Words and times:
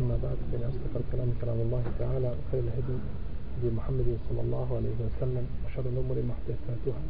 أما 0.00 0.16
بعد 0.22 0.36
فإن 0.52 0.62
أصدق 0.70 0.92
الكلام 1.02 1.28
كلام 1.40 1.58
الله 1.60 1.82
تعالى 1.98 2.28
وخير 2.38 2.62
الهدي 2.68 2.98
هدي 3.58 3.68
محمد 3.76 4.08
صلى 4.28 4.40
الله 4.40 4.68
عليه 4.76 4.96
وسلم 5.06 5.44
وشر 5.64 5.84
الأمور 5.92 6.16
محدثاتها 6.30 7.00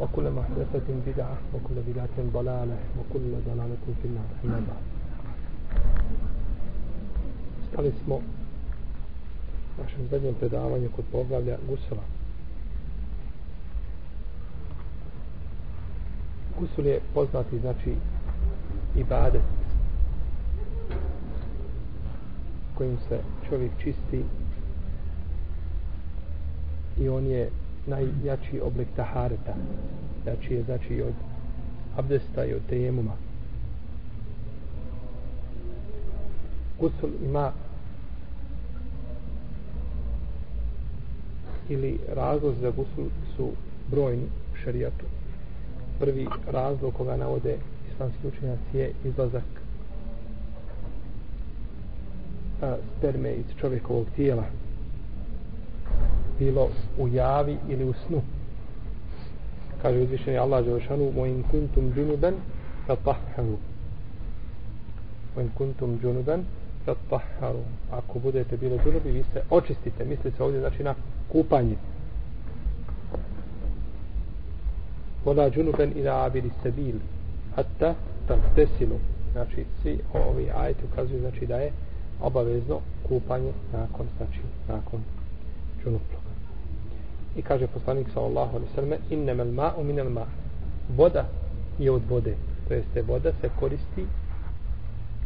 وكل 0.00 0.30
محدثة 0.30 0.88
بدعة 1.06 1.36
وكل 1.54 1.76
بدعة 1.88 2.16
ضلالة 2.34 2.78
وكل 2.98 3.24
ضلالة 3.48 3.84
في 4.02 4.04
النار 4.08 4.28
أما 4.44 4.60
بعد 4.68 4.84
Stali 7.72 7.92
smo 8.04 8.14
u 8.16 8.22
našem 9.82 10.08
zadnjem 10.10 10.34
predavanju 10.34 10.88
kod 10.96 11.04
poglavlja 11.12 11.56
Gusula. 11.68 12.02
Gusul 16.58 16.86
je 16.86 17.00
poznati, 17.14 17.58
znači, 17.58 17.94
ibadet 18.96 19.42
kojim 22.81 22.97
se 23.09 23.19
čovjek 23.49 23.71
čisti 23.77 24.23
i 26.99 27.09
on 27.09 27.25
je 27.25 27.49
najjači 27.87 28.61
oblik 28.61 28.87
tahareta. 28.95 29.53
Jači 30.25 30.53
je 30.53 30.63
znači 30.63 31.01
od 31.01 31.13
abdesta 31.97 32.45
i 32.45 32.53
od 32.53 32.61
tejemuma. 32.69 33.11
Gusul 36.79 37.09
ima 37.23 37.51
ili 41.69 41.99
razlog 42.15 42.55
za 42.61 42.69
gusul 42.69 43.05
su 43.35 43.51
brojni 43.91 44.25
u 44.53 44.55
šarijatu 44.63 45.05
prvi 45.99 46.27
razlog 46.47 46.93
koga 46.93 47.17
navode 47.17 47.57
islamski 47.93 48.27
učenjaci 48.27 48.77
je 48.77 48.91
izlazak 49.05 49.60
a, 52.61 52.75
sperme 52.97 53.33
iz 53.33 53.45
čovjekovog 53.59 54.05
tijela 54.15 54.43
bilo 56.41 56.69
u 56.97 57.07
javi 57.07 57.57
ili 57.69 57.83
u 57.83 57.93
snu. 57.93 58.21
Kaže 59.81 59.99
uzvišeni 59.99 60.37
Allah 60.37 60.65
Đelešanu 60.65 61.11
mojim 61.15 61.43
kuntum 61.51 61.93
džunuben 61.95 62.35
fatahharu. 62.87 63.57
Mojim 65.35 65.51
kuntum 65.57 65.99
džunuben 66.01 66.45
fatahharu. 66.85 67.63
Ako 67.91 68.19
budete 68.19 68.57
bili 68.57 68.79
džunubi 68.83 69.11
vi 69.11 69.23
se 69.33 69.41
očistite. 69.49 70.05
Misli 70.05 70.31
se 70.31 70.43
ovdje 70.43 70.59
znači 70.59 70.83
na 70.83 70.95
kupanje. 71.31 71.75
Vola 75.25 75.49
junuban 75.55 75.91
ila 75.95 76.25
abili 76.25 76.49
sebil 76.63 76.95
hatta 77.55 77.95
tagtesilu 78.27 78.99
znači 79.31 79.65
svi 79.81 79.99
ovi 80.13 80.49
ajeti 80.55 80.85
ukazuju 80.91 81.19
znači 81.19 81.45
da 81.45 81.55
je 81.55 81.71
obavezno 82.21 82.79
kupanje 83.07 83.51
nakon 83.73 84.07
znači 84.17 84.39
nakon 84.67 84.99
džunupluka 85.83 86.31
i 87.35 87.41
kaže 87.41 87.67
poslanik 87.67 88.07
sallallahu 88.13 88.55
alejhi 88.55 88.69
ve 88.69 88.75
selleme 88.75 88.97
innamal 89.09 89.51
ma'u 89.51 89.83
minal 89.83 90.09
ma' 90.09 90.27
voda 90.97 91.25
je 91.79 91.91
od 91.91 92.01
vode 92.09 92.35
to 92.67 92.73
jeste 92.73 93.01
voda 93.01 93.31
se 93.41 93.49
koristi 93.59 94.05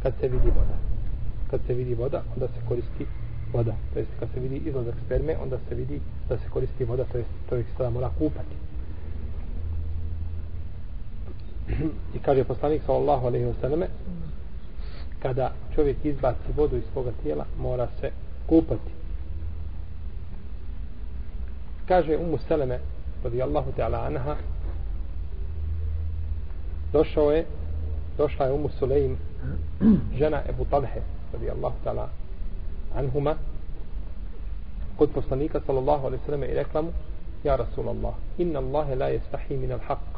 kad 0.06 0.14
se 0.20 0.28
vidi 0.28 0.48
voda. 0.48 0.78
Kad 1.52 1.60
se 1.68 1.74
vidi 1.74 1.94
voda 1.94 2.24
onda 2.34 2.48
se 2.48 2.68
koristi 2.68 3.06
voda. 3.54 3.76
To 3.94 4.00
jest 4.00 4.12
kad 4.20 4.30
se 4.34 4.40
vidi 4.40 4.62
izlazak 4.66 4.96
sperme 5.06 5.38
onda 5.44 5.58
se 5.70 5.76
vidi 5.76 6.00
da 6.30 6.38
se 6.38 6.50
koristi 6.50 6.84
voda 6.84 7.04
to 7.12 7.18
jest 7.18 7.30
čovjek 7.50 7.68
se 7.78 7.90
mora 7.90 8.10
kupati. 8.20 8.56
I 12.16 12.20
kaže 12.20 12.44
poslanik 12.44 12.82
sallallahu 12.86 13.28
alejhi 13.28 13.46
ve 13.46 13.54
selleme 13.62 13.88
kada 15.20 15.52
čovjek 15.76 16.06
izbaci 16.06 16.52
vodu 16.58 16.78
iz 16.78 16.84
svoga 16.94 17.12
tijela 17.24 17.46
mora 17.58 17.88
se 18.02 18.12
kupati. 18.48 18.92
Kaže 21.88 22.18
Umu 22.18 22.38
Seleme 22.48 22.80
radijallahu 23.24 23.72
ta'ala 23.72 24.06
anha 24.06 24.36
došao 26.94 27.32
je 27.32 27.46
došla 28.18 28.46
je 28.46 28.54
Umu 28.54 28.70
Sulejm 28.70 29.18
žena 30.20 30.42
Ebu 30.50 30.66
Talhe 30.66 31.02
radijallahu 31.34 31.76
ta'ala 31.84 32.10
anhuma 32.96 33.36
kod 34.98 35.10
poslanika 35.12 35.60
sallallahu 35.66 36.08
alaihi 36.08 36.24
sallam 36.26 36.44
i 36.44 36.54
rekla 36.54 36.82
mu 36.82 36.92
ja 37.44 37.56
Rasulallah 37.56 38.14
inna 38.38 38.60
Allahe 38.60 38.96
la 38.96 39.10
jestahi 39.10 39.58
min 39.58 39.72
al 39.72 39.80
haq 39.88 40.16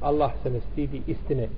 Allah 0.00 0.32
se 0.42 0.50
ne 0.50 0.60
stidi 0.60 1.02
istine. 1.06 1.48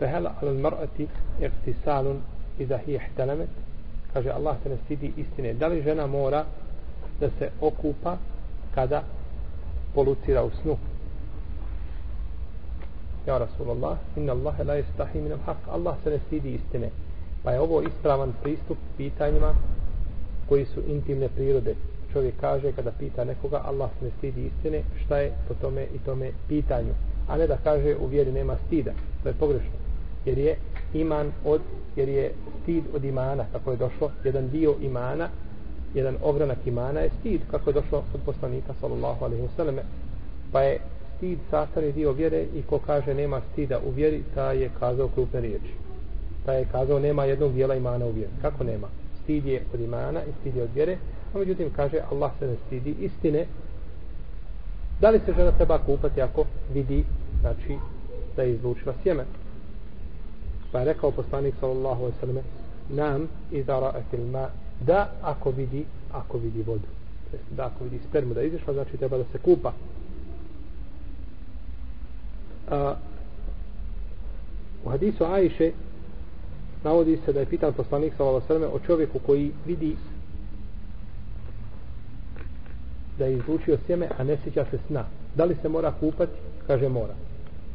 فهل 0.00 0.26
على 0.26 0.62
mar'ati 0.62 1.06
اغتسال 1.42 2.20
iza 2.60 2.78
hi 2.78 2.96
احتلمت؟ 2.96 3.48
Kaže 4.14 4.30
Allah 4.30 4.56
se 4.62 4.68
ne 4.68 4.76
stidi 4.84 5.12
istine. 5.16 5.54
Da 5.54 5.66
li 5.66 5.82
žena 5.82 6.06
mora 6.06 6.44
da 7.20 7.30
se 7.38 7.50
okupa 7.60 8.16
kada 8.74 9.02
polucira 9.94 10.42
u 10.44 10.50
snu? 10.62 10.76
Ja 13.26 13.38
Rasulullah 13.38 13.96
inna 14.16 14.32
Allahe 14.32 14.64
la 14.64 14.78
istahi 14.78 15.20
minam 15.20 15.38
haq 15.46 15.56
Allah 15.70 15.94
se 16.04 16.10
ne 16.10 16.18
stidi 16.26 16.54
istine. 16.54 16.90
Pa 17.44 17.50
je 17.50 17.60
ovo 17.60 17.82
ispravan 17.82 18.32
pristup 18.42 18.78
pitanjima 18.96 19.54
koji 20.48 20.64
su 20.64 20.80
intimne 20.86 21.28
prirode. 21.28 21.74
Čovjek 22.12 22.34
kaže 22.40 22.72
kada 22.72 22.90
pita 22.90 23.24
nekoga 23.24 23.62
Allah 23.64 23.90
se 23.98 24.04
ne 24.04 24.10
stidi 24.18 24.46
istine 24.46 24.82
šta 25.04 25.18
je 25.18 25.32
po 25.48 25.54
tome 25.54 25.82
i 25.94 25.98
tome 25.98 26.30
pitanju? 26.48 26.94
A 27.28 27.36
ne 27.36 27.46
da 27.46 27.56
kaže 27.64 27.96
u 27.96 28.06
vjeri 28.06 28.32
nema 28.32 28.56
stida. 28.66 28.92
To 29.22 29.28
je 29.28 29.34
pogrešno 29.34 29.85
jer 30.26 30.38
je 30.38 30.56
iman 30.94 31.32
od 31.44 31.60
jer 31.96 32.08
je 32.08 32.32
stid 32.62 32.84
od 32.94 33.04
imana 33.04 33.44
kako 33.52 33.70
je 33.70 33.76
došlo. 33.76 34.10
Jedan 34.24 34.48
dio 34.48 34.74
imana 34.80 35.28
jedan 35.94 36.16
ogranak 36.22 36.58
imana 36.66 37.00
je 37.00 37.10
stid 37.20 37.40
kako 37.50 37.70
je 37.70 37.74
došlo 37.74 37.98
od 38.14 38.20
poslanika 38.24 38.74
sallallahu 38.80 39.24
alaihi 39.24 39.42
wasallam 39.42 39.78
pa 40.52 40.60
je 40.60 40.78
stid 41.16 41.38
sastavni 41.50 41.92
dio 41.92 42.12
vjere 42.12 42.44
i 42.54 42.62
ko 42.62 42.78
kaže 42.78 43.14
nema 43.14 43.40
stida 43.52 43.80
u 43.86 43.90
vjeri 43.90 44.22
ta 44.34 44.52
je 44.52 44.70
kazao 44.78 45.08
krupne 45.08 45.40
riječi. 45.40 45.72
Ta 46.46 46.52
je 46.52 46.68
kazao 46.72 46.98
nema 46.98 47.24
jednog 47.24 47.52
dijela 47.52 47.74
imana 47.74 48.06
u 48.06 48.10
vjeri. 48.10 48.30
Kako 48.42 48.64
nema? 48.64 48.86
Stid 49.22 49.46
je 49.46 49.62
od 49.74 49.80
imana 49.80 50.20
i 50.22 50.32
stid 50.40 50.56
je 50.56 50.62
od 50.62 50.70
vjere. 50.74 50.96
A 51.34 51.38
međutim 51.38 51.70
kaže 51.76 51.98
Allah 52.10 52.30
se 52.38 52.46
ne 52.46 52.56
stidi 52.66 52.94
istine. 53.00 53.46
Da 55.00 55.10
li 55.10 55.20
se 55.26 55.32
žena 55.36 55.50
treba 55.50 55.78
kupati 55.78 56.22
ako 56.22 56.44
vidi 56.74 57.04
znači 57.40 57.76
da 58.36 58.42
je 58.42 58.52
izlučila 58.52 58.94
sjeme? 59.02 59.24
Pa 60.76 60.80
je 60.80 60.86
rekao 60.86 61.10
poslanik 61.10 61.54
sallallahu 61.60 62.02
alejhi 62.02 62.14
ve 62.14 62.20
selleme: 62.20 62.42
nam 62.88 63.28
idara 63.52 63.92
etil 63.98 64.26
ma 64.26 64.48
da 64.80 65.10
ako 65.22 65.50
vidi 65.50 65.84
ako 66.12 66.38
vidi 66.38 66.62
vodu. 66.62 66.88
Da 67.50 67.66
ako 67.66 67.84
vidi 67.84 68.00
spermu 68.08 68.34
da 68.34 68.42
izišla 68.42 68.72
znači 68.72 68.96
treba 68.96 69.18
da 69.18 69.24
se 69.32 69.38
kupa. 69.38 69.72
A, 72.70 72.94
u 74.84 74.88
hadisu 74.88 75.24
Ajše 75.24 75.72
navodi 76.84 77.18
se 77.24 77.32
da 77.32 77.40
je 77.40 77.46
pitan 77.46 77.72
poslanik 77.72 78.12
sallallahu 78.16 78.44
alaihi 78.44 78.60
sallam 78.60 78.76
o 78.76 78.86
čovjeku 78.86 79.18
koji 79.26 79.52
vidi 79.66 79.96
da 83.18 83.24
je 83.24 83.36
izlučio 83.36 83.78
sjeme 83.86 84.08
a 84.18 84.24
ne 84.24 84.38
sjeća 84.42 84.66
se 84.70 84.78
sna. 84.86 85.04
Da 85.34 85.44
li 85.44 85.56
se 85.62 85.68
mora 85.68 85.92
kupati? 86.00 86.38
Kaže 86.66 86.88
mora. 86.88 87.14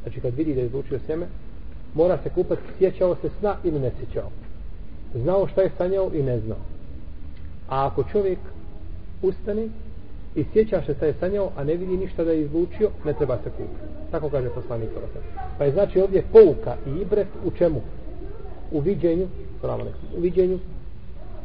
Znači 0.04 0.22
kad 0.22 0.34
vidi 0.36 0.54
da 0.54 0.60
je 0.60 0.66
izlučio 0.66 1.00
sjeme 1.06 1.28
mora 1.94 2.18
se 2.24 2.30
kupati 2.30 2.62
sjećao 2.78 3.16
se 3.16 3.30
sna 3.40 3.56
ili 3.64 3.80
ne 3.80 3.92
sjećao. 4.00 4.30
Znao 5.16 5.48
šta 5.48 5.62
je 5.62 5.72
sanjao 5.78 6.12
i 6.14 6.24
ne 6.24 6.40
znao. 6.40 6.58
A 7.70 7.88
ako 7.88 8.04
čovjek 8.04 8.40
ustane 9.22 9.68
i 10.36 10.46
sjeća 10.54 10.82
se 10.86 10.94
šta 10.94 11.06
je 11.06 11.14
sanjao 11.20 11.52
a 11.58 11.64
ne 11.64 11.76
vidi 11.76 11.98
ništa 11.98 12.24
da 12.24 12.32
je 12.32 12.42
izlučio 12.42 12.90
ne 13.06 13.14
treba 13.14 13.38
se 13.38 13.50
kupiti. 13.50 13.86
Tako 14.12 14.30
kaže 14.30 14.50
poslanik 14.50 14.90
pa 15.58 15.66
je 15.66 15.72
znači 15.72 16.02
ovdje 16.02 16.24
pouka 16.32 16.76
i 16.88 17.02
ibret 17.02 17.28
u 17.46 17.52
čemu? 17.52 17.82
U 18.72 18.80
viđenju 18.80 19.28
u 20.18 20.22
viđenju 20.22 20.60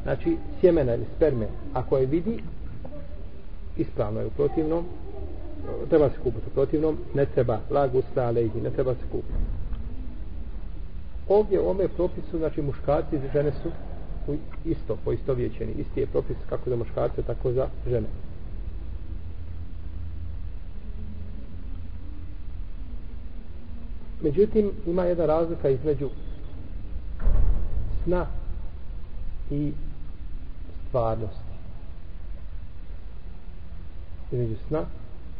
znači 0.02 0.36
sjemena 0.60 0.94
ili 0.94 1.04
sperme. 1.16 1.46
Ako 1.74 1.98
je 1.98 2.06
vidi 2.06 2.42
ispravno 3.76 4.20
je 4.20 4.26
u 4.26 4.30
protivnom 4.30 4.84
treba 5.88 6.08
se 6.08 6.16
kupiti 6.24 6.46
u 6.46 6.54
protivnom 6.54 6.98
ne 7.14 7.26
treba 7.26 7.58
lagu 7.70 8.02
alehi 8.16 8.60
ne 8.60 8.70
treba 8.70 8.94
se 8.94 9.00
kupiti 9.12 9.55
ovdje 11.28 11.60
u 11.60 11.68
ome 11.68 11.88
propisu 11.88 12.38
znači 12.38 12.62
muškarci 12.62 13.16
i 13.16 13.20
žene 13.32 13.52
su 13.62 13.70
isto, 14.64 14.96
po 15.04 15.12
isto 15.12 15.34
vječeni 15.34 15.72
isti 15.72 16.00
je 16.00 16.06
propis 16.06 16.36
kako 16.48 16.70
za 16.70 16.76
muškarce 16.76 17.22
tako 17.22 17.52
za 17.52 17.68
žene 17.86 18.06
međutim 24.22 24.70
ima 24.86 25.04
jedna 25.04 25.26
razlika 25.26 25.68
između 25.68 26.10
sna 28.04 28.26
i 29.50 29.72
stvarnosti 30.88 31.46
između 34.32 34.54
sna 34.68 34.84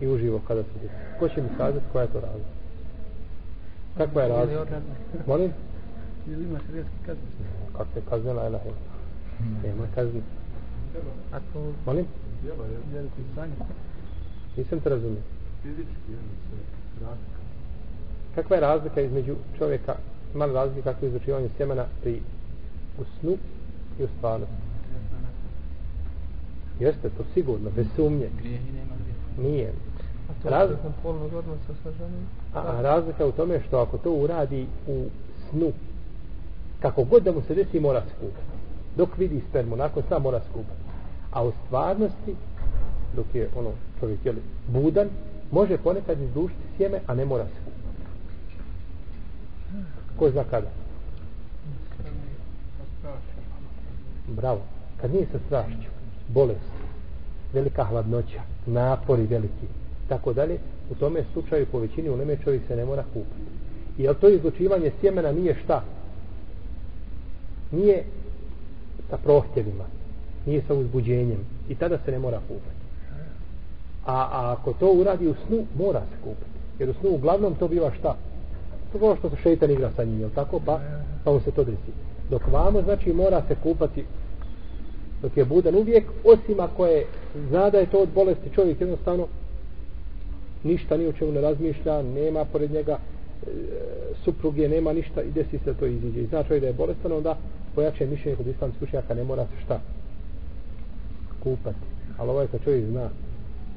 i 0.01 0.07
uživo 0.09 0.41
kada 0.49 0.63
se 0.63 0.69
desi. 0.83 0.95
Ko 1.19 1.29
će 1.29 1.43
mi 1.43 1.49
kazati 1.59 1.85
koja 1.93 2.03
je 2.03 2.09
to 2.09 2.21
razlika? 2.21 2.51
Kakva 3.97 4.23
je 4.23 4.29
razlika? 4.29 4.81
Molim? 5.27 5.53
Ili 6.29 6.45
ima 6.45 6.59
šarijetski 6.67 6.97
kazne? 7.07 7.23
Kakve 7.77 8.03
kazne, 8.11 8.33
la 8.33 8.49
ilaha 8.49 8.65
illa. 8.65 8.77
Nema 9.65 9.87
kazne. 9.95 10.21
Ako 11.33 11.73
Molim? 11.87 12.07
veliki 12.93 13.23
stanje. 13.33 13.53
Nisam 14.57 14.81
te 14.81 14.89
razumio. 14.89 15.21
Fizički, 15.63 15.83
jedno 16.09 16.33
se 16.43 16.57
razlika. 17.05 17.41
Kakva 18.35 18.57
je 18.57 18.61
razlika 18.63 19.01
između 19.01 19.35
čovjeka, 19.59 19.95
mala 20.35 20.53
razlika 20.55 20.93
kako 20.93 21.05
je 21.05 21.09
izručivanje 21.09 21.49
sjemena 21.57 21.85
pri 22.03 22.21
u 22.99 23.05
snu 23.21 23.37
i 24.01 24.05
u 24.05 24.09
stvarnosti? 24.17 24.55
Jeste, 26.81 27.09
to 27.09 27.25
sigurno, 27.35 27.71
bez 27.71 27.87
sumnje. 27.97 28.29
Grijeh 28.39 28.61
i 28.61 28.73
nema 28.73 28.95
grijeha. 28.99 29.49
Nije. 29.51 29.73
A 30.31 30.43
to 30.43 30.49
Raz- 30.49 30.71
je 30.71 30.77
nakon 30.77 30.93
polnog 31.03 31.35
odnosa 31.35 31.73
sa 31.83 31.93
ženom? 31.93 32.21
A, 32.55 32.61
a 32.61 32.83
razlika 32.83 33.27
u 33.27 33.33
tome 33.33 33.61
što 33.67 33.79
ako 33.79 33.99
to 33.99 34.13
uradi 34.13 34.67
u 34.89 35.07
snu, 35.51 35.73
kako 36.81 37.05
god 37.05 37.23
da 37.23 37.33
mu 37.33 37.43
se 37.47 37.55
desi, 37.55 37.81
mora 37.81 38.03
skupati. 38.17 38.57
Dok 38.97 39.19
vidi 39.19 39.43
spermu, 39.49 39.77
nakon 39.77 40.03
sna 40.09 40.19
mora 40.19 40.41
skupati. 40.51 40.81
A 41.33 41.45
u 41.45 41.53
stvarnosti, 41.67 42.37
dok 43.17 43.35
je 43.35 43.49
ono 43.57 43.71
čovjek 44.01 44.25
jeli, 44.25 44.43
budan, 44.67 45.09
može 45.51 45.79
ponekad 45.79 46.21
izdušiti 46.21 46.61
sjeme, 46.77 47.01
a 47.07 47.15
ne 47.15 47.25
mora 47.25 47.45
se. 47.45 47.71
Ko 50.19 50.31
zna 50.31 50.45
kada? 50.51 50.69
Bravo. 54.29 54.61
Kad 55.01 55.13
nije 55.15 55.27
sa 55.33 55.39
strašću, 55.47 55.91
bolest, 56.29 56.71
velika 57.53 57.85
hladnoća, 57.85 58.41
napori 58.67 59.27
veliki, 59.27 59.67
tako 60.09 60.33
dalje, 60.33 60.59
u 60.91 60.95
tome 60.95 61.25
slučaju 61.33 61.67
po 61.73 61.79
većini 61.79 62.09
u 62.09 62.17
neme 62.17 62.37
čovjek 62.45 62.63
se 62.69 62.77
ne 62.77 62.85
mora 62.85 63.03
kupati. 63.03 63.41
Jer 63.99 64.05
jel 64.05 64.15
to 64.15 64.29
izlučivanje 64.29 64.93
sjemena 65.01 65.33
nije 65.33 65.57
šta? 65.65 65.85
Nije 67.71 68.05
sa 69.11 69.17
prohtjevima, 69.17 69.85
nije 70.47 70.63
sa 70.69 70.75
uzbuđenjem 70.75 71.39
i 71.69 71.75
tada 71.75 71.99
se 72.05 72.11
ne 72.11 72.19
mora 72.19 72.41
kupati. 72.49 72.77
A, 74.07 74.15
a 74.15 74.53
ako 74.53 74.73
to 74.73 74.93
uradi 74.93 75.29
u 75.29 75.35
snu, 75.47 75.65
mora 75.79 76.01
se 76.01 76.17
kupati. 76.25 76.51
Jer 76.79 76.91
u 76.91 76.95
snu 77.01 77.11
uglavnom 77.11 77.55
to 77.55 77.69
biva 77.69 77.91
šta? 77.99 78.17
To 78.93 78.99
je 78.99 79.05
ono 79.05 79.17
što 79.17 79.31
se 79.31 79.37
šeitan 79.43 79.71
igra 79.71 79.91
sa 79.97 80.05
njim, 80.05 80.21
jel 80.21 80.31
tako? 80.35 80.61
Pa, 80.67 80.81
pa 81.25 81.33
mu 81.33 81.41
se 81.41 81.51
to 81.51 81.65
desi. 81.65 81.93
Dok 82.31 82.43
vamo, 82.53 82.83
znači, 82.83 83.13
mora 83.13 83.43
se 83.49 83.55
kupati 83.63 84.05
dok 85.23 85.37
je 85.37 85.45
budan 85.45 85.75
uvijek, 85.75 86.05
osim 86.25 86.61
ako 86.61 86.87
je 86.87 87.07
zna 87.49 87.71
da 87.71 87.79
je 87.79 87.91
to 87.91 87.99
od 87.99 88.09
bolesti 88.15 88.51
čovjek 88.55 88.81
jednostavno 88.81 89.27
ništa 90.65 90.97
ni 90.97 91.07
o 91.07 91.13
čemu 91.13 91.33
ne 91.33 91.41
razmišlja, 91.41 92.03
nema 92.03 92.45
pored 92.45 92.71
njega 92.71 92.99
supruge, 94.25 94.69
nema 94.69 94.93
ništa 94.93 95.23
i 95.23 95.31
desi 95.31 95.59
se 95.65 95.75
to 95.75 95.87
iziđe. 95.87 96.21
I 96.21 96.27
znači 96.27 96.61
da 96.61 96.67
je 96.67 96.73
bolestan, 96.73 97.13
onda 97.13 97.37
pojače 97.75 98.07
mišljenje 98.07 98.37
kod 98.37 98.47
islamskih 98.47 98.83
učenjaka 98.83 99.15
ne 99.15 99.25
mora 99.25 99.45
se 99.45 99.65
šta 99.65 99.81
kupati. 101.43 101.87
Ali 102.19 102.31
ovo 102.31 102.41
je 102.41 102.49
kad 102.49 102.65
čovjek 102.65 102.85
zna. 102.85 103.09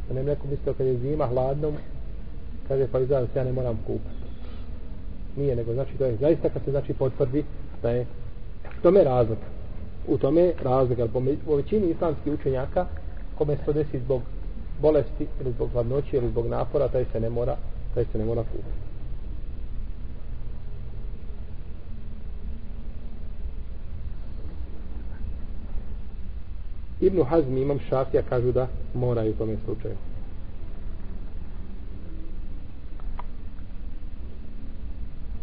Da 0.08 0.14
ne 0.14 0.24
neko 0.24 0.48
mislio 0.48 0.74
kad 0.74 0.88
je 0.88 0.98
zima 0.98 1.28
hladno, 1.28 1.72
kaže 2.68 2.88
pa 2.92 3.00
izgleda 3.00 3.28
se 3.34 3.40
ja 3.40 3.44
ne 3.44 3.52
moram 3.52 3.80
kupati. 3.88 4.20
Nije, 5.36 5.56
nego 5.56 5.74
znači 5.74 5.98
to 5.98 6.06
je 6.06 6.18
zaista 6.18 6.50
kad 6.50 6.64
se 6.66 6.72
znači 6.72 6.94
potvrdi 6.94 7.44
da 7.82 7.90
je 7.90 8.06
u 8.80 8.82
tome 8.82 9.04
razlog. 9.04 9.38
razlika. 9.38 9.60
U 10.08 10.18
tome 10.18 10.54
razlog, 10.64 11.00
razlika. 11.00 11.08
Po, 11.14 11.22
po 11.46 11.56
većini 11.56 11.90
islamskih 11.90 12.34
učenjaka 12.34 12.86
kome 13.38 13.58
se 13.58 13.64
to 13.66 13.74
desi 13.74 14.00
zbog 14.00 14.22
bolesti 14.82 15.28
ili 15.42 15.52
zbog 15.52 15.70
hladnoće 15.72 16.18
ili 16.18 16.30
zbog 16.30 16.48
napora, 16.48 16.88
taj 16.88 17.06
se 17.12 17.20
ne 17.20 17.30
mora, 17.30 17.56
taj 17.94 18.06
se 18.12 18.18
ne 18.18 18.26
mora 18.26 18.44
kupati. 18.44 18.89
Ibnu 27.01 27.24
Hazm 27.24 27.57
i 27.57 27.62
Imam 27.62 27.80
Šafija 27.90 28.24
kažu 28.30 28.51
da 28.51 28.68
moraju 28.94 29.31
u 29.31 29.36
tome 29.36 29.56
slučaju. 29.66 29.96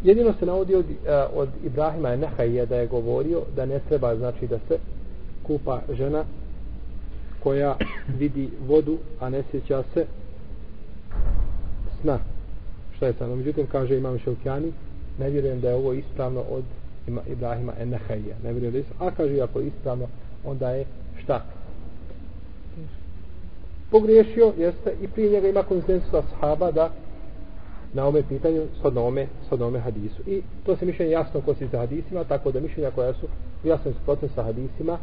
Jedino 0.03 0.33
se 0.39 0.45
navodi 0.45 0.75
od, 0.75 0.85
eh, 0.89 1.25
od 1.33 1.49
Ibrahima 1.65 2.15
Nehajija 2.15 2.65
da 2.65 2.75
je 2.75 2.87
govorio 2.87 3.41
da 3.55 3.65
ne 3.65 3.79
treba 3.87 4.15
znači 4.15 4.47
da 4.47 4.59
se 4.67 4.77
kupa 5.43 5.81
žena 5.93 6.23
koja 7.43 7.75
vidi 8.19 8.49
vodu, 8.67 8.97
a 9.19 9.29
ne 9.29 9.43
sjeća 9.51 9.83
se 9.93 10.05
sna. 12.01 12.19
Šta 12.95 13.05
je 13.07 13.13
tamo? 13.13 13.35
Međutim, 13.35 13.67
kaže 13.71 13.97
Imam 13.97 14.19
Šelkjani, 14.19 14.71
ne 15.19 15.29
vjerujem 15.29 15.61
da 15.61 15.69
je 15.69 15.75
ovo 15.75 15.93
ispravno 15.93 16.43
od 16.49 16.63
Ibrahima 17.27 17.73
Enehaija. 17.79 18.35
Ne 18.43 18.51
vjerujem 18.51 18.71
da 18.71 18.77
je 18.77 18.81
ispravno. 18.81 19.07
A 19.07 19.15
kaže, 19.17 19.41
ako 19.41 19.59
je 19.59 19.67
ispravno, 19.67 20.07
onda 20.45 20.69
je 20.69 20.85
šta? 21.23 21.45
Pogriješio, 23.91 24.53
jeste, 24.57 24.95
i 25.01 25.07
prije 25.07 25.31
njega 25.31 25.47
ima 25.47 25.63
konsensus 25.63 26.13
ashaba 26.13 26.71
da 26.71 26.91
na 27.93 28.07
ome 28.07 28.23
pitanju, 28.29 28.67
shodno 28.79 29.05
ome, 29.05 29.27
shodno 29.47 29.67
ome 29.67 29.79
hadisu. 29.79 30.21
I 30.25 30.41
to 30.65 30.75
se 30.75 30.85
mišljenje 30.85 31.11
jasno 31.11 31.41
kosi 31.41 31.67
sa 31.67 31.77
hadisima, 31.77 32.23
tako 32.23 32.51
da 32.51 32.59
mišljenja 32.59 32.91
koja 32.91 33.13
su 33.13 33.27
jasno 33.63 33.91
suprotne 33.93 34.29
sa 34.35 34.43
hadisima, 34.43 34.97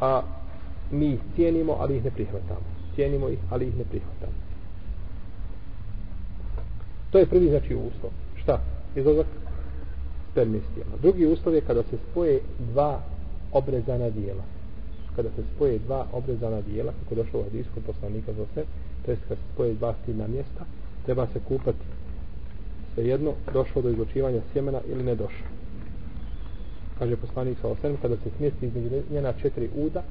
a 0.00 0.22
mi 0.90 1.06
ih 1.06 1.20
cijenimo, 1.34 1.76
ali 1.80 1.96
ih 1.96 2.04
ne 2.04 2.10
prihvatamo. 2.10 2.66
Cijenimo 2.94 3.28
ih, 3.28 3.38
ali 3.50 3.66
ih 3.66 3.76
ne 3.76 3.84
prihvatamo. 3.84 4.32
To 7.10 7.18
je 7.18 7.26
prvi 7.26 7.48
znači 7.48 7.74
uslov. 7.74 8.12
Šta? 8.42 8.60
Izlazak 8.96 9.26
spermistijama. 10.32 10.96
Drugi 11.02 11.26
uslov 11.26 11.54
je 11.54 11.60
kada 11.60 11.82
se 11.82 11.96
spoje 12.10 12.40
dva 12.58 13.00
obrezana 13.52 14.10
dijela. 14.10 14.42
Kada 15.20 15.36
se 15.36 15.42
spoje 15.56 15.78
dva 15.78 16.06
obrezana 16.12 16.60
dijela, 16.60 16.92
kako 16.92 17.14
došlo 17.14 17.40
u 17.40 17.42
hadisku 17.42 17.74
kod 17.74 17.84
poslanika 17.84 18.32
za 18.32 18.44
sve, 18.52 18.64
to 19.04 19.10
jest 19.10 19.22
kada 19.22 19.36
se 19.36 19.46
spoje 19.54 19.74
dva 19.74 19.94
stidna 20.02 20.26
mjesta, 20.26 20.64
treba 21.04 21.26
se 21.26 21.40
kupati 21.48 21.84
svejedno 22.94 23.32
došlo 23.52 23.82
do 23.82 23.90
izlučivanja 23.90 24.40
sjemena 24.52 24.80
ili 24.88 25.04
ne 25.04 25.14
došlo. 25.14 25.46
Kaže 26.98 27.16
poslanik 27.16 27.58
sa 27.60 27.68
osem, 27.68 27.96
kada 28.02 28.16
se 28.16 28.30
smjesti 28.36 28.66
između 28.66 29.02
njena 29.10 29.32
četiri 29.32 29.68
uda, 29.76 30.02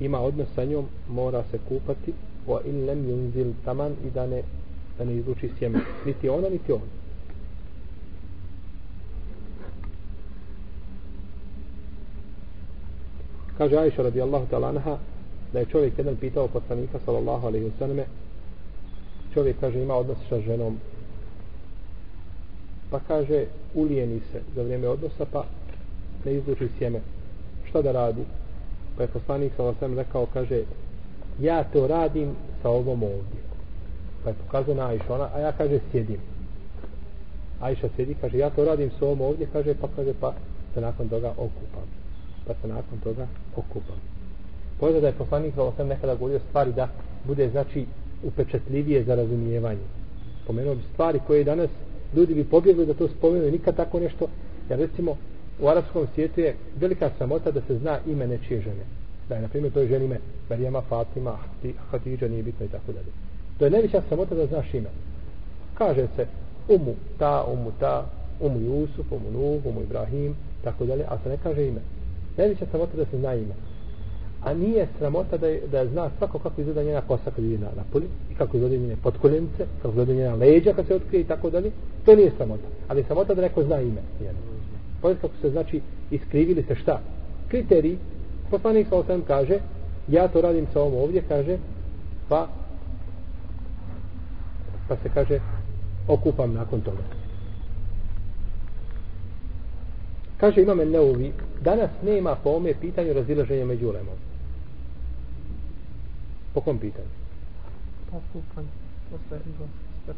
ima 0.00 0.20
odnos 0.20 0.48
sa 0.54 0.64
njom, 0.64 0.86
mora 1.08 1.44
se 1.50 1.58
kupati 1.68 2.12
wa 2.46 2.60
in 2.64 2.84
lem 2.86 2.98
yunzil 2.98 3.52
taman 3.64 3.92
i 4.06 4.10
da 4.10 4.26
ne, 4.26 4.42
da 4.98 5.04
ne 5.04 5.16
izluči 5.16 5.50
sjemen. 5.58 5.80
Niti 6.06 6.28
ona, 6.28 6.48
niti 6.48 6.72
on. 6.72 6.99
Kaže 13.60 13.76
Ajša 13.76 14.02
radijallahu 14.02 14.46
ta'ala 14.50 14.68
anha 14.68 14.98
da 15.52 15.58
je 15.58 15.66
čovjek 15.66 15.98
jedan 15.98 16.16
pitao 16.16 16.48
poslanika 16.48 16.98
sallallahu 17.04 17.46
alaihi 17.46 17.66
wa 17.66 17.78
sallame 17.78 18.04
čovjek 19.34 19.56
kaže 19.60 19.82
ima 19.82 19.94
odnos 19.94 20.18
sa 20.28 20.40
ženom. 20.40 20.78
Pa 22.90 23.00
kaže 23.08 23.44
ulijeni 23.74 24.20
se 24.32 24.40
za 24.54 24.62
vrijeme 24.62 24.88
odnosa 24.88 25.26
pa 25.32 25.44
ne 26.24 26.34
izluči 26.34 26.68
sjeme. 26.78 27.00
Šta 27.68 27.82
da 27.82 27.92
radi? 27.92 28.24
Pa 28.96 29.02
je 29.02 29.08
poslanik 29.08 29.52
sallallahu 29.56 29.84
alaihi 29.84 29.98
rekao 29.98 30.26
kaže 30.26 30.62
ja 31.40 31.64
to 31.64 31.86
radim 31.86 32.32
sa 32.62 32.68
ovom 32.68 33.02
ovdje. 33.02 33.40
Pa 34.24 34.30
je 34.30 34.36
pokazao 34.46 34.74
na 34.74 34.86
Ajša 34.88 35.14
ona, 35.14 35.28
a 35.34 35.40
ja 35.40 35.52
kaže 35.52 35.80
sjedim. 35.90 36.20
Ajša 37.60 37.88
sjedi 37.96 38.16
kaže 38.20 38.38
ja 38.38 38.50
to 38.50 38.64
radim 38.64 38.90
sa 38.98 39.04
ovom 39.04 39.20
ovdje 39.20 39.46
kaže 39.52 39.74
pa 39.80 39.88
kaže 39.96 40.14
pa 40.20 40.34
se 40.74 40.80
nakon 40.80 41.08
toga 41.08 41.30
okupam 41.30 41.99
pa 42.50 42.60
se 42.62 42.68
nakon 42.68 42.98
toga 42.98 43.26
okupali. 43.56 44.00
Pojde 44.80 45.00
da 45.00 45.06
je 45.06 45.12
poslanik 45.12 45.54
sa 45.54 45.62
osam 45.62 45.88
nekada 45.88 46.14
govorio 46.14 46.40
stvari 46.48 46.72
da 46.72 46.88
bude 47.24 47.50
znači 47.50 47.86
upečatljivije 48.22 49.04
za 49.04 49.14
razumijevanje. 49.14 49.86
Pomenuo 50.46 50.74
bi 50.74 50.82
stvari 50.92 51.20
koje 51.26 51.44
danas 51.44 51.70
ljudi 52.16 52.34
bi 52.34 52.44
pobjegli 52.44 52.86
da 52.86 52.94
to 52.94 53.08
spomenu 53.08 53.50
nikad 53.50 53.76
tako 53.76 54.00
nešto. 54.00 54.26
Jer 54.70 54.78
recimo 54.78 55.16
u 55.60 55.68
arapskom 55.68 56.06
svijetu 56.14 56.40
je 56.40 56.54
velika 56.80 57.10
samota 57.18 57.50
da 57.50 57.60
se 57.60 57.78
zna 57.78 57.98
ime 58.06 58.26
nečije 58.26 58.60
žene. 58.60 58.84
Da 59.28 59.34
je 59.34 59.42
na 59.42 59.48
primjer 59.48 59.72
to 59.72 59.80
je 59.80 59.88
ženi 59.88 60.04
ime 60.04 60.18
Marijama, 60.50 60.80
Fatima, 60.80 61.38
Hatidža, 61.90 62.28
nije 62.28 62.42
bitno 62.42 62.66
i 62.66 62.68
tako 62.68 62.92
dalje. 62.92 63.12
To 63.58 63.64
je 63.64 63.70
najveća 63.70 64.02
samota 64.08 64.34
da 64.34 64.46
znaš 64.46 64.74
ime. 64.74 64.88
Kaže 65.74 66.06
se 66.16 66.26
umu 66.68 66.94
ta, 67.18 67.44
umu 67.52 67.72
ta, 67.80 68.06
umu 68.40 68.60
Jusuf, 68.60 69.12
umu 69.12 69.30
Nuh, 69.30 69.66
umu 69.66 69.82
Ibrahim, 69.82 70.34
tako 70.64 70.86
dalje, 70.86 71.04
a 71.08 71.18
se 71.22 71.28
ne 71.28 71.36
kaže 71.42 71.66
ime. 71.66 71.80
Najveća 72.40 72.66
sramota 72.70 72.96
da 72.96 73.04
se 73.04 73.18
zna 73.18 73.34
ime 73.34 73.54
a 74.44 74.54
nije 74.54 74.88
sramota 74.98 75.36
da, 75.36 75.46
je, 75.46 75.60
da 75.72 75.86
zna 75.86 76.10
svako 76.18 76.38
kako 76.38 76.60
izgleda 76.60 76.82
njena 76.82 77.00
kosa 77.00 77.30
kad 77.36 77.44
je 77.44 77.58
na, 77.58 77.68
napolju, 77.76 78.06
i 78.30 78.34
kako 78.34 78.56
izgleda 78.56 78.76
njene 78.76 78.96
potkoljenice, 79.02 79.66
kako 79.82 79.88
izgleda 79.88 80.12
njena 80.12 80.34
leđa 80.34 80.72
kad 80.72 80.86
se 80.86 80.94
otkrije 80.94 81.20
i 81.20 81.24
tako 81.24 81.50
dalje. 81.50 81.70
To 82.04 82.16
nije 82.16 82.32
sramota. 82.36 82.66
Ali 82.88 83.00
je 83.00 83.04
sramota 83.04 83.34
da 83.34 83.42
neko 83.42 83.62
zna 83.62 83.80
ime 83.80 84.02
njeno. 84.20 84.38
Pogledaj 85.00 85.20
kako 85.20 85.34
se 85.40 85.50
znači 85.50 85.80
iskrivili 86.10 86.62
se 86.62 86.74
šta? 86.74 87.00
Kriteriji. 87.48 87.98
Poslanik 88.50 88.88
sa 88.88 88.96
osam 88.96 89.22
kaže 89.26 89.58
ja 90.08 90.28
to 90.28 90.40
radim 90.40 90.66
sa 90.72 90.80
ovom 90.80 90.94
ovdje, 90.94 91.22
kaže 91.28 91.58
pa 92.28 92.48
pa 94.88 94.96
se 94.96 95.08
kaže 95.14 95.40
okupam 96.08 96.54
nakon 96.54 96.80
toga. 96.80 97.19
Kaže 100.40 100.62
imame 100.62 100.84
Neuvi, 100.84 101.32
danas 101.60 101.90
nema 102.02 102.34
po 102.34 102.50
ome 102.50 102.74
pitanju 102.80 103.12
razilaženja 103.12 103.64
među 103.64 103.88
ulemom. 103.88 104.14
Po 106.54 106.60
kom 106.60 106.78
pitanju? 106.78 107.08
Pa 108.10 108.16
kupan. 108.32 108.64
Posle 109.10 109.38
izlaska. 109.46 110.14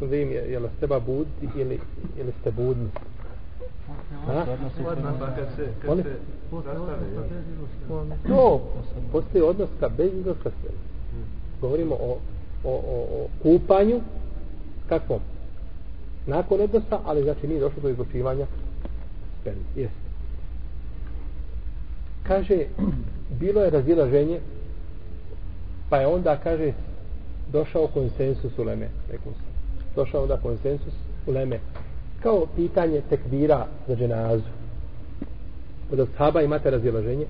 Vim, 0.00 0.30
je, 0.30 0.50
je 0.52 0.58
li 0.58 0.68
treba 0.78 1.00
buditi 1.00 1.48
ili, 1.56 1.80
ili 2.18 2.32
ste 2.40 2.50
budni? 2.50 2.88
Ha? 4.26 4.46
Jel? 5.84 6.02
To, 8.28 8.60
postoji 9.12 9.42
odnos 9.42 9.68
ka 9.80 9.88
bez 9.88 10.14
izlaska 10.14 10.50
sve. 10.60 10.70
Govorimo 11.60 11.94
o, 11.94 12.18
o, 12.64 12.70
o, 12.70 13.06
o 13.16 13.28
kupanju, 13.42 14.00
kakvom? 14.88 15.20
Nakon 16.26 16.60
odnosa, 16.60 16.98
ali 17.04 17.22
znači 17.22 17.48
nije 17.48 17.60
došlo 17.60 17.82
do 17.82 17.88
izlučivanja 17.88 18.46
sperme. 19.40 19.62
Jeste. 19.76 20.10
Kaže, 22.22 22.64
bilo 23.40 23.62
je 23.62 23.70
razilaženje, 23.70 24.40
pa 25.90 25.96
je 25.96 26.06
onda, 26.06 26.36
kaže, 26.36 26.72
došao 27.52 27.86
konsensus 27.86 28.58
u 28.58 28.62
Leme. 28.62 28.88
Došao 29.96 30.22
onda 30.22 30.36
konsensus 30.36 30.94
u 31.26 31.32
Leme. 31.32 31.58
Kao 32.22 32.46
pitanje 32.56 33.02
tekbira 33.10 33.66
za 33.88 33.96
dženazu. 33.96 34.44
Od 35.92 36.00
ashaba 36.00 36.42
imate 36.42 36.70
razilaženje 36.70 37.26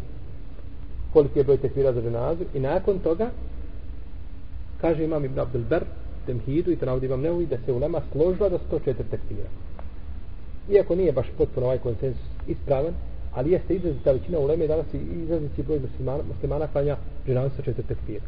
koliki 1.12 1.38
je 1.38 1.44
broj 1.44 1.56
tekbira 1.56 1.92
za 1.92 2.02
dženazu 2.02 2.44
i 2.54 2.60
nakon 2.60 2.98
toga 2.98 3.30
kaže 4.80 5.04
imam 5.04 5.24
Ibn 5.24 5.38
Abdul 5.38 5.62
Ber 5.70 5.84
temhidu 6.26 6.72
i 6.72 6.76
to 6.76 6.86
navodi 6.86 7.06
imam 7.06 7.20
Neui 7.20 7.46
da 7.46 7.56
se 7.66 7.72
ulema 7.72 8.00
složila 8.12 8.48
da 8.48 8.58
104 8.58 8.94
tekfira. 9.10 9.48
iako 10.70 10.94
nije 10.94 11.12
baš 11.12 11.26
potpuno 11.38 11.66
ovaj 11.66 11.78
konsensus 11.78 12.26
ispravan 12.46 12.94
ali 13.34 13.50
jeste 13.50 13.74
izrazita 13.74 14.12
većina 14.12 14.38
uleme 14.38 14.66
danas 14.66 14.86
i 14.94 14.98
izraziti 15.22 15.62
broj 15.62 15.80
muslimana, 15.80 16.22
muslimana 16.28 16.66
klanja 16.66 16.96
dženazu 17.26 17.54
sa 17.56 17.62
4 17.62 17.74
tekfira. 17.88 18.24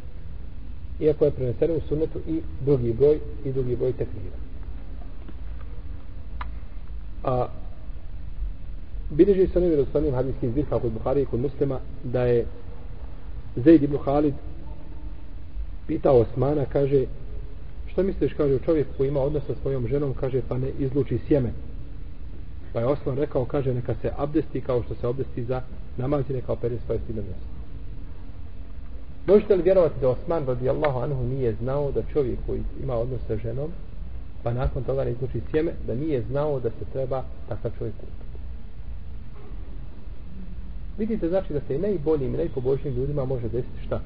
iako 1.01 1.25
je 1.25 1.31
preneseno 1.31 1.75
u 1.75 1.81
sunnetu 1.89 2.19
i 2.29 2.41
drugi 2.61 2.93
broj 2.93 3.19
i 3.45 3.53
drugi 3.53 3.77
broj 3.77 3.93
tekfira. 3.93 4.37
a 7.25 7.47
bilježi 9.11 9.47
se 9.47 9.59
onim 9.59 9.71
vjerostavnim 9.71 10.15
hadijskim 10.15 10.51
zbirka 10.51 10.79
kod 10.79 10.93
Buhari 10.93 11.23
i 11.23 11.27
kod 11.27 11.41
muslima 11.41 11.79
da 12.05 12.25
je 12.25 12.47
Zaid 13.57 13.83
ibn 13.83 13.99
Khalid 14.05 14.35
pitao 15.87 16.21
Osmana, 16.21 16.65
kaže 16.65 17.05
što 17.87 18.03
misliš, 18.03 18.33
kaže 18.33 18.59
čovjek 18.65 18.87
koji 18.97 19.09
ima 19.09 19.21
odnos 19.21 19.43
sa 19.47 19.55
svojom 19.63 19.89
ženom, 19.89 20.15
kaže 20.15 20.41
pa 20.49 20.59
ne 20.59 20.71
izluči 20.79 21.19
sjeme 21.29 21.53
pa 22.73 22.81
je 22.81 22.87
Osman 22.87 23.17
rekao, 23.17 23.45
kaže 23.45 23.75
neka 23.75 23.95
se 24.03 24.11
abdesti 24.17 24.61
kao 24.61 24.83
što 24.83 24.95
se 24.95 25.07
abdesti 25.07 25.45
za 25.45 25.63
namaz 25.97 26.25
i 26.31 26.33
neka 26.33 26.53
opere 26.53 26.77
svoje 26.87 27.01
stidno 27.05 27.23
mjesto. 27.23 27.47
Možete 29.27 29.57
li 29.57 29.63
vjerovati 29.63 30.01
da 30.01 30.09
Osman 30.09 30.47
radijallahu 30.47 30.99
anhu 30.99 31.25
nije 31.25 31.55
znao 31.55 31.93
da 31.93 32.03
čovjek 32.13 32.39
koji 32.47 32.63
ima 32.83 32.95
odnos 32.95 33.21
sa 33.27 33.37
ženom 33.37 33.71
pa 34.43 34.53
nakon 34.53 34.85
toga 34.85 35.05
ne 35.05 35.11
izluči 35.11 35.41
sjeme 35.51 35.73
da 35.87 35.95
nije 35.95 36.23
znao 36.23 36.61
da 36.61 36.71
se 36.71 36.85
treba 36.93 37.25
takav 37.49 37.71
čovjek 37.79 37.95
kupiti? 37.95 38.23
Vidite 40.99 41.29
znači 41.29 41.53
da 41.53 41.61
se 41.61 41.75
i 41.75 41.79
najboljim 41.79 42.35
i 42.35 42.37
najpoboljšim 42.37 42.95
ljudima 42.95 43.25
može 43.25 43.49
desiti 43.49 43.87
šta? 43.87 44.01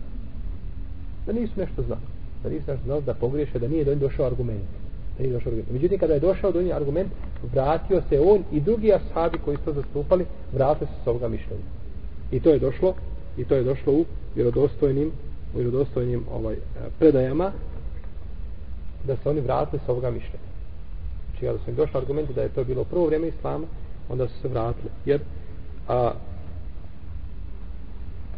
Da 1.26 1.32
nisu 1.32 1.52
nešto 1.56 1.82
znali. 1.82 2.00
Da 2.42 2.48
nisu 2.48 2.70
nešto 2.70 2.84
znali 2.84 3.02
da 3.02 3.14
pogriješe 3.14 3.58
da 3.58 3.68
nije 3.68 3.84
do 3.84 3.90
njih 3.90 4.00
došao 4.00 4.26
argument. 4.26 4.68
Da 5.16 5.22
nije 5.22 5.32
došao 5.32 5.50
argument. 5.50 5.72
Međutim 5.72 5.98
kada 5.98 6.14
je 6.14 6.20
došao 6.20 6.52
do 6.52 6.62
njih 6.62 6.74
argument 6.74 7.12
vratio 7.52 8.02
se 8.08 8.20
on 8.20 8.44
i 8.52 8.60
drugi 8.60 8.92
ashabi 8.92 9.38
koji 9.38 9.56
su 9.64 9.72
zastupali 9.72 10.26
vratio 10.52 10.86
se 10.86 10.92
s 11.04 11.06
ovoga 11.06 11.28
mišljenja. 11.28 11.64
I 12.30 12.40
to 12.40 12.50
je 12.50 12.58
došlo 12.58 12.94
i 13.36 13.44
to 13.44 13.54
je 13.54 13.62
došlo 13.62 13.92
u 13.92 14.04
vjerodostojnim 14.34 15.12
u 15.54 15.58
vjerodostojnim 15.58 16.24
ovaj, 16.32 16.54
e, 16.54 16.58
predajama 16.98 17.52
da 19.04 19.16
se 19.16 19.30
oni 19.30 19.40
vratili 19.40 19.82
s 19.86 19.88
ovoga 19.88 20.10
mišljenja. 20.10 20.46
Znači 21.30 21.46
kada 21.46 21.58
su 21.58 21.70
im 21.70 21.76
došli 21.76 21.98
argumenti 22.00 22.34
da 22.34 22.42
je 22.42 22.48
to 22.48 22.64
bilo 22.64 22.84
prvo 22.84 23.06
vrijeme 23.06 23.28
islama 23.28 23.66
onda 24.08 24.28
su 24.28 24.40
se 24.42 24.48
vratili. 24.48 24.90
Jer 25.04 25.20
a, 25.88 26.12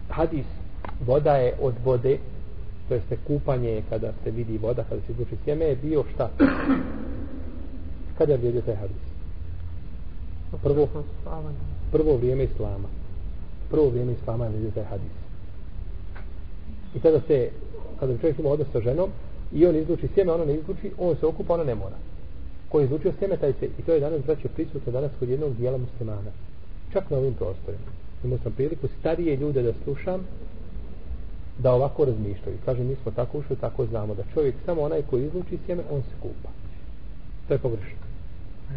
hadis 0.08 0.46
voda 1.06 1.36
je 1.36 1.54
od 1.60 1.74
vode 1.84 2.18
to 2.88 2.94
jeste 2.94 3.16
kupanje 3.26 3.82
kada 3.90 4.12
se 4.24 4.30
vidi 4.30 4.58
voda 4.58 4.84
kada 4.88 5.00
se 5.00 5.12
izluči 5.12 5.36
sjeme 5.44 5.64
je 5.64 5.76
bio 5.76 6.04
šta? 6.14 6.30
Kada 8.18 8.32
je 8.32 8.38
vrijedio 8.38 8.62
taj 8.62 8.74
hadis? 8.74 9.08
Prvo 10.62 10.88
prvo 11.92 12.16
vrijeme 12.16 12.44
islama. 12.44 12.88
Prvo 13.70 13.88
vrijeme 13.88 14.12
islama 14.12 14.44
je 14.44 14.50
vrijedio 14.50 14.70
taj 14.70 14.84
hadis. 14.84 15.12
I 16.94 17.00
tada 17.00 17.20
se 17.26 17.50
kada 18.00 18.12
bi 18.12 18.20
čovjek 18.20 18.38
ima 18.38 18.48
odnos 18.48 18.68
sa 18.72 18.80
ženom 18.80 19.10
i 19.52 19.66
on 19.66 19.76
izluči 19.76 20.08
sjeme, 20.14 20.32
ona 20.32 20.44
ne 20.44 20.54
izluči 20.54 20.92
on 20.98 21.16
se 21.16 21.26
okupa, 21.26 21.54
ona 21.54 21.64
ne 21.64 21.74
mora. 21.74 21.96
Ko 22.68 22.80
je 22.80 22.84
izlučio 22.84 23.12
sjeme, 23.18 23.36
taj 23.36 23.52
se 23.52 23.66
i 23.78 23.82
to 23.82 23.92
je 23.92 24.00
danas 24.00 24.24
braćo 24.26 24.48
prisutno 24.54 24.92
danas 24.92 25.10
kod 25.18 25.28
jednog 25.28 25.56
dijela 25.56 25.78
muslimana. 25.78 26.30
Čak 26.92 27.10
na 27.10 27.16
ovim 27.16 27.34
prostorima. 27.34 27.90
Imao 28.24 28.38
sam 28.38 28.52
priliku 28.52 28.88
starije 29.00 29.36
ljude 29.36 29.62
da 29.62 29.72
slušam 29.84 30.20
da 31.58 31.72
ovako 31.72 32.04
razmišljaju. 32.04 32.58
Kaže, 32.64 32.82
mi 32.84 32.96
smo 33.02 33.12
tako 33.12 33.38
ušli, 33.38 33.56
tako 33.56 33.86
znamo 33.86 34.14
da 34.14 34.22
čovjek 34.34 34.54
samo 34.64 34.82
onaj 34.82 35.02
koji 35.02 35.24
izluči 35.24 35.58
sjeme, 35.66 35.82
on 35.90 36.02
se 36.02 36.14
kupa. 36.22 36.48
To 37.48 37.54
je 37.54 37.58
pogrešno. 37.58 37.98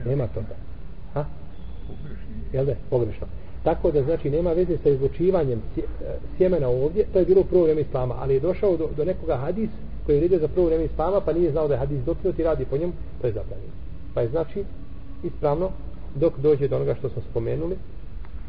Nema 0.06 0.28
toga. 0.28 0.56
Ha? 1.14 1.26
Jel 2.54 2.66
da? 2.66 2.74
Pogrešno. 2.90 3.28
Tako 3.64 3.92
da 3.92 4.04
znači 4.04 4.30
nema 4.30 4.54
veze 4.54 4.78
sa 4.84 4.90
izlučivanjem 4.90 5.62
sjemena 6.38 6.68
ovdje, 6.68 7.06
to 7.14 7.20
je 7.20 7.26
bilo 7.26 7.42
u 7.42 7.46
prvo 7.46 7.62
vrijeme 7.62 7.82
islama, 7.82 8.16
ali 8.20 8.34
je 8.34 8.40
došao 8.40 8.78
do, 8.78 8.90
do 8.98 9.06
nekoga 9.06 9.38
hadis 9.38 9.70
koji 10.06 10.16
je 10.16 10.22
vidio 10.22 10.40
za 10.40 10.48
prvo 10.48 10.66
vrijeme 10.66 10.86
islama, 10.86 11.22
pa 11.22 11.34
nije 11.34 11.52
znao 11.52 11.68
da 11.68 11.74
je 11.74 11.80
hadis 11.80 12.04
dokinut 12.06 12.40
i 12.40 12.44
radi 12.44 12.66
po 12.66 12.78
njemu, 12.78 12.94
to 13.22 13.28
je 13.28 13.34
zabranjeno. 13.34 13.74
Pa 14.14 14.22
je 14.22 14.30
znači 14.30 14.64
ispravno 15.24 15.70
dok 16.16 16.40
dođe 16.40 16.68
do 16.68 16.76
onoga 16.76 16.96
što 16.96 17.10
smo 17.10 17.22
spomenuli, 17.32 17.78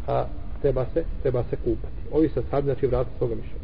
a 0.07 0.25
treba 0.63 0.87
se, 0.95 1.05
treba 1.23 1.45
se 1.51 1.57
kupati. 1.57 2.03
Ovi 2.13 2.29
sa 2.29 2.43
sad, 2.51 2.65
znači, 2.65 2.87
vrati 2.87 3.11
svoga 3.19 3.35
mišljenja. 3.35 3.62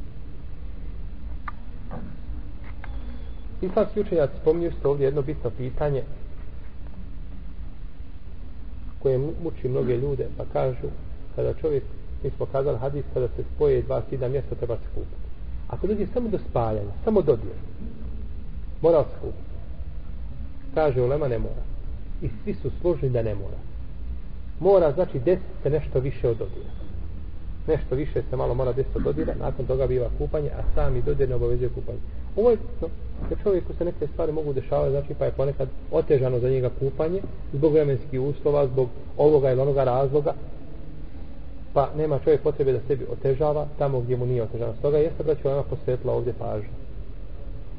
Islamski 3.62 4.00
učenjaci 4.00 4.32
spominju 4.40 4.72
ste 4.72 4.88
ovdje 4.88 5.04
jedno 5.04 5.22
bitno 5.22 5.50
pitanje 5.50 6.02
koje 8.98 9.18
muči 9.18 9.68
mnoge 9.68 9.96
ljude, 9.96 10.28
pa 10.36 10.44
kažu 10.52 10.88
kada 11.36 11.54
čovjek, 11.54 11.82
mi 12.22 12.30
smo 12.30 12.46
kazali 12.46 12.78
hadis, 12.78 13.04
kada 13.14 13.28
se 13.28 13.44
spoje 13.54 13.82
dva 13.82 14.02
sida 14.10 14.28
mjesta, 14.28 14.54
treba 14.54 14.76
se 14.76 14.88
kupiti. 14.94 15.28
Ako 15.68 15.86
dođe 15.86 16.06
samo 16.06 16.28
do 16.28 16.38
spajanja, 16.50 16.90
samo 17.04 17.22
dodir, 17.22 17.54
mora 18.82 19.04
se 19.04 19.20
kupiti. 19.20 19.48
Kaže, 20.74 21.02
ulema 21.02 21.28
ne 21.28 21.38
mora. 21.38 21.62
I 22.22 22.28
svi 22.42 22.54
su 22.54 22.70
složni 22.80 23.10
da 23.10 23.22
ne 23.22 23.34
mora. 23.34 23.58
Mora, 24.60 24.92
znači, 24.92 25.18
desiti 25.18 25.62
se 25.62 25.70
nešto 25.70 26.00
više 26.00 26.28
od 26.28 26.38
dodira 26.38 26.78
nešto 27.68 27.94
više 27.94 28.22
se 28.30 28.36
malo 28.36 28.54
mora 28.54 28.72
desiti 28.72 28.98
dodira, 29.04 29.34
nakon 29.34 29.66
toga 29.66 29.86
biva 29.86 30.10
kupanje, 30.18 30.50
a 30.50 30.62
sami 30.74 31.02
dodir 31.02 31.28
ne 31.28 31.34
obavezuje 31.34 31.68
kupanje. 31.68 31.98
Ovo 32.38 32.50
je 32.50 32.56
bitno 32.56 32.88
da 33.30 33.36
čovjeku 33.42 33.72
se 33.78 33.84
neke 33.84 34.06
stvari 34.06 34.32
mogu 34.32 34.52
dešavati, 34.52 34.90
znači 34.90 35.14
pa 35.18 35.24
je 35.24 35.32
ponekad 35.32 35.68
otežano 35.90 36.38
za 36.38 36.48
njega 36.48 36.70
kupanje, 36.80 37.20
zbog 37.52 37.72
vremenskih 37.72 38.20
uslova, 38.20 38.66
zbog 38.66 38.88
ovoga 39.16 39.50
ili 39.50 39.60
onoga 39.60 39.84
razloga, 39.84 40.34
pa 41.72 41.88
nema 41.96 42.18
čovjek 42.18 42.42
potrebe 42.42 42.72
da 42.72 42.80
sebi 42.88 43.06
otežava 43.12 43.66
tamo 43.78 44.00
gdje 44.00 44.16
mu 44.16 44.26
nije 44.26 44.42
otežano. 44.42 44.74
Stoga 44.78 44.98
jeste 44.98 45.22
da 45.22 45.34
će 45.34 45.48
ona 45.48 45.62
posvetila 45.62 46.14
ovdje 46.14 46.32
pažnju. 46.38 46.68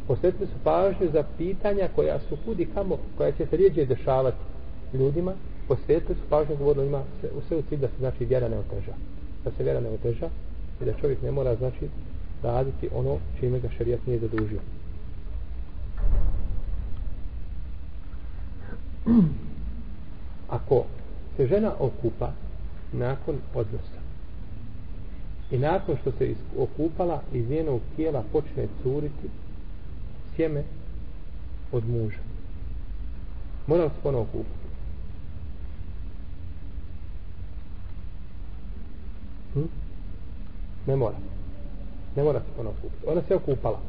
Posvetili 0.07 0.47
su 0.47 0.53
pažnju 0.63 1.07
za 1.13 1.23
pitanja 1.37 1.89
koja 1.95 2.19
su 2.19 2.37
kudi 2.45 2.67
kamo, 2.73 2.97
koja 3.17 3.31
će 3.31 3.45
se 3.45 3.57
rijeđe 3.57 3.85
dešavati 3.85 4.37
ljudima, 4.93 5.33
posvetili 5.67 6.15
su 6.15 6.29
pažnju 6.29 6.55
govorili 6.55 6.87
ima 6.87 7.01
sve, 7.19 7.29
sve 7.47 7.57
u 7.57 7.61
cilj 7.61 7.79
da 7.79 7.87
se 7.87 7.97
znači 7.99 8.25
vjera 8.25 8.47
ne 8.49 8.57
oteža 8.57 8.93
da 9.43 9.51
se 9.51 9.63
vjera 9.63 9.79
ne 9.79 9.89
oteža 9.89 10.29
i 10.81 10.85
da 10.85 10.93
čovjek 10.93 11.21
ne 11.21 11.31
mora 11.31 11.55
znači 11.55 11.89
raditi 12.43 12.89
ono 12.93 13.17
čime 13.39 13.59
ga 13.59 13.69
šarijat 13.77 14.07
nije 14.07 14.19
zadužio. 14.19 14.59
Ako 20.57 20.85
se 21.37 21.47
žena 21.47 21.71
okupa 21.79 22.31
nakon 22.91 23.35
odnosa 23.53 23.99
i 25.51 25.57
nakon 25.57 25.97
što 26.01 26.11
se 26.11 26.35
okupala 26.57 27.21
iz 27.33 27.49
njenog 27.49 27.81
tijela 27.95 28.23
počne 28.31 28.67
curiti 28.83 29.29
sjeme 30.35 30.63
od 31.71 31.89
muža 31.89 32.19
mora 33.67 33.89
se 33.89 33.95
ponovo 34.03 34.23
okupati 34.23 34.59
Hm? 39.53 39.65
Ne 40.87 40.95
mora. 40.95 41.15
Ne 42.15 42.23
mora 42.23 42.39
se 42.39 42.45
ponovno 42.57 42.79
kupiti. 42.81 43.05
Ona 43.07 43.21
se 43.27 43.35
okupala. 43.35 43.79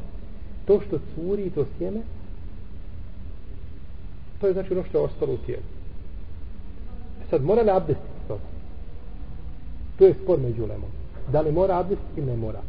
To 0.66 0.80
što 0.80 0.98
curi 1.14 1.50
to 1.50 1.64
sjeme, 1.78 2.00
To 4.40 4.46
je 4.46 4.52
znači 4.52 4.72
ono 4.72 4.84
što 4.84 4.98
je 4.98 5.04
ostalo 5.04 5.32
u 5.32 5.36
tijelu. 5.36 5.62
E 7.22 7.30
sad, 7.30 7.44
mora 7.44 7.62
li 7.62 7.70
abdestiti 7.70 8.28
toga? 8.28 8.40
To 9.98 10.04
je 10.04 10.14
spor 10.22 10.38
među 10.40 10.62
ulemom. 10.64 10.90
Da 11.32 11.40
li 11.40 11.52
mora 11.52 11.78
abdestiti 11.78 12.20
ili 12.20 12.26
ne 12.26 12.36
mora? 12.36 12.60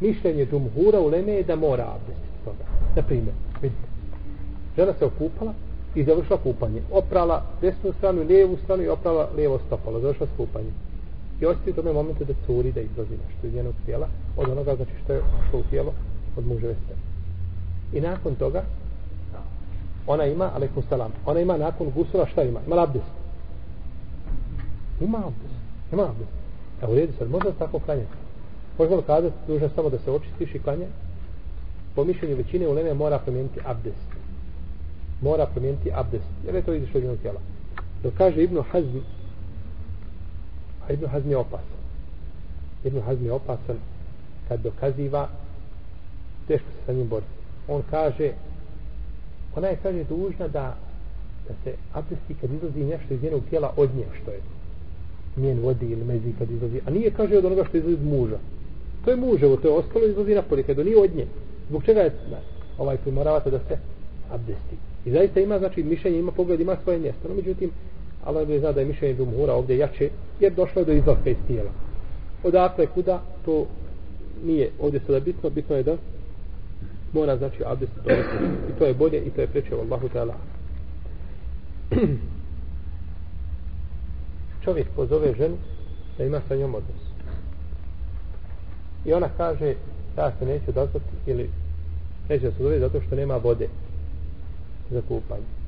Mišljenje 0.00 0.46
džumhura 0.46 1.00
u 1.00 1.08
leme 1.08 1.32
je 1.32 1.42
da 1.42 1.56
mora 1.56 1.86
abdestiti 1.94 2.44
toga. 2.44 2.64
Na 2.96 3.02
primjer, 3.02 3.34
vidite. 3.62 3.88
Žena 4.76 4.92
se 4.98 5.04
okupala 5.04 5.52
i 5.94 6.04
završila 6.04 6.38
kupanje. 6.38 6.82
Oprala 6.92 7.42
desnu 7.60 7.92
stranu 7.98 8.22
i 8.22 8.24
lijevu 8.24 8.56
stranu 8.64 8.82
i 8.82 8.88
oprala 8.88 9.28
lijevo 9.36 9.58
stopalo. 9.66 10.00
Završila 10.00 10.28
s 10.34 10.36
kupanje. 10.36 10.70
I 11.40 11.46
ostaje 11.46 11.72
u 11.72 11.74
tome 11.74 11.92
momentu 11.92 12.24
da 12.24 12.32
curi, 12.46 12.72
da 12.72 12.80
izlazi 12.80 13.10
nešto 13.10 13.46
iz 13.46 13.54
njenog 13.54 13.74
tijela. 13.86 14.08
Od 14.36 14.48
onoga, 14.48 14.76
znači 14.76 14.92
što 15.04 15.12
je 15.12 15.22
što 15.48 15.58
u 15.58 15.62
tijelo 15.70 15.92
od 16.36 16.46
muževe 16.46 16.74
strane. 16.84 17.02
I 17.92 18.00
nakon 18.00 18.34
toga, 18.34 18.62
ona 20.06 20.24
ima, 20.24 20.50
alaikum 20.54 20.82
salam, 20.88 21.12
ona 21.26 21.40
ima 21.40 21.56
nakon 21.56 21.90
gusula 21.94 22.26
šta 22.26 22.42
ima? 22.42 22.60
Ima 22.66 22.82
abdest. 22.82 23.12
Ima 25.00 25.18
abdest. 25.18 25.54
Ima 25.92 26.02
abdest. 26.02 26.30
Evo 26.82 26.92
u 26.92 26.94
redu 26.94 27.12
sad, 27.18 27.30
možda 27.30 27.52
tako 27.52 27.78
klanjati. 27.78 28.16
Možda 28.78 28.96
li 28.96 29.02
kazati, 29.02 29.34
dužan 29.46 29.70
samo 29.74 29.90
da 29.90 29.98
se 29.98 30.10
očistiš 30.10 30.54
i 30.54 30.58
klanje? 30.58 30.86
Po 31.94 32.04
mišljenju 32.04 32.36
većine 32.36 32.68
uleme 32.68 32.94
mora 32.94 33.18
promijeniti 33.18 33.60
abdest. 33.64 34.08
Mora 35.22 35.46
promijeniti 35.46 35.90
abdest. 35.94 36.28
Jer 36.46 36.54
je 36.54 36.62
to 36.62 36.74
izišlo 36.74 36.98
iz 36.98 37.04
njenog 37.04 37.18
tijela. 37.18 37.40
Dok 38.02 38.14
kaže 38.18 38.42
Ibnu 38.42 38.62
Hazm, 38.72 38.98
a 40.88 40.92
Ibn 40.92 41.06
Hazm 41.06 41.30
je 41.30 41.36
opasan. 41.36 41.80
Ibn 42.84 43.00
Hazm 43.00 43.24
je 43.24 43.32
opasan 43.32 43.76
kad 44.48 44.60
dokaziva 44.60 45.28
teško 46.48 46.66
se 46.70 46.86
sa 46.86 46.92
njim 46.92 47.08
boriti. 47.08 47.30
On 47.68 47.82
kaže 47.90 48.32
ona 49.56 49.68
je 49.68 49.78
kaže 49.82 50.04
dužna 50.04 50.48
da 50.48 50.76
da 51.48 51.54
se 51.64 51.76
abdesti 51.92 52.34
kad 52.40 52.52
izlazi 52.52 52.84
nešto 52.84 53.14
iz 53.14 53.22
njenog 53.22 53.42
tijela 53.50 53.72
od 53.76 53.96
nje 53.96 54.04
što 54.22 54.30
je 54.30 54.40
njen 55.36 55.60
vodi 55.60 55.86
ili 55.86 56.04
mezi 56.04 56.32
kad 56.38 56.50
izlazi. 56.50 56.80
A 56.86 56.90
nije 56.90 57.10
kaže 57.10 57.38
od 57.38 57.44
onoga 57.44 57.64
što 57.64 57.76
izlazi 57.76 57.94
od 57.94 58.04
muža. 58.04 58.38
To 59.04 59.10
je 59.10 59.16
muževo, 59.16 59.56
to 59.56 59.68
je 59.68 59.74
ostalo 59.74 60.06
izlazi 60.06 60.34
napolje 60.34 60.62
kad 60.62 60.78
nije 60.78 60.98
od 60.98 61.16
nje. 61.16 61.26
Zbog 61.68 61.84
čega 61.84 62.00
je 62.00 62.10
da, 62.10 62.40
ovaj 62.78 62.96
primoravate 62.96 63.50
da 63.50 63.58
se 63.58 63.78
abdesti? 64.30 64.76
I 65.04 65.10
zaista 65.10 65.40
ima 65.40 65.58
znači 65.58 65.82
mišljenje 65.82 66.18
ima 66.18 66.32
pogled 66.32 66.60
ima 66.60 66.76
svoje 66.82 66.98
mjesto. 66.98 67.28
No 67.28 67.34
međutim 67.34 67.70
ali 68.24 68.52
je 68.52 68.60
zna 68.60 68.72
da 68.72 68.80
je 68.80 68.86
mišljenje 68.86 69.14
Džumhura 69.16 69.52
ovdje 69.54 69.78
jače 69.78 70.10
jer 70.40 70.54
došlo 70.54 70.80
je 70.80 70.84
do 70.84 70.92
izlaska 70.92 71.30
iz 71.30 71.36
tijela. 71.46 71.70
Odakle 72.44 72.86
kuda 72.86 73.22
to 73.44 73.66
nije 74.44 74.70
ovdje 74.80 75.00
sada 75.06 75.20
bitno 75.20 75.50
bitno 75.50 75.76
je 75.76 75.82
da 75.82 75.96
mora 77.12 77.36
znači 77.36 77.62
abdest 77.66 77.92
i 78.68 78.78
to 78.78 78.84
je 78.84 78.94
bolje 78.94 79.18
i 79.18 79.30
to 79.30 79.40
je 79.40 79.46
preče 79.46 79.74
Allahu 79.74 80.08
Teala 80.08 80.34
čovjek 84.64 84.86
pozove 84.96 85.34
ženu 85.34 85.56
da 86.18 86.24
ima 86.24 86.40
sa 86.48 86.56
njom 86.56 86.74
odnos. 86.74 87.02
I 89.04 89.12
ona 89.12 89.28
kaže 89.36 89.74
ja 90.18 90.32
se 90.38 90.46
neću 90.46 90.64
odazvati 90.68 91.06
ili 91.26 91.50
neće 92.28 92.50
se 92.50 92.62
zove 92.62 92.78
zato 92.78 93.00
što 93.00 93.16
nema 93.16 93.36
vode 93.36 93.68
za 94.90 95.00
kupanje 95.08 95.63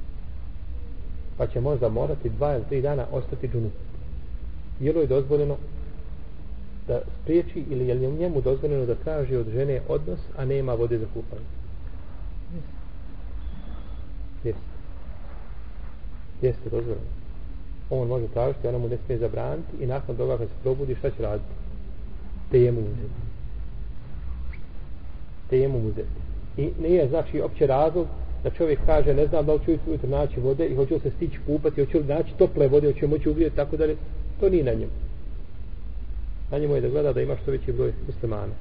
pa 1.39 1.47
će 1.47 1.61
možda 1.61 1.89
morati 1.89 2.29
dva 2.29 2.55
ili 2.55 2.65
tri 2.69 2.83
dana 2.83 3.07
ostati 3.13 3.49
džunu 3.49 3.71
je 4.81 4.93
li 4.93 5.01
je 5.01 5.07
dozvoljeno 5.07 5.57
da 6.89 7.01
spriječi 7.23 7.65
ili 7.71 7.89
je 7.89 7.95
li 7.95 8.19
njemu 8.19 8.41
dozvoljeno 8.41 8.87
da 8.87 8.95
traži 8.95 9.37
od 9.37 9.49
žene 9.49 9.81
odnos, 9.89 10.19
a 10.37 10.45
nema 10.45 10.75
vode 10.75 10.99
za 10.99 11.07
kupanje? 11.15 11.47
Jeste. 14.45 14.61
Jeste 16.43 16.71
dozvoljeno. 16.71 17.07
On 17.91 18.09
može 18.09 18.29
tražiti, 18.29 18.69
ona 18.69 18.79
mu 18.79 18.89
ne 18.89 18.97
smije 19.07 19.19
zabraniti 19.19 19.77
i 19.81 19.87
nakon 19.87 20.17
toga 20.17 20.39
kad 20.39 20.49
se 20.49 20.55
probudi, 20.63 20.95
šta 20.95 21.11
će 21.11 21.23
raditi? 21.23 21.49
Te 22.51 22.61
jemu 22.61 22.81
uzeti. 22.81 23.21
Te 25.51 25.59
jemu 25.59 25.79
uzeti. 25.79 26.09
I 26.57 26.71
nije 26.81 27.09
znači 27.09 27.41
opće 27.41 27.67
razlog 27.67 28.07
da 28.45 28.51
čovjek 28.51 28.79
kaže 28.87 29.15
ne 29.15 29.27
znam 29.27 29.47
da 29.47 29.53
li 29.53 29.61
ću 29.65 29.71
ujutro 29.71 30.09
naći 30.09 30.41
vode 30.41 30.67
i 30.67 30.75
hoću 30.75 31.01
se 31.01 31.11
stići 31.11 31.39
kupati, 31.47 31.85
hoću 31.85 31.99
li 31.99 32.05
naći 32.05 32.35
tople 32.39 32.69
vode, 32.69 32.93
hoću 32.93 33.09
moći 33.09 33.29
ugrijeti, 33.29 33.57
tako 33.57 33.77
da 33.77 33.87
to 34.41 34.49
nije 34.49 34.65
na 34.65 34.73
njemu 34.73 34.93
na 36.51 36.59
njemu 36.59 36.75
je 36.75 36.81
da 36.81 36.89
gleda 36.89 37.13
da 37.13 37.21
ima 37.21 37.37
što 37.43 37.51
veći 37.51 37.73
broj 37.73 37.93
muslimana. 38.07 38.53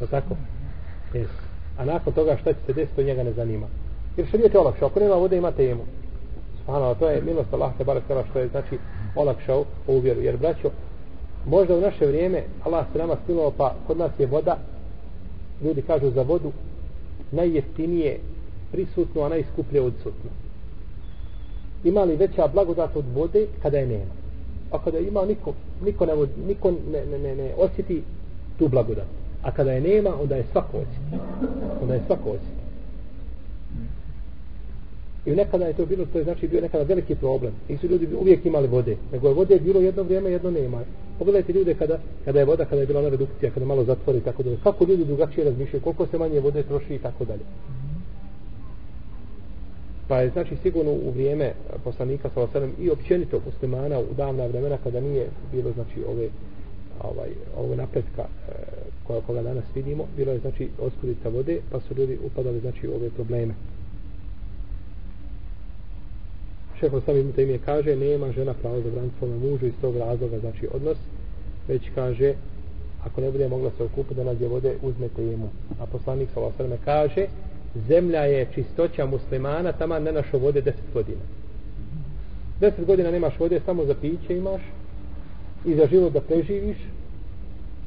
Je 0.00 0.06
tako? 0.06 0.36
Yes. 1.14 1.26
A 1.78 1.84
nakon 1.84 2.12
toga 2.12 2.36
šta 2.40 2.52
će 2.52 2.58
se 2.66 2.72
desiti, 2.72 2.96
to 2.96 3.02
njega 3.02 3.22
ne 3.22 3.32
zanima. 3.32 3.66
Jer 4.16 4.26
šarijet 4.26 4.54
je 4.54 4.60
olakšao. 4.60 4.88
Ako 4.88 5.00
nema 5.00 5.14
vode, 5.14 5.36
ima 5.36 5.52
temu. 5.52 5.82
Subhanallah, 6.58 6.98
to 6.98 7.10
je 7.10 7.22
milost 7.22 7.52
Allah 7.52 7.72
te 7.78 7.84
barek 7.84 8.04
tala 8.08 8.24
što 8.30 8.38
je 8.38 8.48
znači 8.48 8.78
olakšao 9.16 9.64
ovu 9.86 10.00
vjeru. 10.00 10.20
Jer 10.20 10.36
braćo, 10.36 10.70
možda 11.46 11.76
u 11.76 11.80
naše 11.80 12.06
vrijeme 12.06 12.42
Allah 12.64 12.86
se 12.92 12.98
nama 12.98 13.16
smilovao 13.24 13.50
pa 13.50 13.74
kod 13.86 13.98
nas 13.98 14.10
je 14.18 14.26
voda 14.26 14.56
ljudi 15.64 15.82
kažu 15.82 16.10
za 16.10 16.22
vodu 16.22 16.52
najjeftinije 17.30 18.18
prisutno, 18.72 19.22
a 19.22 19.28
najskuplje 19.28 19.82
odsutno. 19.82 20.30
Ima 21.84 22.04
li 22.04 22.16
veća 22.16 22.46
blagodat 22.46 22.96
od 22.96 23.04
vode 23.14 23.46
kada 23.62 23.78
je 23.78 23.86
nema? 23.86 24.18
a 24.70 24.78
kada 24.84 24.98
ima 24.98 25.24
niko 25.24 25.54
niko 25.84 26.06
ne, 26.06 26.12
niko 26.46 26.70
ne, 26.70 27.06
ne, 27.06 27.18
ne, 27.18 27.34
ne 27.34 27.54
osjeti 27.56 28.02
tu 28.58 28.68
blagodat. 28.68 29.06
A 29.42 29.50
kada 29.50 29.72
je 29.72 29.80
nema 29.80 30.10
onda 30.22 30.36
je 30.36 30.44
svako 30.52 30.76
osjeti. 30.76 31.24
Onda 31.82 31.94
je 31.94 32.00
svako 32.06 32.30
osjeti. 32.30 32.58
I 35.26 35.30
nekada 35.30 35.64
je 35.66 35.72
to 35.72 35.86
bilo 35.86 36.04
to 36.12 36.18
je 36.18 36.24
znači 36.24 36.48
bio 36.48 36.60
nekada 36.60 36.84
veliki 36.84 37.14
problem. 37.14 37.52
I 37.68 37.76
su 37.76 37.86
ljudi 37.86 38.08
uvijek 38.20 38.46
imali 38.46 38.68
vode 38.68 38.96
nego 39.12 39.28
je 39.28 39.34
vode 39.34 39.58
bilo 39.58 39.80
jedno 39.80 40.02
vrijeme 40.02 40.30
jedno 40.30 40.50
nema. 40.50 40.80
Pogledajte 41.18 41.52
ljude 41.52 41.74
kada, 41.74 41.98
kada 42.24 42.38
je 42.38 42.44
voda 42.44 42.64
kada 42.64 42.80
je 42.80 42.86
bila 42.86 43.00
ona 43.00 43.08
redukcija 43.08 43.50
kada 43.50 43.66
malo 43.66 43.84
zatvori 43.84 44.20
tako 44.20 44.42
da 44.42 44.50
kako 44.62 44.84
ljudi 44.84 45.04
drugačije 45.04 45.44
razmišljaju 45.44 45.82
koliko 45.82 46.06
se 46.06 46.18
manje 46.18 46.40
vode 46.40 46.62
troši 46.62 46.94
i 46.94 46.98
tako 46.98 47.24
dalje. 47.24 47.42
Pa 50.08 50.20
je 50.20 50.30
znači 50.30 50.56
sigurno 50.62 50.90
u 50.90 51.10
vrijeme 51.10 51.52
poslanika 51.84 52.30
sa 52.34 52.42
osadom 52.42 52.72
i 52.78 52.90
općenito 52.90 53.40
muslimana 53.46 53.98
u 53.98 54.14
davna 54.16 54.46
vremena 54.46 54.78
kada 54.84 55.00
nije 55.00 55.26
bilo 55.52 55.72
znači 55.72 56.04
ove 56.08 56.28
ovaj, 57.00 57.30
ove 57.56 57.76
napretka 57.76 58.22
e, 58.22 58.52
koja 59.06 59.20
koga 59.20 59.42
danas 59.42 59.64
vidimo, 59.74 60.06
bilo 60.16 60.32
je 60.32 60.38
znači 60.38 60.68
oskudica 60.80 61.28
vode, 61.28 61.60
pa 61.70 61.80
su 61.80 61.94
ljudi 61.94 62.18
upadali 62.26 62.60
znači 62.60 62.88
u 62.88 62.94
ove 62.94 63.10
probleme. 63.10 63.54
Šeho 66.80 67.00
sami 67.00 67.22
mu 67.22 67.32
ime 67.36 67.58
kaže, 67.58 67.96
nema 67.96 68.32
žena 68.32 68.54
pravo 68.54 68.80
za 68.80 68.90
braniti 68.90 69.14
svome 69.18 69.36
mužu 69.36 69.66
iz 69.66 69.72
tog 69.80 69.96
razloga, 69.96 70.38
znači 70.38 70.68
odnos, 70.72 70.98
već 71.68 71.82
kaže, 71.94 72.34
ako 73.04 73.20
ne 73.20 73.30
bude 73.30 73.48
mogla 73.48 73.70
se 73.76 73.84
okupiti 73.84 74.14
da 74.14 74.24
nađe 74.24 74.48
vode, 74.48 74.74
uzmete 74.82 75.24
jemu. 75.24 75.48
A 75.80 75.86
poslanik 75.86 76.28
sa 76.34 76.40
osadom 76.40 76.78
kaže, 76.84 77.26
zemlja 77.88 78.20
je 78.20 78.48
čistoća 78.54 79.06
muslimana, 79.06 79.72
tamo 79.72 79.98
ne 79.98 80.12
našo 80.12 80.38
vode 80.38 80.62
10 80.62 80.72
godina. 80.94 81.20
10 82.60 82.84
godina 82.84 83.10
nemaš 83.10 83.38
vode, 83.38 83.60
samo 83.66 83.84
za 83.84 83.94
piće 83.94 84.36
imaš 84.36 84.62
i 85.64 85.74
za 85.74 85.86
život 85.86 86.12
da 86.12 86.20
preživiš, 86.20 86.76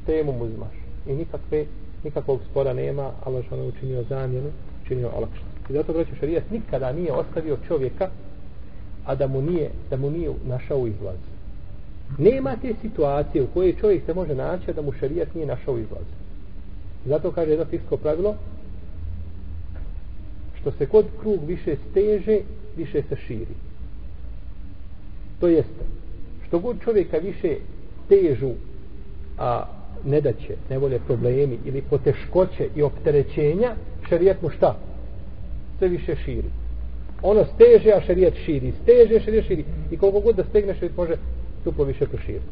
temu 0.06 0.32
uzmaš. 0.32 0.74
I 1.06 1.12
nikakve, 1.12 1.64
nikakvog 2.04 2.40
spora 2.50 2.72
nema, 2.72 3.10
Allah 3.24 3.44
što 3.46 3.56
učinio 3.56 4.04
zamjenu, 4.08 4.50
učinio 4.84 5.10
olakšan. 5.16 5.52
I 5.70 5.72
zato 5.72 5.92
braću 5.92 6.16
šarijat 6.20 6.50
nikada 6.50 6.92
nije 6.92 7.12
ostavio 7.12 7.56
čovjeka, 7.68 8.08
a 9.04 9.14
da 9.14 9.26
mu 9.26 9.42
nije, 9.42 9.70
da 9.90 9.96
mu 9.96 10.10
nije 10.10 10.30
našao 10.44 10.86
izlaz. 10.86 11.16
Nema 12.18 12.56
te 12.62 12.74
situacije 12.82 13.44
u 13.44 13.46
kojoj 13.54 13.76
čovjek 13.80 14.04
se 14.06 14.14
može 14.14 14.34
naći, 14.34 14.70
a 14.70 14.74
da 14.74 14.82
mu 14.82 14.92
šarijat 14.92 15.34
nije 15.34 15.46
našao 15.46 15.78
izlaz. 15.78 16.04
Zato 17.06 17.30
kaže 17.30 17.50
jedno 17.50 17.64
fisko 17.64 17.96
pravilo, 17.96 18.34
što 20.62 20.70
se 20.70 20.86
kod 20.86 21.06
krug 21.20 21.40
više 21.46 21.76
steže, 21.90 22.38
više 22.76 23.02
se 23.08 23.16
širi. 23.26 23.54
To 25.40 25.48
jeste, 25.48 25.84
što 26.46 26.58
god 26.58 26.76
čovjeka 26.84 27.16
više 27.18 27.56
težu, 28.08 28.52
a 29.38 29.64
ne 30.04 30.20
da 30.20 30.32
će, 30.32 30.56
ne 30.70 30.98
problemi 31.06 31.58
ili 31.64 31.82
poteškoće 31.90 32.68
i 32.76 32.82
opterećenja, 32.82 33.74
šarijet 34.08 34.42
mu 34.42 34.50
šta? 34.50 34.76
Sve 35.78 35.88
više 35.88 36.16
širi. 36.16 36.50
Ono 37.22 37.44
steže, 37.44 37.92
a 37.92 38.00
šarijet 38.00 38.34
širi. 38.44 38.72
Steže, 38.82 39.20
šarijet 39.20 39.46
širi. 39.46 39.64
I 39.90 39.96
koliko 39.96 40.20
god 40.20 40.36
da 40.36 40.44
stegne, 40.44 40.74
šarijet 40.74 40.96
može 40.96 41.16
tuplo 41.64 41.84
više 41.84 42.06
proširiti. 42.06 42.46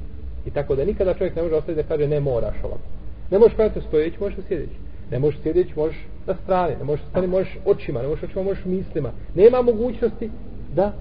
I 0.47 0.51
tako 0.51 0.77
da 0.77 0.85
nikada 0.85 1.15
čovjek 1.15 1.37
ne 1.37 1.43
može 1.43 1.55
ostaviti 1.55 1.83
da 1.83 1.89
kaže 1.89 2.09
ne 2.09 2.21
moraš 2.21 2.57
ovako. 2.65 2.87
Ne 3.31 3.39
možeš 3.39 3.55
kvaliti 3.55 3.81
stojeći, 3.89 4.21
možeš 4.21 4.39
sjedeći. 4.49 4.90
Ne 5.11 5.19
možeš 5.19 5.41
sjedeći, 5.43 5.73
možeš 5.77 5.97
na 6.27 6.35
strane, 6.45 6.77
ne 6.79 6.85
možeš 6.85 7.05
stani, 7.11 7.27
možeš 7.27 7.59
očima, 7.65 8.03
ne 8.03 8.09
možeš 8.09 8.23
očima, 8.23 8.43
možeš 8.43 8.65
mislima. 8.65 9.11
Nema 9.35 9.63
mogućnosti 9.63 10.31
da 10.75 10.93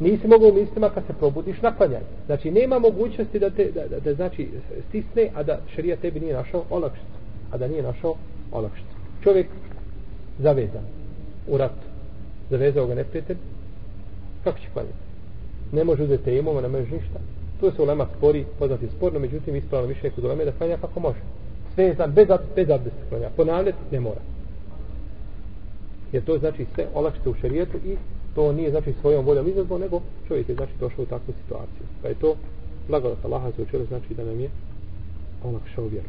nisi 0.00 0.28
mogao 0.28 0.52
mislima 0.52 0.90
kad 0.90 1.06
se 1.06 1.12
probudiš 1.12 1.62
na 1.62 1.76
klanjanje. 1.76 2.04
Znači, 2.26 2.50
nema 2.50 2.78
mogućnosti 2.78 3.38
da 3.38 3.50
te, 3.50 3.70
da, 3.74 3.88
da, 3.88 4.00
da 4.00 4.14
znači, 4.14 4.48
stisne, 4.88 5.30
a 5.34 5.42
da 5.42 5.60
šerija 5.74 5.96
tebi 5.96 6.20
nije 6.20 6.34
našao 6.34 6.64
olakšicu. 6.70 7.14
A 7.50 7.58
da 7.58 7.68
nije 7.68 7.82
našao 7.82 8.14
olakšicu. 8.52 8.94
Čovjek 9.22 9.46
zavezan 10.38 10.84
u 11.48 11.58
ratu. 11.58 11.86
Zavezao 12.50 12.86
ga 12.86 12.94
neprijatelj 12.94 13.36
Kako 14.44 14.58
će 14.58 14.66
klanjati? 14.72 14.98
Ne 15.72 15.84
može 15.84 16.02
uzeti 16.02 16.36
imamo, 16.36 16.60
ne 16.60 16.68
može 16.68 16.82
ništa. 16.82 17.20
Tu 17.60 17.70
se 17.70 17.82
ulema 17.82 18.06
spori, 18.16 18.44
poznati 18.58 18.88
sporno, 18.96 19.18
međutim 19.18 19.56
ispravno 19.56 19.88
više 19.88 20.10
kod 20.10 20.24
uleme 20.24 20.44
da 20.44 20.52
klanja 20.52 20.76
kako 20.76 21.00
može. 21.00 21.18
Sve 21.74 21.84
je 21.84 21.94
bez, 21.94 22.28
bez 22.56 22.70
abdesta 22.70 23.00
klanja. 23.08 23.30
Ponavljati 23.36 23.78
ne 23.90 24.00
mora. 24.00 24.20
Jer 26.12 26.24
to 26.24 26.38
znači 26.38 26.66
sve 26.74 26.86
olakšite 26.94 27.28
u 27.28 27.34
šarijetu 27.34 27.76
i 27.76 27.96
to 28.34 28.52
nije 28.52 28.70
znači 28.70 28.94
svojom 29.00 29.24
voljom 29.24 29.48
izazvo, 29.48 29.78
nego 29.78 30.00
čovjek 30.28 30.48
je 30.48 30.54
znači 30.54 30.72
došao 30.80 31.02
u 31.02 31.06
takvu 31.06 31.34
situaciju. 31.42 31.86
Pa 32.02 32.08
je 32.08 32.14
to 32.14 32.36
blagodat 32.88 33.24
Allaha 33.24 33.50
za 33.56 33.62
učelo 33.62 33.84
znači 33.84 34.14
da 34.14 34.24
nam 34.24 34.40
je 34.40 34.50
olakšao 35.44 35.86
vjeru. 35.86 36.08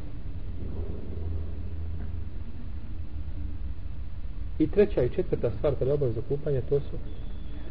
I 4.60 4.68
treća 4.68 5.04
i 5.04 5.10
četvrta 5.10 5.52
stvar 5.58 5.74
kada 5.80 5.92
je 5.92 5.94
obaveza 5.94 6.22
kupanja, 6.30 6.62
to 6.70 6.80
su 6.80 6.98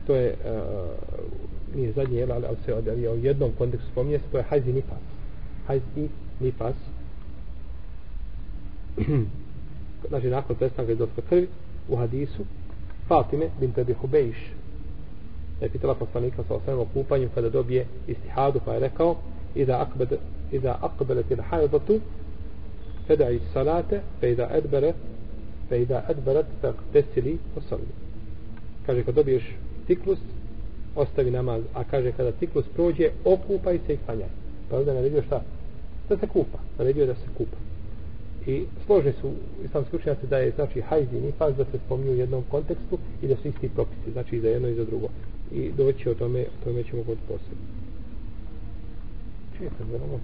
to 0.07 0.14
je 0.14 0.37
uh, 0.44 1.76
nije 1.76 1.92
zadnje 1.92 2.22
ali, 2.22 2.46
ali 2.46 2.57
se 2.64 2.74
od, 2.74 2.87
je 2.87 3.11
u 3.11 3.18
jednom 3.18 3.50
kontekstu 3.59 3.90
spominje 3.90 4.18
se, 4.18 4.24
to 4.33 4.38
je 4.38 4.44
hajz 4.44 4.68
i 4.68 4.72
nifas. 4.72 4.98
Hajz 5.66 5.83
i 5.96 6.09
nifas. 6.40 6.74
znači, 10.09 10.26
nakon 10.26 10.57
prestanka 10.57 10.92
izlaska 10.92 11.22
krvi, 11.28 11.48
u 11.88 11.96
hadisu, 11.96 12.42
Fatime 13.09 13.48
bint 13.61 13.78
Abi 13.78 13.92
Hubejš. 13.92 14.37
Je 15.61 15.68
pitala 15.68 15.94
poslanika 15.94 16.42
sa 16.48 16.54
osvijem 16.54 16.80
o 16.80 16.87
kupanju 16.94 17.28
kada 17.35 17.50
dobije 17.50 17.87
istihadu 18.07 18.61
pa 18.64 18.74
je 18.74 18.80
rekao 18.80 19.16
iza 19.54 19.80
akbed 19.80 20.09
iza 20.52 20.76
akbelet 20.80 21.30
il 21.30 21.42
hajdatu 21.50 22.00
feda 23.07 23.28
salate 23.52 24.00
fe 24.20 24.33
iza 24.33 24.48
edbere 24.52 24.92
fe 25.68 25.83
iza 25.83 26.02
edberet 26.09 26.46
fe 26.61 26.72
tesili 26.92 27.38
osavlji 27.57 27.87
kaže 28.87 29.04
kad 29.04 29.14
dobiješ 29.14 29.57
ciklus 29.87 30.18
ostavi 30.96 31.30
namaz 31.30 31.62
a 31.74 31.85
kaže 31.85 32.12
kada 32.12 32.33
ciklus 32.33 32.64
prođe 32.74 33.11
okupaj 33.24 33.78
se 33.87 33.94
i 33.94 33.98
klanjaj. 34.07 34.28
Pa 34.70 34.76
ovdje 34.76 34.94
naredio 34.94 35.22
šta? 35.22 35.42
Da 36.09 36.16
se 36.16 36.26
kupa. 36.26 36.59
Naredio 36.78 37.07
da 37.07 37.14
se 37.14 37.26
kupa 37.38 37.57
i 38.46 38.64
složni 38.87 39.12
su 39.20 39.33
islamski 39.64 39.96
učenjaci 39.96 40.26
da 40.26 40.38
je 40.38 40.50
znači 40.50 40.80
hajz 40.80 41.12
i 41.12 41.20
nifaz 41.20 41.57
da 41.57 41.64
se 41.64 41.78
spominju 41.87 42.12
u 42.12 42.16
jednom 42.16 42.44
kontekstu 42.50 42.98
i 43.22 43.28
da 43.28 43.37
su 43.37 43.48
isti 43.48 43.68
propisi 43.68 44.12
znači 44.12 44.37
i 44.37 44.40
za 44.40 44.48
jedno 44.48 44.68
i 44.68 44.74
za 44.74 44.85
drugo. 44.85 45.09
I 45.52 45.72
doći 45.72 46.11
o 46.11 46.14
tome 46.14 46.40
o 46.40 46.64
tome 46.64 46.83
ćemo 46.83 47.02
god 47.02 47.18
posebno. 47.28 47.64
Čije 49.59 49.70
se 49.70 49.85
zelo 49.90 50.20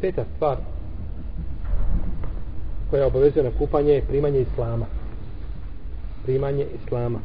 Peta 0.00 0.24
stvar 0.36 0.56
koja 2.92 3.06
obavezuje 3.06 3.44
na 3.44 3.50
kupanje 3.58 3.92
je 3.92 4.02
primanje 4.08 4.40
islama. 4.40 4.86
Primanje 6.24 6.66
islama. 6.84 7.18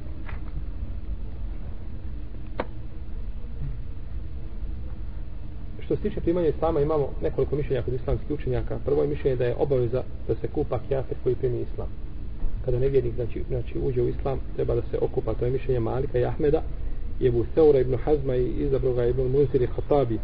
Što 5.79 5.95
se 5.95 6.01
tiče 6.01 6.21
primanja 6.21 6.47
islama 6.47 6.79
imamo 6.79 7.09
nekoliko 7.21 7.55
mišljenja 7.55 7.81
kod 7.81 7.93
islamskih 7.93 8.31
učenjaka. 8.31 8.79
Prvo 8.85 9.01
je 9.01 9.07
mišljenje 9.07 9.35
da 9.35 9.45
je 9.45 9.55
obaveza 9.55 10.03
da 10.27 10.35
se 10.35 10.47
kupa 10.47 10.79
kjafir 10.87 11.17
koji 11.23 11.35
primi 11.35 11.65
islam. 11.71 11.87
Kada 12.65 12.79
nevjernik 12.79 13.15
znači, 13.15 13.43
znači 13.47 13.79
uđe 13.79 14.01
u 14.01 14.07
islam 14.07 14.39
treba 14.55 14.75
da 14.75 14.81
se 14.81 14.97
okupa. 15.01 15.33
To 15.33 15.45
je 15.45 15.51
mišljenje 15.51 15.79
Malika 15.79 16.19
i 16.19 16.25
Ahmeda. 16.25 16.61
Je 17.19 17.31
bu 17.31 17.45
Seura 17.55 17.79
ibn 17.79 17.95
Hazma 17.95 18.35
i 18.35 18.47
izabroga 18.47 19.05
ibn 19.05 19.21
Muzir 19.21 19.61
i 19.61 19.67
Hatabi. 19.67 20.19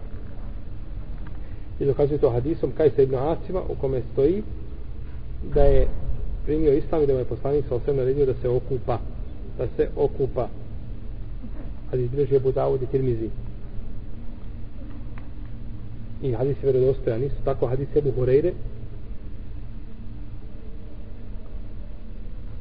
I 1.80 1.86
dokazuje 1.86 2.18
to 2.18 2.30
hadisom 2.30 2.72
Kajsa 2.78 3.02
ibn 3.02 3.16
Asima 3.16 3.62
u 3.70 3.76
kome 3.76 4.02
stoji 4.14 4.44
da 5.54 5.64
je 5.64 5.88
primio 6.46 6.74
islam 6.74 7.04
i 7.04 7.08
da 7.08 7.14
mu 7.14 7.20
je 7.20 7.26
poslanik 7.26 7.66
sa 7.70 7.76
osvijem 7.76 7.98
naredio 7.98 8.26
da 8.26 8.34
se 8.42 8.50
okupa 8.50 9.00
da 9.58 9.68
se 9.78 9.90
okupa. 9.96 10.50
Hadis 11.92 12.12
bilježi 12.12 12.36
Ebu 12.36 12.52
Dawud 12.52 12.84
i 12.84 12.86
Tirmizi. 12.86 13.30
I 16.22 16.32
hadis 16.32 16.58
je 16.64 16.72
verodostojan 16.72 17.24
isto 17.24 17.38
tako 17.46 17.68
hadis 17.68 17.96
Ebu 17.96 18.12
Horeire 18.12 18.54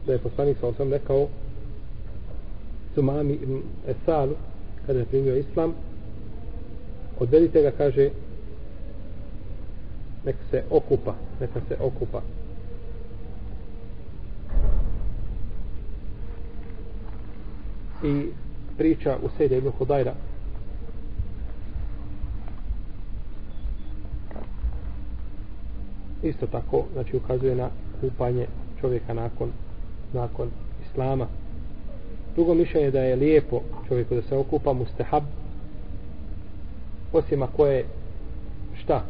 da 0.07 0.12
je 0.12 0.18
poslanik 0.18 0.57
sa 0.61 0.66
osvijem 0.66 0.92
rekao 0.92 1.29
Sumami 2.95 3.33
ibn 3.33 3.62
Esalu 3.87 4.35
kada 4.87 4.99
je 4.99 5.05
primio 5.05 5.37
islam 5.37 5.75
odvedite 7.18 7.62
ga 7.62 7.71
kaže 7.71 8.11
neka 10.25 10.38
se 10.51 10.62
okupa 10.71 11.14
neka 11.40 11.61
se 11.68 11.77
okupa. 11.81 12.23
I 18.03 18.27
priča 18.79 19.17
u 19.23 19.29
Sejde 19.37 19.59
ibn 19.59 19.71
Hudajra. 19.79 20.15
Isto 26.23 26.47
tako 26.47 26.85
znači 26.93 27.17
ukazuje 27.17 27.55
na 27.55 27.69
kupanje 28.01 28.47
čovjeka 28.81 29.15
nakon 29.15 29.53
nakon 30.12 30.49
islama. 30.87 31.27
Drugo 32.35 32.55
mišljenje 32.55 32.91
da 32.91 33.01
je 33.01 33.17
lijepo 33.17 33.61
čovjeku 33.88 34.15
da 34.15 34.23
se 34.23 34.37
okupa 34.37 34.73
mustahab 34.73 35.23
osim 37.12 37.43
ako 37.43 37.67
je 37.67 37.85
šta? 38.83 39.05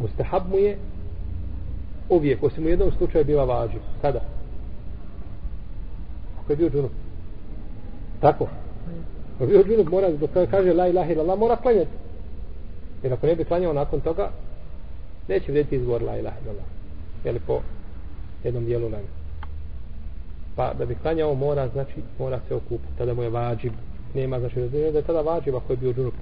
Mustahab 0.00 0.42
mu 0.50 0.58
je 0.58 0.78
uvijek 2.08 2.42
osim 2.42 2.64
u 2.64 2.68
jednom 2.68 2.92
slučaju 2.98 3.24
bila 3.24 3.44
važiv. 3.44 3.80
Kada? 4.02 4.20
Ako 6.48 6.52
je 6.52 6.56
bio 6.56 6.70
džunup. 6.70 6.92
Tako. 8.20 8.48
Ako 9.34 9.44
je 9.44 9.48
bio 9.48 9.64
džunup, 9.64 9.88
mora, 9.88 10.10
dok 10.10 10.30
kaže 10.50 10.72
la 10.72 10.88
ilaha 10.88 11.12
illallah, 11.12 11.38
mora 11.38 11.56
klanjati. 11.56 11.90
Jer 13.02 13.12
ako 13.12 13.26
ne 13.26 13.34
bi 13.34 13.44
klanjao 13.44 13.72
nakon 13.72 14.00
toga, 14.00 14.30
neće 15.28 15.52
vrediti 15.52 15.76
izgovor 15.76 16.02
la 16.02 16.18
ilaha 16.18 16.36
illallah. 16.40 16.64
Jel 17.24 17.34
po 17.46 17.60
jednom 18.44 18.64
dijelu 18.64 18.84
leme. 18.84 19.08
Pa 20.56 20.74
da 20.74 20.86
bi 20.86 20.94
klanjao, 20.94 21.34
mora, 21.34 21.68
znači, 21.68 21.94
mora 22.18 22.40
se 22.48 22.54
okupiti. 22.54 22.98
Tada 22.98 23.14
mu 23.14 23.22
je 23.22 23.30
vađib. 23.30 23.72
Nema, 24.14 24.40
znači, 24.40 24.60
da 24.60 24.78
je 24.78 25.02
tada 25.02 25.20
vađib 25.20 25.56
ako 25.56 25.72
je 25.72 25.76
bio 25.76 25.92
džunup. 25.92 26.14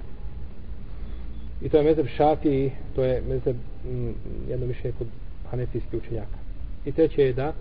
I 1.61 1.69
to 1.69 1.77
je 1.77 1.83
mezeb 1.83 2.07
šafi, 2.07 2.71
to 2.95 3.03
je 3.03 3.21
mezeb 3.21 3.55
mm, 3.85 4.11
jedno 4.49 4.65
mišljenje 4.67 4.97
kod 4.97 5.07
hanefijskih 5.51 5.99
učenjaka. 5.99 6.37
I 6.85 6.91
treće 6.91 7.21
je 7.21 7.33
da 7.33 7.53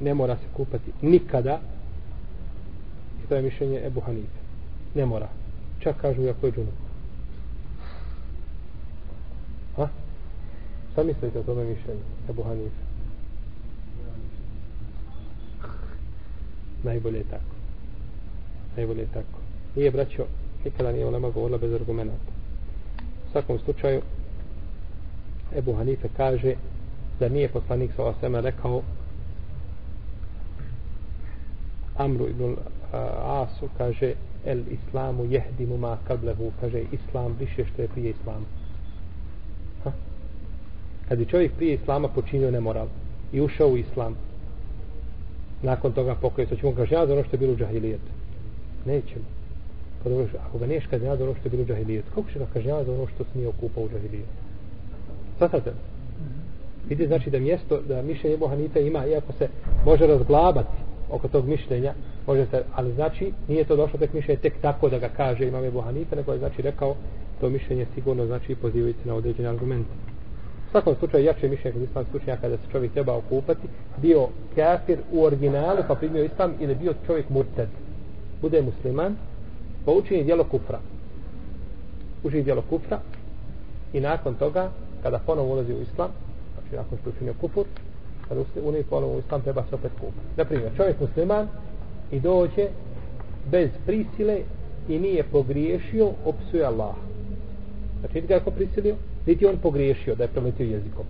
ne 0.00 0.14
mora 0.14 0.36
se 0.36 0.42
kupati 0.56 0.92
nikada. 1.02 1.60
I 3.24 3.28
to 3.28 3.34
je 3.34 3.42
mišljenje 3.42 3.86
Ebu 3.86 4.00
Hanife. 4.00 4.38
Ne 4.94 5.06
mora. 5.06 5.28
Čak 5.80 5.96
kažu 6.00 6.22
ja 6.22 6.34
je 6.42 6.52
džunup. 6.52 6.74
Ha? 9.76 9.88
šta 10.92 11.02
mislite 11.02 11.38
o 11.38 11.42
tome 11.42 11.64
mišljenju 11.64 12.02
Ebu 12.30 12.42
Hanife? 12.42 12.82
Najbolje 16.82 17.18
je 17.18 17.24
tako. 17.24 17.54
Najbolje 18.76 19.00
je 19.00 19.12
tako. 19.14 19.38
Nije 19.76 19.90
braćo 19.90 20.26
nikada 20.64 20.92
nije 20.92 21.06
ulema 21.06 21.30
govorila 21.30 21.58
bez 21.58 21.72
argumenta 21.72 22.14
u 23.28 23.32
svakom 23.32 23.58
slučaju 23.58 24.02
Ebu 25.56 25.74
Hanife 25.74 26.08
kaže 26.16 26.54
da 27.20 27.28
nije 27.28 27.48
poslanik 27.48 27.90
sa 27.96 28.04
osama 28.04 28.40
rekao 28.40 28.82
Amru 31.98 32.28
ibn 32.28 32.56
Asu 33.24 33.68
kaže 33.78 34.14
el 34.44 34.62
islamu 34.70 35.24
jehdimu 35.24 35.76
ma 35.76 35.98
kablehu 36.08 36.52
kaže 36.60 36.82
islam 36.92 37.36
više 37.40 37.64
što 37.72 37.82
je 37.82 37.88
prije 37.88 38.10
islama. 38.10 38.46
Ha? 39.84 39.92
kad 41.08 41.18
bi 41.18 41.26
čovjek 41.26 41.52
prije 41.56 41.74
islama 41.74 42.08
počinio 42.08 42.50
nemoral 42.50 42.86
i 43.32 43.40
ušao 43.40 43.68
u 43.68 43.76
islam 43.76 44.14
nakon 45.62 45.92
toga 45.92 46.14
pokoje 46.14 46.46
to 46.46 46.56
ćemo 46.56 46.74
kažnjati 46.74 47.12
ono 47.12 47.24
što 47.24 47.36
je 47.36 47.38
bilo 47.38 47.52
u 47.52 47.56
džahilijetu? 47.56 48.10
Nećemo. 48.86 49.24
Pa 50.02 50.08
dobro, 50.08 50.26
ako 50.48 50.58
ga 50.58 50.66
niješ 50.66 50.86
kažnjati 50.86 51.22
ono 51.22 51.34
što 51.34 51.46
je 51.46 51.50
bilo 51.50 51.62
u 51.62 51.66
džahilijetu. 51.66 52.08
Kako 52.14 52.30
će 52.32 52.38
ga 52.38 52.46
kažnjati 52.52 52.90
ono 52.90 53.06
što 53.06 53.24
se 53.24 53.30
nije 53.34 53.48
okupao 53.48 53.84
u 53.84 53.88
džahilijetu? 53.88 54.32
Svatate 55.38 55.72
vidite 56.88 57.08
znači 57.08 57.30
da 57.30 57.38
mjesto 57.38 57.80
da 57.88 58.02
mišljenje 58.02 58.36
Bohanita 58.36 58.80
ima 58.80 59.06
iako 59.06 59.32
se 59.32 59.48
može 59.84 60.06
razglabati 60.06 60.87
oko 61.10 61.28
tog 61.28 61.48
mišljenja 61.48 61.94
može 62.26 62.46
se, 62.46 62.62
ali 62.74 62.92
znači 62.92 63.32
nije 63.48 63.64
to 63.64 63.76
došlo 63.76 63.98
tek 63.98 64.12
mišljenje 64.12 64.40
tek 64.40 64.54
tako 64.60 64.88
da 64.88 64.98
ga 64.98 65.08
kaže 65.08 65.48
imam 65.48 65.64
Ebu 65.64 65.80
Hanife 65.80 66.16
nego 66.16 66.32
je 66.32 66.38
znači 66.38 66.62
rekao 66.62 66.96
to 67.40 67.48
mišljenje 67.48 67.86
sigurno 67.94 68.26
znači 68.26 68.54
pozivajući 68.54 69.08
na 69.08 69.14
određene 69.14 69.48
argumente 69.48 69.90
U 70.68 70.70
svakom 70.70 70.94
slučaju 70.98 71.24
jače 71.24 71.48
mišljenje 71.48 71.72
kod 71.72 71.82
islamskih 71.82 72.14
učenjaka 72.14 72.48
da 72.48 72.56
se 72.56 72.62
čovjek 72.72 72.92
treba 72.92 73.16
okupati, 73.16 73.68
bio 73.96 74.28
kafir 74.54 74.98
u 75.12 75.24
originalu 75.24 75.78
pa 75.88 75.94
primio 75.94 76.24
islam 76.24 76.54
ili 76.60 76.74
bio 76.74 76.94
čovjek 77.06 77.28
murted. 77.30 77.68
Bude 78.42 78.62
musliman, 78.62 79.16
pa 79.84 79.92
učini 79.92 80.24
djelo 80.24 80.44
kufra. 80.44 80.78
Učini 82.24 82.42
djelo 82.42 82.62
kufra 82.70 83.00
i 83.92 84.00
nakon 84.00 84.34
toga, 84.34 84.70
kada 85.02 85.18
ponovo 85.18 85.52
ulazi 85.52 85.72
u 85.72 85.82
islam, 85.82 86.10
znači 86.54 86.76
nakon 86.76 86.98
što 86.98 87.10
učinio 87.10 87.34
kufur, 87.40 87.64
kada 88.28 88.40
ulazi 88.62 88.84
ponovo 88.90 89.16
u 89.16 89.18
islam, 89.18 89.42
treba 89.42 89.64
se 89.68 89.74
opet 89.74 89.92
kupati. 89.92 90.36
Naprimjer, 90.36 90.72
čovjek 90.76 91.00
musliman 91.00 91.48
i 92.10 92.20
dođe 92.20 92.68
bez 93.50 93.70
prisile 93.86 94.40
i 94.88 94.98
nije 94.98 95.22
pogriješio, 95.22 96.10
opsuje 96.24 96.64
Allah. 96.64 96.94
Znači, 98.00 98.14
niti 98.14 98.26
ga 98.26 98.34
je 98.34 98.40
ko 98.40 98.50
prisilio, 98.50 98.94
niti 99.26 99.46
on 99.46 99.56
pogriješio 99.56 100.14
da 100.14 100.24
je 100.24 100.28
preletio 100.28 100.66
jezikom. 100.66 101.04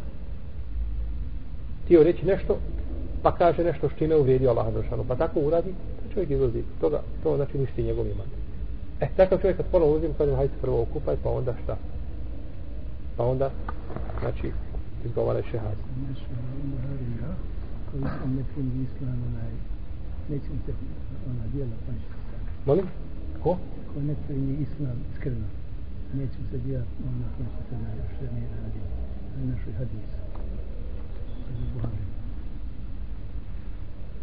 Tio 1.89 2.03
reći 2.03 2.27
nešto, 2.27 2.59
pa 3.23 3.35
kaže 3.35 3.65
nešto 3.65 3.89
što 3.89 4.05
ime 4.05 4.17
uvrijedio 4.17 4.51
Allah 4.51 4.75
Đelšanu, 4.75 5.05
pa 5.09 5.17
tako 5.17 5.41
uradi, 5.41 5.71
to 5.71 6.15
čovjek 6.15 6.31
izlazi. 6.31 6.63
Toga, 6.81 7.03
to 7.23 7.37
znači 7.37 7.59
ništa 7.59 7.83
njegov 7.83 8.07
iman. 8.07 8.27
E, 9.01 9.09
takav 9.17 9.39
čovjek 9.39 9.57
kad 9.57 9.67
ponovno 9.67 9.97
uzim, 9.97 10.15
kažem, 10.19 10.37
hajde 10.37 10.55
se 10.55 10.61
prvo 10.61 10.83
okupaj, 10.83 11.17
pa 11.23 11.31
onda 11.31 11.55
šta? 11.65 11.77
Pa 13.17 13.25
onda, 13.25 13.51
znači, 14.21 14.53
izgovaraj 15.05 15.43
šehad. 15.51 15.77
Ne 16.03 16.13
islam, 18.87 19.19
nećemo 20.29 20.59
se 20.67 20.73
ona. 21.31 21.45
Molim? 22.67 22.87
Ko? 23.43 23.59
Ko 23.95 24.01
ne 24.01 24.15
primi 24.27 24.57
islam 24.67 24.97
iskreno, 25.13 25.47
nećemo 26.15 26.45
se 26.51 26.59
dijela, 26.59 26.85
ona 27.09 27.27
koja 27.37 27.49
se 27.49 27.63
sada 27.71 27.87
što 28.15 28.25
ne 28.35 28.41
radi. 28.63 28.81
To 29.33 29.41
je 29.41 29.47
našoj 29.47 29.73
hadis. 29.73 30.09
Kaže 31.47 31.65
Buhari. 31.75 32.05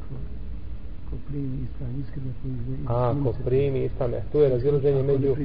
Ko, 0.03 0.15
ko 1.09 1.15
primi 1.27 1.57
islam 1.67 1.91
iskreno, 2.01 2.31
ko 2.87 2.93
A, 2.93 3.15
ko 3.23 3.33
primi 3.45 3.85
islam, 3.85 4.13
e, 4.13 4.21
tu 4.31 4.37
je 4.39 4.49
razilaženje 4.49 5.03
među, 5.03 5.35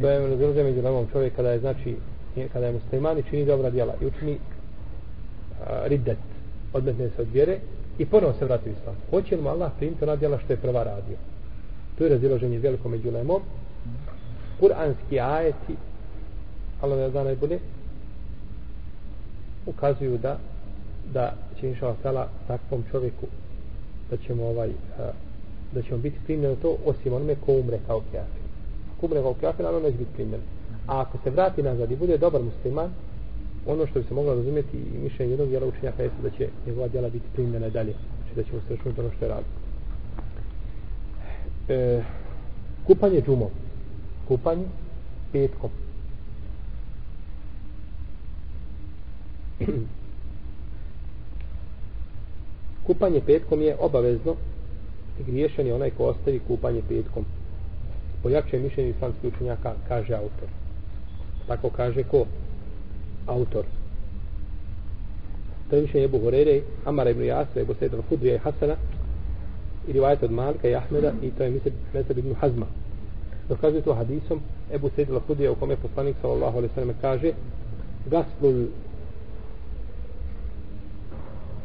to 0.00 0.10
je 0.10 0.28
razilaženje 0.28 0.64
među 0.64 0.82
lemom 0.82 1.06
čovjek 1.12 1.36
kada 1.36 1.50
je, 1.50 1.60
znači, 1.60 1.96
kada 2.52 2.66
je 2.66 2.72
musliman 2.72 3.18
i 3.18 3.22
čini 3.30 3.44
dobra 3.44 3.70
djela 3.70 3.94
i 4.00 4.06
učini 4.06 4.32
uh, 4.32 5.66
riddet, 5.86 6.18
odmetne 6.72 7.08
se 7.16 7.22
od 7.22 7.28
vjere 7.32 7.58
i 7.98 8.06
ponovo 8.06 8.32
se 8.38 8.44
vrati 8.44 8.68
u 8.68 8.72
islam. 8.72 8.96
Hoće 9.10 9.36
li 9.36 9.42
mu 9.42 9.48
Allah 9.48 9.72
primiti 9.78 10.04
ona 10.04 10.16
djela 10.16 10.38
što 10.38 10.52
je 10.52 10.56
prva 10.56 10.82
radio? 10.84 11.16
To 11.98 12.04
je 12.04 12.10
razilaženje 12.10 12.58
veliko 12.58 12.88
među 12.88 13.10
lemom. 13.10 13.42
Kur'anski 14.60 15.20
ajeti, 15.20 15.76
Allah 16.80 16.98
ne 16.98 17.10
zna 17.10 17.24
najbolje, 17.24 17.58
ukazuju 19.66 20.18
da 20.18 20.38
da 21.14 21.34
će 21.60 21.68
inša 21.68 21.94
Allah 22.04 22.28
takvom 22.46 22.84
čovjeku 22.90 23.26
da 24.10 24.16
ćemo 24.16 24.46
ovaj 24.46 24.70
da 25.72 25.82
ćemo 25.82 25.98
biti 25.98 26.16
primljeni 26.24 26.56
to 26.56 26.76
osim 26.84 27.12
onome 27.12 27.34
ko 27.46 27.52
umre 27.52 27.78
kao 27.86 28.00
kjafir. 28.10 28.42
Ko 29.00 29.06
umre 29.06 29.22
kao 29.22 29.34
kjafir, 29.34 29.64
naravno 29.64 29.88
neće 29.88 29.98
biti 29.98 30.10
primljen. 30.14 30.40
A 30.86 31.00
ako 31.00 31.18
se 31.24 31.30
vrati 31.30 31.62
nazad 31.62 31.90
i 31.90 31.96
bude 31.96 32.18
dobar 32.18 32.42
musliman, 32.42 32.90
ono 33.66 33.86
što 33.86 34.00
bi 34.00 34.06
se 34.08 34.14
moglo 34.14 34.34
razumjeti 34.34 34.76
i 34.76 34.98
mišljenje 34.98 35.32
jednog 35.32 35.48
djela 35.48 35.66
učenjaka 35.66 36.02
jeste 36.02 36.22
da 36.22 36.30
će 36.30 36.48
njegova 36.66 36.88
djela 36.88 37.08
biti 37.08 37.26
primljena 37.32 37.68
dalje. 37.68 37.92
Znači 37.92 38.34
da 38.36 38.42
ćemo 38.42 38.60
se 38.60 38.76
računati 38.76 39.00
ono 39.00 39.10
što 39.16 39.24
je 39.24 39.28
radio. 39.28 39.44
E, 41.68 42.02
kupanje 42.86 43.22
džumom. 43.22 43.48
Kupanje 44.28 44.64
petkom. 45.32 45.70
kupanje 52.86 53.20
petkom 53.26 53.62
je 53.62 53.76
obavezno 53.80 54.34
i 55.20 55.22
griješan 55.22 55.66
je 55.66 55.74
onaj 55.74 55.90
ko 55.90 56.04
ostavi 56.04 56.40
kupanje 56.48 56.82
petkom. 56.88 57.24
Po 58.22 58.28
mišljenje 58.28 58.90
islamskih 58.90 59.32
učenjaka 59.34 59.74
kaže 59.88 60.14
autor. 60.14 60.61
Tako 61.46 61.70
kaže 61.70 62.02
ko? 62.02 62.26
Autor. 63.26 63.64
To 65.70 65.76
je 65.76 65.82
mišljenje 65.82 66.04
Ebu 66.04 66.18
Horeire, 66.18 66.60
Amara 66.84 67.10
ibn 67.10 67.24
Jasra, 67.24 67.62
Ebu 67.62 67.74
Sejda 67.78 67.96
Hudrija 68.08 68.34
i 68.34 68.38
Hasana, 68.38 68.76
i 69.88 69.92
rivajat 69.92 70.22
od 70.22 70.32
Malka 70.32 70.68
i 70.68 70.74
Ahmeda, 70.74 71.12
i 71.22 71.30
to 71.30 71.42
je 71.42 71.60
Mesab 71.94 72.18
ibn 72.18 72.34
Hazma. 72.34 72.66
Dokazuje 73.48 73.82
to 73.82 73.94
hadisom, 73.94 74.40
Ebu 74.72 74.90
Sejda 74.96 75.20
Hudrija 75.26 75.52
u 75.52 75.54
kome 75.54 75.76
poslanik 75.76 76.16
sallallahu 76.22 76.58
alaihi 76.58 76.74
sallam 76.74 76.96
kaže, 77.00 77.32
Gaslul 78.10 78.66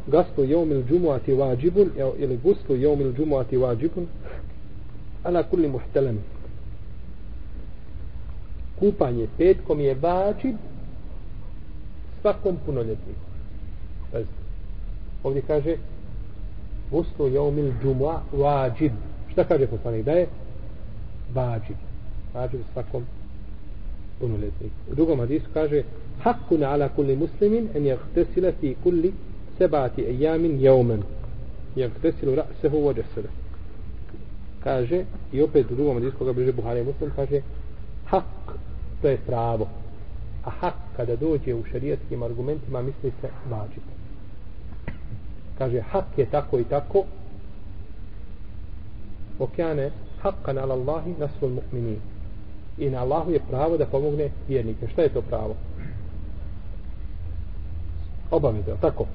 Gaslu 0.07 0.45
jomil 0.45 0.83
džumuati 0.89 1.33
vađibun, 1.33 1.89
ili 2.17 2.37
guslu 2.37 2.75
jomil 2.75 3.13
džumuati 3.13 3.57
vađibun, 3.57 4.07
ala 5.23 5.43
kulli 5.43 5.67
muhtelem. 5.67 6.19
Kupanje 8.79 9.27
petkom 9.37 9.79
je 9.79 9.95
vađib 10.01 10.55
svakom 12.21 12.57
punoljetniku. 12.65 13.27
Ovdje 15.23 15.41
kaže 15.41 15.75
guslu 16.91 17.27
jomil 17.27 17.71
džumua 17.81 18.21
vađib. 18.31 18.91
Šta 19.31 19.43
kaže 19.43 19.67
poslanik? 19.67 20.05
Da 20.05 20.11
je 20.11 20.27
vađib. 21.33 21.77
Vađib 22.33 22.61
svakom 22.73 23.05
punoljetniku. 24.19 24.75
U 24.91 24.95
drugom 24.95 25.19
hadisu 25.19 25.45
kaže 25.53 25.83
hakkun 26.19 26.63
ala 26.63 26.89
kulli 26.89 27.15
muslimin 27.15 27.69
en 27.75 27.85
jahtesila 27.85 28.51
fi 28.59 28.75
kulli 28.83 29.13
sebati 29.57 30.01
ejamin 30.01 30.61
jaumen 30.61 31.03
jahtesilu 31.75 32.35
ra'sehu 32.35 32.83
vođesele. 32.83 33.29
kaže 34.63 35.05
i 35.33 35.41
opet 35.41 35.71
u 35.71 35.75
drugom 35.75 35.93
hadisu 35.93 36.17
koga 36.17 36.33
bliže 36.33 36.51
Buhari 36.51 36.83
muslim 36.83 37.11
kaže 37.15 37.41
hak 38.05 38.23
to 39.01 39.07
je 39.07 39.17
pravo. 39.17 39.67
A 40.45 40.49
hak 40.49 40.73
kada 40.97 41.15
dođe 41.15 41.55
u 41.55 41.63
šarijetskim 41.71 42.23
argumentima 42.23 42.81
misli 42.81 43.11
se 43.21 43.29
vađib. 43.49 43.83
Kaže 45.57 45.81
hak 45.81 46.05
je 46.17 46.25
tako 46.25 46.59
i 46.59 46.63
tako. 46.63 47.03
Okjane 49.39 49.91
haqqan 50.23 50.57
ala 50.57 50.73
Allahi 50.73 51.15
nasrul 51.19 51.51
mu'minin. 51.51 51.99
I 52.77 52.89
na 52.89 53.01
Allahu 53.01 53.31
je 53.31 53.39
pravo 53.49 53.77
da 53.77 53.85
pomogne 53.85 54.29
vjernike. 54.47 54.87
Šta 54.87 55.01
je 55.01 55.09
to 55.09 55.21
pravo? 55.21 55.55
Obaveza, 58.31 58.75
tako? 58.81 59.05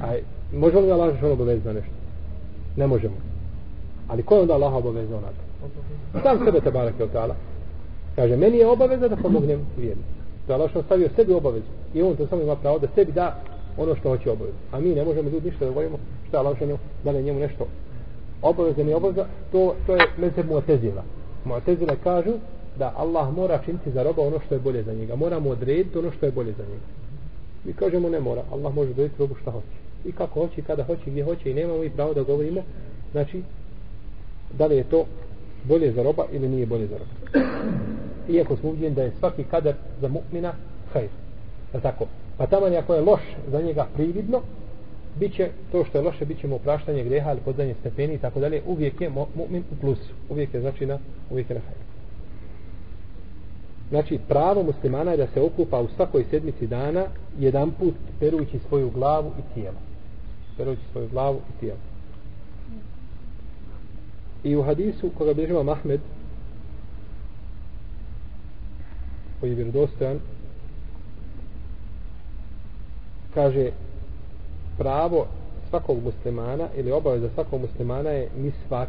A 0.00 0.16
možemo 0.52 0.80
li 0.80 0.92
Allah 0.92 1.14
Žešan 1.14 1.32
obavezno 1.32 1.72
nešto? 1.72 1.90
Ne 2.76 2.86
možemo. 2.86 3.14
Ali 4.08 4.22
ko 4.22 4.34
je 4.34 4.40
onda 4.40 4.54
Allah 4.54 4.74
obavezno 4.74 5.20
na 5.20 5.28
to 5.28 5.46
sam 6.22 6.44
sebe 6.44 6.60
te 6.60 6.70
barake 6.70 7.02
od 7.02 7.12
ta'ala 7.12 7.34
kaže 8.16 8.36
meni 8.36 8.58
je 8.58 8.66
obaveza 8.66 9.08
da 9.08 9.16
pomognem 9.16 9.60
vjerniku. 9.76 10.08
To 10.46 10.52
je 10.52 10.54
Allah 10.54 10.70
što 10.70 10.82
stavio 10.82 11.08
sebi 11.16 11.32
obavezu. 11.32 11.66
I 11.94 12.02
on 12.02 12.16
to 12.16 12.26
samo 12.26 12.42
ima 12.42 12.56
pravo 12.56 12.78
da 12.78 12.86
sebi 12.94 13.12
da 13.12 13.42
ono 13.76 13.96
što 13.96 14.08
hoće 14.08 14.30
obavezu. 14.30 14.56
A 14.72 14.80
mi 14.80 14.94
ne 14.94 15.04
možemo 15.04 15.30
ljudi 15.30 15.50
ništa 15.50 15.64
da 15.64 15.70
govorimo 15.70 15.98
šta 16.28 16.36
je 16.36 16.40
Allah 16.40 16.56
što 16.56 16.66
da 17.04 17.12
ne 17.12 17.22
njemu 17.22 17.40
nešto. 17.40 17.66
Obaveza 18.42 18.82
ni 18.82 18.94
obaveza 18.94 19.26
to, 19.52 19.74
to 19.86 19.96
je 19.96 20.02
mezeb 20.18 20.46
muatezila 20.48 21.02
muatezila 21.46 21.96
kažu 22.04 22.32
da 22.78 22.92
Allah 22.96 23.34
mora 23.34 23.60
činiti 23.64 23.90
za 23.90 24.02
roba 24.02 24.22
ono 24.22 24.40
što 24.46 24.54
je 24.54 24.60
bolje 24.60 24.82
za 24.82 24.92
njega. 24.92 25.16
Mora 25.16 25.38
mu 25.38 25.50
odrediti 25.50 25.98
ono 25.98 26.10
što 26.10 26.26
je 26.26 26.32
bolje 26.32 26.52
za 26.52 26.62
njega. 26.62 26.86
Mi 27.64 27.72
kažemo 27.72 28.08
ne 28.08 28.20
mora. 28.20 28.42
Allah 28.52 28.74
može 28.74 28.90
odrediti 28.90 29.18
robu 29.18 29.34
šta 29.42 29.50
hoće. 29.50 29.76
I 30.04 30.12
kako 30.12 30.40
hoće, 30.40 30.62
kada 30.62 30.84
hoće, 30.84 31.02
gdje 31.06 31.24
hoće 31.24 31.50
i 31.50 31.54
nemamo 31.54 31.84
i 31.84 31.90
pravo 31.90 32.14
da 32.14 32.22
govorimo 32.22 32.62
znači 33.12 33.42
da 34.58 34.66
li 34.66 34.76
je 34.76 34.84
to 34.84 35.04
bolje 35.64 35.92
za 35.92 36.02
roba 36.02 36.24
ili 36.32 36.48
nije 36.48 36.66
bolje 36.66 36.86
za 36.86 36.96
roba 36.98 37.55
iako 38.28 38.56
smo 38.56 38.70
uđeni 38.70 38.94
da 38.94 39.02
je 39.02 39.12
svaki 39.18 39.44
kader 39.44 39.74
za 40.00 40.08
mu'mina 40.08 40.52
hajr 40.92 41.08
je 41.74 41.80
tako? 41.80 42.06
Pa 42.36 42.46
tamo 42.46 42.66
ako 42.66 42.94
je 42.94 43.00
loš 43.00 43.20
za 43.50 43.62
njega 43.62 43.86
prividno 43.94 44.40
bit 45.20 45.34
će 45.34 45.48
to 45.72 45.84
što 45.84 45.98
je 45.98 46.04
loše 46.04 46.24
bit 46.24 46.40
će 46.40 46.48
mu 46.48 46.56
opraštanje 46.56 47.04
greha 47.04 47.32
ili 47.32 47.40
podzanje 47.40 47.74
stepeni 47.80 48.14
i 48.14 48.18
tako 48.18 48.40
dalje. 48.40 48.62
Uvijek 48.66 49.00
je 49.00 49.10
mu'min 49.10 49.62
u 49.72 49.76
plusu. 49.80 50.12
Uvijek 50.28 50.54
je 50.54 50.60
znači 50.60 50.86
na 50.86 50.98
uvijek 51.30 51.50
je 51.50 51.54
na 51.54 51.60
hajr 51.60 51.86
Znači, 53.88 54.18
pravo 54.28 54.62
muslimana 54.62 55.10
je 55.10 55.16
da 55.16 55.26
se 55.26 55.40
okupa 55.40 55.80
u 55.80 55.88
svakoj 55.96 56.24
sedmici 56.30 56.66
dana 56.66 57.06
jedan 57.38 57.70
put 57.70 57.94
perujući 58.20 58.58
svoju 58.68 58.90
glavu 58.90 59.30
i 59.38 59.54
tijelo. 59.54 59.76
Perujući 60.56 60.82
svoju 60.92 61.08
glavu 61.08 61.36
i 61.36 61.60
tijelo. 61.60 61.78
I 64.44 64.56
u 64.56 64.62
hadisu 64.62 65.10
koga 65.18 65.34
bližava 65.34 65.62
Mahmed 65.62 66.00
koji 69.40 69.50
je 69.50 69.56
vjerodostojan 69.56 70.18
kaže 73.34 73.70
pravo 74.78 75.26
svakog 75.68 76.02
muslimana 76.04 76.68
ili 76.76 76.92
obaveza 76.92 77.28
svakog 77.34 77.60
muslimana 77.60 78.10
je 78.10 78.28
misvak 78.36 78.88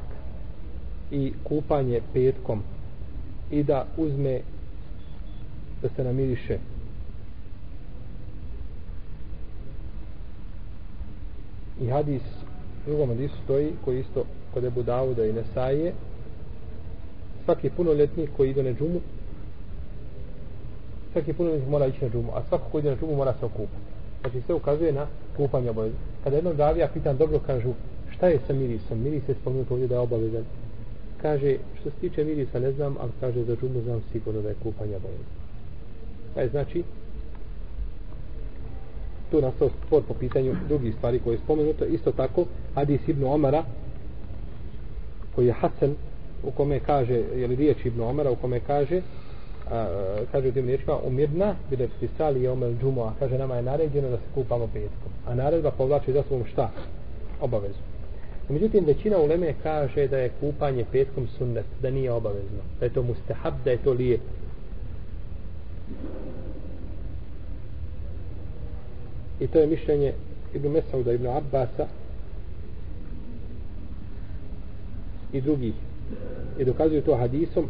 i 1.12 1.34
kupanje 1.44 2.02
petkom 2.14 2.64
i 3.52 3.64
da 3.64 3.86
uzme 3.98 4.40
da 5.82 5.90
se 5.90 6.04
namiriše. 6.04 6.58
I 11.82 11.88
hadis 11.88 12.22
drugom 12.86 13.10
hadisu 13.10 13.36
stoji 13.44 13.72
koji 13.86 14.00
isto 14.00 14.24
kod 14.54 14.64
Ebu 14.64 14.84
Davuda 14.84 15.26
i 15.26 15.34
Nesaje 15.34 15.94
svaki 17.46 17.70
punoljetnik 17.70 18.30
koji 18.38 18.50
ide 18.50 18.64
na 18.64 18.74
džumu 18.74 19.00
svaki 21.12 21.34
punoljetnik 21.34 21.70
mora 21.70 21.86
ići 21.88 22.06
na 22.06 22.10
džumu, 22.10 22.32
a 22.36 22.44
svako 22.50 22.70
ko 22.72 22.80
ide 22.80 22.90
na 22.90 22.98
džumu 22.98 23.16
mora 23.16 23.34
se 23.40 23.46
okupati. 23.46 23.88
Znači 24.22 24.42
sve 24.46 24.56
ukazuje 24.56 24.92
na 24.94 25.08
kupanje 25.38 25.70
obavezno. 25.70 26.00
Kada 26.24 26.36
jednom 26.36 26.58
davija 26.58 26.88
pitan 26.94 27.18
dobro, 27.18 27.40
kažu, 27.40 27.74
šta 28.10 28.28
je 28.28 28.40
sa 28.48 28.54
mirisom? 28.54 29.04
Miris 29.04 29.30
je 29.30 29.36
spomenuto 29.42 29.74
ovdje 29.74 29.88
da 29.88 29.96
je 29.96 30.00
obavezan. 30.00 30.44
Kaže, 31.22 31.58
što 31.80 31.90
se 31.90 31.96
tiče 32.02 32.24
mirisa 32.24 32.60
ne 32.60 32.72
znam, 32.72 32.96
ali 33.00 33.12
kaže 33.20 33.44
za 33.44 33.56
džumu 33.56 33.82
znam 33.82 34.02
sigurno 34.12 34.42
da 34.42 34.50
je 34.50 34.56
kupanje 34.64 34.96
obavezno. 34.96 35.26
Pa 36.34 36.42
je 36.42 36.50
znači, 36.50 36.84
tu 39.32 39.42
nastao 39.42 39.70
spor 39.70 40.04
po 40.08 40.14
pitanju 40.14 40.56
drugih 40.68 40.96
stvari 40.96 41.20
koje 41.20 41.34
je 41.34 41.40
spomenuto. 41.40 41.86
Isto 41.86 42.12
tako, 42.12 42.46
Hadis 42.76 43.08
ibn 43.08 43.24
Omara, 43.24 43.64
koji 45.36 45.48
je 45.48 45.54
Hasan, 45.54 45.96
u 46.44 46.52
kome 46.52 46.80
kaže, 46.80 47.14
je 47.14 47.48
li 47.48 47.56
riječ 47.56 47.86
ibn 47.86 48.02
Omara, 48.02 48.32
u 48.32 48.36
kome 48.36 48.60
kaže, 48.60 49.02
a, 49.72 49.88
e, 50.22 50.26
kaže 50.32 50.48
u 50.48 50.52
tim 50.52 50.66
riječima, 50.66 50.98
umirna, 51.08 51.56
bile 51.70 51.88
pisali 52.00 52.44
je 52.44 52.52
omel 52.52 52.74
džumoa 52.82 53.14
kaže 53.20 53.38
nama 53.38 53.56
je 53.56 53.62
naređeno 53.62 54.10
da 54.10 54.18
se 54.18 54.24
kupamo 54.36 54.68
petkom. 54.68 55.12
A 55.28 55.36
naredba 55.36 55.72
povlači 55.72 56.14
za 56.14 56.24
svom 56.28 56.46
šta? 56.46 56.72
Obavezu. 57.42 57.80
Međutim, 58.50 58.86
većina 58.86 59.18
uleme 59.18 59.54
kaže 59.64 60.08
da 60.08 60.18
je 60.18 60.32
kupanje 60.40 60.86
petkom 60.92 61.28
sunnet, 61.38 61.66
da 61.82 61.90
nije 61.90 62.12
obavezno, 62.12 62.62
da 62.80 62.86
je 62.86 62.94
to 62.94 63.04
mustahab, 63.04 63.54
da 63.66 63.72
je 63.72 63.78
to 63.78 63.94
lijep. 63.94 64.22
I 69.40 69.48
to 69.48 69.60
je 69.60 69.68
mišljenje 69.68 70.14
Ibn 70.54 70.68
Mesauda, 70.68 71.14
Ibn 71.14 71.28
Abbasa 71.28 71.88
i 75.34 75.42
drugih. 75.42 75.74
I 76.60 76.66
dokazuju 76.66 77.02
to 77.02 77.16
hadisom, 77.16 77.70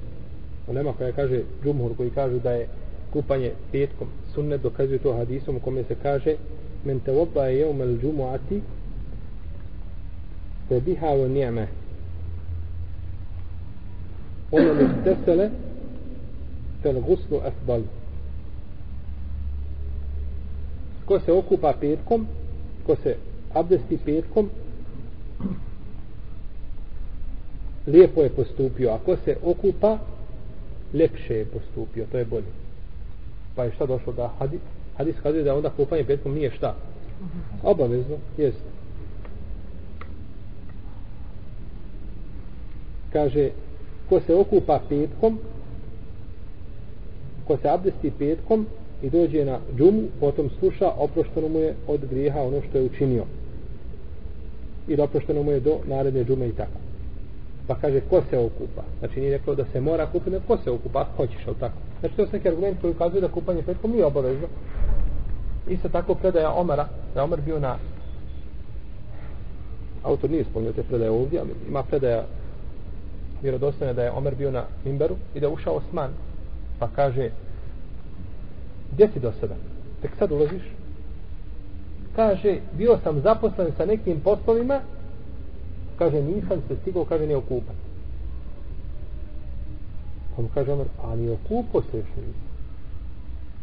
onema 0.68 0.94
koja 0.94 1.12
kaže, 1.12 1.42
džumhur 1.64 1.98
koji 1.98 2.10
kažu 2.10 2.40
da 2.40 2.52
je 2.52 2.68
kupanje 3.14 3.52
petkom 3.72 4.08
sunnet, 4.34 4.62
dokazuju 4.62 5.00
to 5.00 5.14
hadisom 5.14 5.56
u 5.56 5.60
kome 5.60 5.84
se 5.84 5.96
kaže 6.04 6.36
men 6.86 7.00
te 7.00 7.12
oba 7.12 7.46
je 7.46 7.60
jeum 7.60 7.82
el 7.82 7.98
džumuati 8.02 8.62
te 10.70 10.80
biha 10.80 11.08
o 11.08 11.28
nijeme 11.28 11.68
ono 14.52 14.74
mi 14.74 14.90
stesele 15.02 15.50
fel 16.82 17.02
guslu 17.02 17.42
efbalu 17.48 17.84
ko 21.08 21.20
se 21.20 21.32
okupa 21.32 21.74
petkom, 21.80 22.28
ko 22.86 22.96
se 23.04 23.16
abdesti 23.54 23.98
petkom, 23.98 24.50
lijepo 27.88 28.22
je 28.22 28.30
postupio. 28.30 28.92
Ako 28.92 29.16
se 29.26 29.38
okupa, 29.44 29.98
lepše 30.94 31.34
je 31.34 31.46
postupio. 31.46 32.06
To 32.12 32.18
je 32.18 32.26
bolje. 32.26 32.52
Pa 33.56 33.64
je 33.64 33.72
šta 33.72 33.86
došlo 33.86 34.14
da 34.14 34.34
hadis, 34.40 34.60
hadis 34.98 35.16
kaže 35.24 35.44
da 35.44 35.56
onda 35.56 35.70
kupanje 35.70 36.04
petkom 36.04 36.34
nije 36.34 36.52
šta? 36.52 36.76
Obavezno, 37.64 38.18
jest. 38.38 38.64
Kaže, 43.14 43.50
ko 44.10 44.20
se 44.20 44.36
okupa 44.36 44.80
petkom, 44.90 45.40
ko 47.48 47.58
se 47.58 47.70
abdesti 47.70 48.12
petkom, 48.20 48.66
i 49.04 49.10
dođe 49.10 49.46
na 49.46 49.60
džumu, 49.78 50.04
potom 50.20 50.50
sluša, 50.60 50.92
oprošteno 50.98 51.48
mu 51.48 51.60
je 51.60 51.76
od 51.88 52.06
grijeha 52.10 52.42
ono 52.42 52.62
što 52.70 52.78
je 52.78 52.84
učinio. 52.84 53.24
I 54.88 55.02
oprošteno 55.02 55.44
mu 55.44 55.52
je 55.52 55.60
do 55.60 55.78
naredne 55.88 56.24
džume 56.24 56.48
i 56.48 56.52
tako. 56.52 56.87
Pa 57.68 57.76
kaže, 57.76 58.02
ko 58.10 58.22
se 58.30 58.38
okupa? 58.38 58.82
Znači 59.00 59.20
nije 59.20 59.38
rekao 59.38 59.56
da 59.56 59.66
se 59.66 59.82
mora 59.82 60.06
kupiti, 60.06 60.30
nego 60.30 60.44
ko 60.48 60.58
se 60.64 60.72
okupa, 60.72 61.02
ako 61.02 61.12
hoćeš, 61.18 61.48
ali 61.48 61.56
tako. 61.60 61.78
Znači 62.00 62.16
to 62.16 62.26
su 62.26 62.34
neki 62.34 62.50
argument 62.50 62.82
koji 62.82 62.92
ukazuje 62.92 63.22
da 63.22 63.28
kupanje 63.28 63.64
petkom 63.64 63.92
nije 63.92 64.06
obavezno. 64.06 64.48
Isto 65.68 65.90
tako 65.90 66.16
predaja 66.16 66.52
Omara, 66.52 66.88
da 67.16 67.24
Omar 67.24 67.42
bio 67.42 67.60
na 67.60 67.78
autor 70.04 70.30
nije 70.30 70.44
spomnio 70.44 70.72
te 70.72 70.84
predaje 70.84 71.12
ovdje, 71.12 71.40
ali 71.40 71.50
ima 71.68 71.84
predaja 71.84 72.24
vjerodostojna 73.42 73.94
da 73.94 74.04
je 74.04 74.12
Omer 74.12 74.36
bio 74.36 74.52
na 74.52 74.64
Mimberu 74.86 75.16
i 75.36 75.40
da 75.40 75.46
je 75.46 75.54
ušao 75.54 75.74
Osman, 75.74 76.12
pa 76.80 76.88
kaže, 76.96 77.30
gdje 78.92 79.10
si 79.14 79.20
do 79.20 79.32
sada? 79.40 79.56
Tek 80.02 80.12
sad 80.20 80.32
ulaziš? 80.32 80.64
Kaže, 82.16 82.58
bio 82.74 82.98
sam 83.04 83.22
zaposlen 83.22 83.72
sa 83.78 83.86
nekim 83.86 84.20
poslovima, 84.20 84.80
kaže, 85.98 86.22
nisam 86.22 86.62
se 86.68 86.76
stigao, 86.82 87.06
kaže, 87.06 87.28
ne 87.28 87.36
okupat. 87.36 87.76
On 90.38 90.44
mu 90.44 90.50
kaže, 90.54 90.72
Omer, 90.72 90.88
a 91.04 91.16
ni 91.16 91.30
okupo 91.30 91.82
se 91.82 91.98
još 91.98 92.08
nisam. 92.08 92.48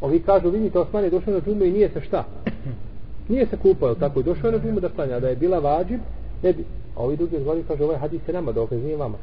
Ovi 0.01 0.23
kažu, 0.23 0.51
vidite, 0.51 0.79
Osman 0.79 1.05
je 1.05 1.11
došao 1.11 1.35
na 1.35 1.41
džumu 1.41 1.65
i 1.65 1.73
nije 1.73 1.89
se 1.89 2.01
šta? 2.01 2.25
Nije 3.29 3.47
se 3.47 3.57
kupao, 3.57 3.95
tako 3.95 4.21
je 4.21 4.23
došao 4.23 4.51
na 4.51 4.59
džumu 4.59 4.81
da 4.81 4.89
klanja, 4.89 5.21
da 5.21 5.29
je 5.29 5.37
bila 5.37 5.59
vađib, 5.59 6.01
ne 6.43 6.53
bi. 6.53 6.65
A 6.97 7.03
ovi 7.03 7.17
drugi 7.17 7.41
zvali, 7.43 7.65
kaže, 7.69 7.85
ovaj 7.85 7.97
hadis 7.97 8.21
se 8.27 8.33
nama 8.33 8.53
dokaz, 8.53 8.83
nije 8.83 8.97
vama. 8.97 9.19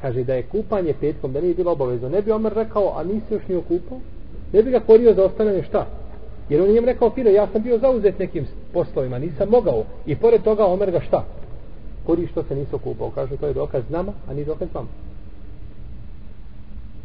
Kaže, 0.00 0.24
da 0.24 0.34
je 0.34 0.42
kupanje 0.42 0.94
petkom, 1.00 1.32
da 1.32 1.40
nije 1.40 1.54
bilo 1.54 1.72
obavezno. 1.72 2.08
Ne 2.08 2.22
bi 2.22 2.32
Omer 2.32 2.52
rekao, 2.52 2.98
a 2.98 3.04
nisi 3.04 3.34
još 3.34 3.48
ni 3.48 3.54
okupao? 3.54 3.98
ne 4.52 4.62
bi 4.62 4.70
ga 4.70 4.80
korio 4.80 5.14
za 5.14 5.24
ostavljanje 5.24 5.62
šta? 5.62 5.86
Jer 6.48 6.62
on 6.62 6.66
je 6.66 6.72
njem 6.72 6.84
rekao, 6.84 7.10
fino, 7.10 7.30
ja 7.30 7.48
sam 7.52 7.62
bio 7.62 7.78
zauzet 7.78 8.18
nekim 8.18 8.46
poslovima, 8.72 9.18
nisam 9.18 9.48
mogao. 9.48 9.84
I 10.06 10.16
pored 10.16 10.42
toga 10.42 10.66
Omer 10.66 10.90
ga 10.90 11.00
šta? 11.00 11.24
Kori 12.06 12.26
što 12.26 12.42
se 12.42 12.54
nisu 12.54 12.78
kupao. 12.78 13.10
Kaže, 13.10 13.36
to 13.36 13.46
je 13.46 13.54
dokaz 13.54 13.82
nama, 13.88 14.12
a 14.28 14.34
ni 14.34 14.44
dokaz 14.44 14.68
vama. 14.74 14.88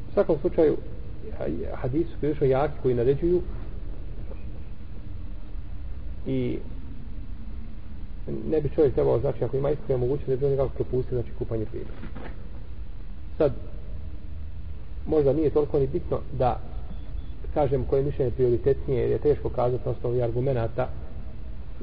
U 0.09 0.13
svakom 0.13 0.37
slučaju, 0.41 0.77
hadisu 1.73 2.11
koji 2.19 2.35
je 2.41 2.49
jaki, 2.49 2.73
koji 2.81 2.95
naređuju 2.95 3.41
i 6.27 6.57
ne 8.49 8.61
bi 8.61 8.69
čovjek 8.75 8.93
trebao, 8.93 9.19
znači, 9.19 9.43
ako 9.43 9.57
ima 9.57 9.71
iskreno 9.71 9.97
mogućnost, 9.97 10.27
ne 10.27 10.37
bi 10.37 10.45
on 10.45 10.51
nekako 10.51 10.73
propustio, 10.73 11.21
znači, 11.21 11.31
kupanje 11.37 11.65
prije. 11.65 11.85
Sad, 13.37 13.51
možda 15.07 15.33
nije 15.33 15.49
toliko 15.49 15.79
ni 15.79 15.87
bitno 15.87 16.19
da 16.37 16.59
kažem 17.53 17.85
koje 17.85 18.03
mišljenje 18.03 18.31
prioritetnije 18.31 19.01
jer 19.01 19.11
je 19.11 19.17
teško 19.17 19.49
kazati 19.49 19.85
na 19.85 19.91
osnovi 19.91 20.21
argumenta 20.21 20.89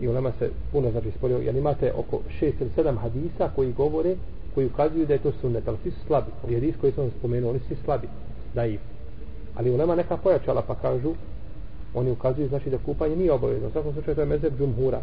i 0.00 0.08
u 0.08 0.12
nama 0.12 0.32
se 0.38 0.50
puno 0.72 0.90
znači 0.90 1.11
sporio. 1.11 1.38
Jer 1.38 1.56
imate 1.56 1.92
oko 1.92 2.20
6 2.40 2.52
ili 2.61 2.70
7 2.76 2.98
hadisa 2.98 3.50
koji 3.56 3.72
govore 3.72 4.16
koji 4.54 4.66
ukazuju 4.66 5.06
da 5.06 5.12
je 5.12 5.18
to 5.18 5.32
sunnet 5.40 5.68
ali 5.68 5.78
svi 5.82 5.90
su 5.90 5.98
slabi. 6.06 6.30
Ovi 6.44 6.54
hadis 6.54 6.74
koji 6.80 6.92
sam 6.92 7.11
spomenuo 7.18 7.50
oni 7.50 7.58
su 7.58 7.74
slabi 7.84 8.08
da 8.54 8.66
i 8.66 8.78
ali 9.54 9.70
u 9.70 9.76
nama 9.76 9.94
neka 9.94 10.16
pojačala 10.16 10.62
pa 10.62 10.74
kažu 10.74 11.14
oni 11.94 12.11
ukazuju 12.11 12.48
znači 12.48 12.70
da 12.70 12.78
kupanje 12.78 13.16
nije 13.16 13.32
obavezno. 13.32 13.68
U 13.68 13.70
svakom 13.70 13.92
slučaju 13.92 14.14
to 14.14 14.20
je 14.20 14.26
mezeb 14.26 14.58
džumhura 14.58 15.00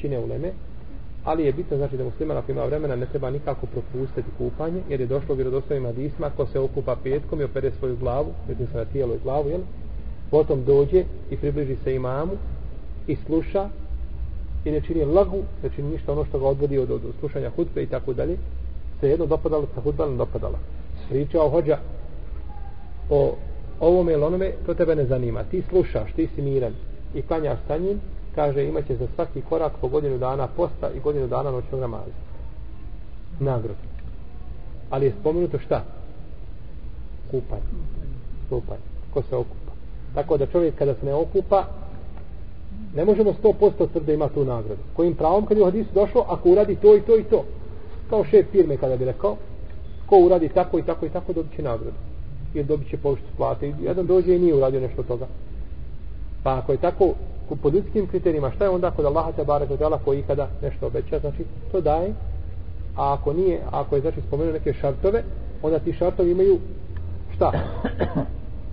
čine 0.00 0.18
uleme, 0.18 0.52
ali 1.24 1.44
je 1.44 1.52
bitno 1.52 1.76
znači 1.76 1.96
da 1.96 2.04
musliman 2.04 2.36
ako 2.36 2.52
ima 2.52 2.64
vremena 2.64 2.96
ne 2.96 3.06
treba 3.06 3.30
nikako 3.30 3.66
propustiti 3.66 4.28
kupanje 4.38 4.82
jer 4.88 5.00
je 5.00 5.06
došlo 5.06 5.34
vjerodostojnim 5.34 5.86
hadisma 5.86 6.30
ko 6.30 6.46
se 6.46 6.58
okupa 6.58 6.96
petkom 7.02 7.40
i 7.40 7.44
opere 7.44 7.70
svoju 7.78 7.96
glavu 7.96 8.32
mislim 8.48 8.68
se 8.68 8.76
na 8.76 8.84
tijelo 8.84 9.14
i 9.14 9.18
glavu 9.22 9.48
jel? 9.48 9.60
potom 10.30 10.64
dođe 10.64 11.04
i 11.30 11.36
približi 11.36 11.76
se 11.84 11.94
imamu 11.94 12.32
i 13.06 13.16
sluša 13.16 13.68
i 14.64 14.70
ne 14.70 14.80
čini 14.80 15.04
lagu, 15.04 15.42
ne 15.62 15.70
čini 15.74 15.90
ništa 15.90 16.12
ono 16.12 16.24
što 16.24 16.38
ga 16.38 16.46
odvodi 16.46 16.78
od, 16.78 16.90
od 16.90 17.02
slušanja 17.20 17.50
hutbe 17.56 17.82
i 17.82 17.86
tako 17.86 18.12
dalje 18.12 18.36
se 19.00 19.08
jedno 19.08 19.26
dopadalo 19.26 19.66
sa 19.74 19.80
hutbalom 19.80 20.16
dopadala. 20.16 20.58
Pričao 21.08 21.50
hođa 21.50 21.78
o 23.10 23.34
ovome 23.80 24.12
ili 24.12 24.22
onome 24.22 24.52
to 24.66 24.74
tebe 24.74 24.96
ne 24.96 25.04
zanima. 25.04 25.44
Ti 25.44 25.62
slušaš, 25.68 26.12
ti 26.12 26.28
si 26.34 26.42
miran 26.42 26.72
i 27.14 27.22
klanjaš 27.22 27.58
sa 27.66 27.76
njim 27.78 28.00
kaže 28.34 28.64
imaće 28.64 28.96
za 28.96 29.06
svaki 29.14 29.42
korak 29.42 29.72
po 29.80 29.88
godinu 29.88 30.18
dana 30.18 30.46
posta 30.46 30.90
i 30.96 31.00
godinu 31.00 31.26
dana 31.26 31.50
noćnog 31.50 31.80
namaza. 31.80 32.12
Nagrod 33.40 33.76
ali 34.90 35.06
je 35.06 35.12
spomenuto 35.20 35.58
šta? 35.58 35.84
Kupanje. 37.30 37.62
Kupanje 38.48 38.82
ko 39.14 39.22
se 39.22 39.36
okupa. 39.36 39.72
Tako 40.14 40.36
da 40.36 40.46
čovjek 40.46 40.74
kada 40.74 40.94
se 40.94 41.06
ne 41.06 41.14
okupa, 41.14 41.64
ne 42.94 43.04
možemo 43.04 43.32
100% 43.42 43.88
tvrdi 43.92 44.06
da 44.06 44.12
ima 44.12 44.28
tu 44.28 44.44
nagradu. 44.44 44.82
Kojim 44.96 45.14
pravom 45.14 45.46
kad 45.46 45.56
je 45.56 45.62
u 45.62 45.66
hadisu 45.66 45.90
došlo, 45.94 46.24
ako 46.28 46.50
uradi 46.50 46.76
to 46.76 46.96
i 46.96 47.00
to 47.00 47.18
i 47.18 47.24
to. 47.24 47.44
Kao 48.10 48.24
šef 48.24 48.46
firme 48.52 48.76
kada 48.76 48.96
bi 48.96 49.04
rekao, 49.04 49.36
ko 50.06 50.18
uradi 50.18 50.48
tako 50.48 50.78
i 50.78 50.82
tako 50.82 51.06
i 51.06 51.08
tako, 51.08 51.32
dobit 51.32 51.56
će 51.56 51.62
nagradu. 51.62 51.96
Jer 52.54 52.66
dobit 52.66 52.90
će 52.90 52.96
povišću 52.96 53.26
plate. 53.36 53.72
Jedan 53.82 54.06
dođe 54.06 54.36
i 54.36 54.38
nije 54.38 54.54
uradio 54.54 54.80
nešto 54.80 55.02
toga. 55.02 55.26
Pa 56.42 56.58
ako 56.58 56.72
je 56.72 56.78
tako, 56.78 57.14
po 57.62 57.68
ljudskim 57.68 58.06
kriterijima, 58.06 58.50
šta 58.50 58.64
je 58.64 58.70
onda 58.70 58.90
kod 58.90 59.04
Allaha 59.04 59.32
te 59.32 59.44
barek 59.44 59.70
od 59.70 59.80
koji 60.04 60.22
kada 60.22 60.48
nešto 60.62 60.86
obeća, 60.86 61.18
znači 61.18 61.44
to 61.72 61.80
daje. 61.80 62.12
A 62.96 63.12
ako 63.12 63.32
nije, 63.32 63.60
ako 63.70 63.94
je 63.94 64.00
znači 64.00 64.20
spomenuo 64.26 64.52
neke 64.52 64.72
šartove, 64.72 65.22
onda 65.62 65.78
ti 65.78 65.92
šartovi 65.92 66.30
imaju 66.30 66.58
šta? 67.34 67.52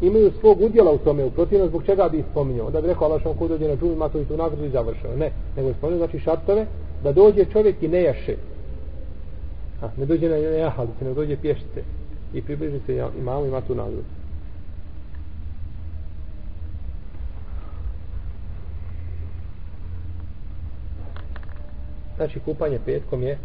Imaju 0.02 0.32
svog 0.40 0.62
udjela 0.62 0.92
u 0.92 0.98
tome, 0.98 1.26
u 1.26 1.32
protivno 1.32 1.68
zbog 1.68 1.84
čega 1.86 2.10
bi 2.10 2.24
spominjao. 2.32 2.68
Onda 2.68 2.82
bi 2.82 2.88
rekao, 2.88 3.06
Allah 3.06 3.22
što 3.22 3.48
dođe 3.48 3.68
na 3.68 3.76
džumi, 3.76 3.94
ima 3.94 4.10
to 4.10 4.20
i 4.20 4.26
tu 4.26 4.38
nagradu 4.38 4.66
i 4.66 4.70
završeno. 4.70 5.16
Ne, 5.16 5.32
nego 5.56 5.68
je 5.68 5.74
spominjao, 5.74 6.08
znači 6.08 6.24
šartove, 6.24 6.66
da 7.04 7.12
dođe 7.12 7.46
čovjek 7.46 7.84
i 7.84 7.88
ne 7.88 8.04
jaše. 8.04 8.36
A, 9.82 9.90
ne 9.98 10.06
dođe 10.06 10.30
na 10.30 10.36
jahalice, 10.36 11.06
ne 11.06 11.14
dođe 11.14 11.38
pješice. 11.38 11.84
I 12.34 12.42
približi 12.42 12.80
se 12.86 13.10
imamo, 13.20 13.46
ima 13.46 13.62
tu 13.62 13.76
nagradu. 13.76 14.04
Znači, 22.18 22.40
kupanje 22.40 22.80
petkom 22.86 23.24
je 23.24 23.38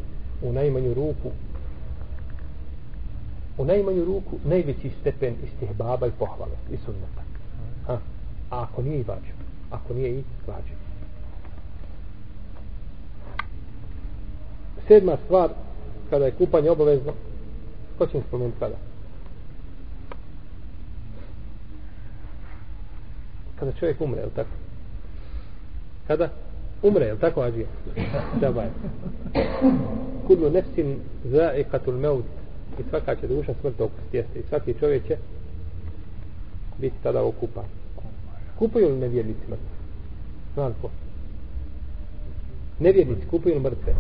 u 0.42 0.52
najmanju 0.52 0.94
ruku 0.94 1.30
u 3.58 3.64
najmanju 3.64 4.04
ruku 4.04 4.38
najveći 4.44 4.90
stepen 5.00 5.34
istihbaba 5.44 6.06
i 6.06 6.10
pohvale 6.18 6.56
i 6.72 6.76
sunneta. 6.76 7.22
A, 7.88 7.92
a 7.92 7.98
ako 8.62 8.82
nije 8.82 9.00
i 9.00 9.02
vađu, 9.02 9.32
ako 9.70 9.94
nije 9.94 10.10
i 10.10 10.24
vađu. 10.46 10.74
Sedma 14.88 15.16
stvar, 15.24 15.50
kada 16.10 16.24
je 16.24 16.30
kupanje 16.30 16.70
obavezno, 16.70 17.12
ko 17.98 18.06
će 18.06 18.16
mi 18.16 18.22
spomenuti 18.28 18.58
kada? 18.58 18.76
Kada 23.58 23.72
čovjek 23.72 24.00
umre, 24.00 24.20
je 24.20 24.24
li 24.24 24.32
tako? 24.32 24.50
Kada? 26.06 26.28
Umre, 26.82 27.04
je 27.04 27.12
li 27.12 27.20
tako, 27.20 27.40
Ađija? 27.40 27.66
Dabaj. 28.40 28.66
Kudlu 30.26 30.50
nefsin 30.50 30.98
zaikatul 31.24 31.94
meut 31.94 32.24
i 32.78 32.82
svaka 32.90 33.16
će 33.16 33.28
duša 33.28 33.54
smrt 33.60 33.80
okusiti 33.80 34.16
jeste 34.16 34.38
i 34.38 34.42
svaki 34.48 34.74
čovjek 34.80 35.06
će 35.06 35.16
biti 36.78 36.96
tada 37.02 37.24
okupan. 37.24 37.64
Kupuju 38.58 38.88
li 38.88 38.96
nevjernici 38.96 39.40
mrtve? 39.40 39.72
Znam 40.54 40.74
ko. 40.82 40.90
Nevjernici 42.78 43.26
kupuju 43.30 43.54
li 43.54 43.60
mrtve? 43.60 43.94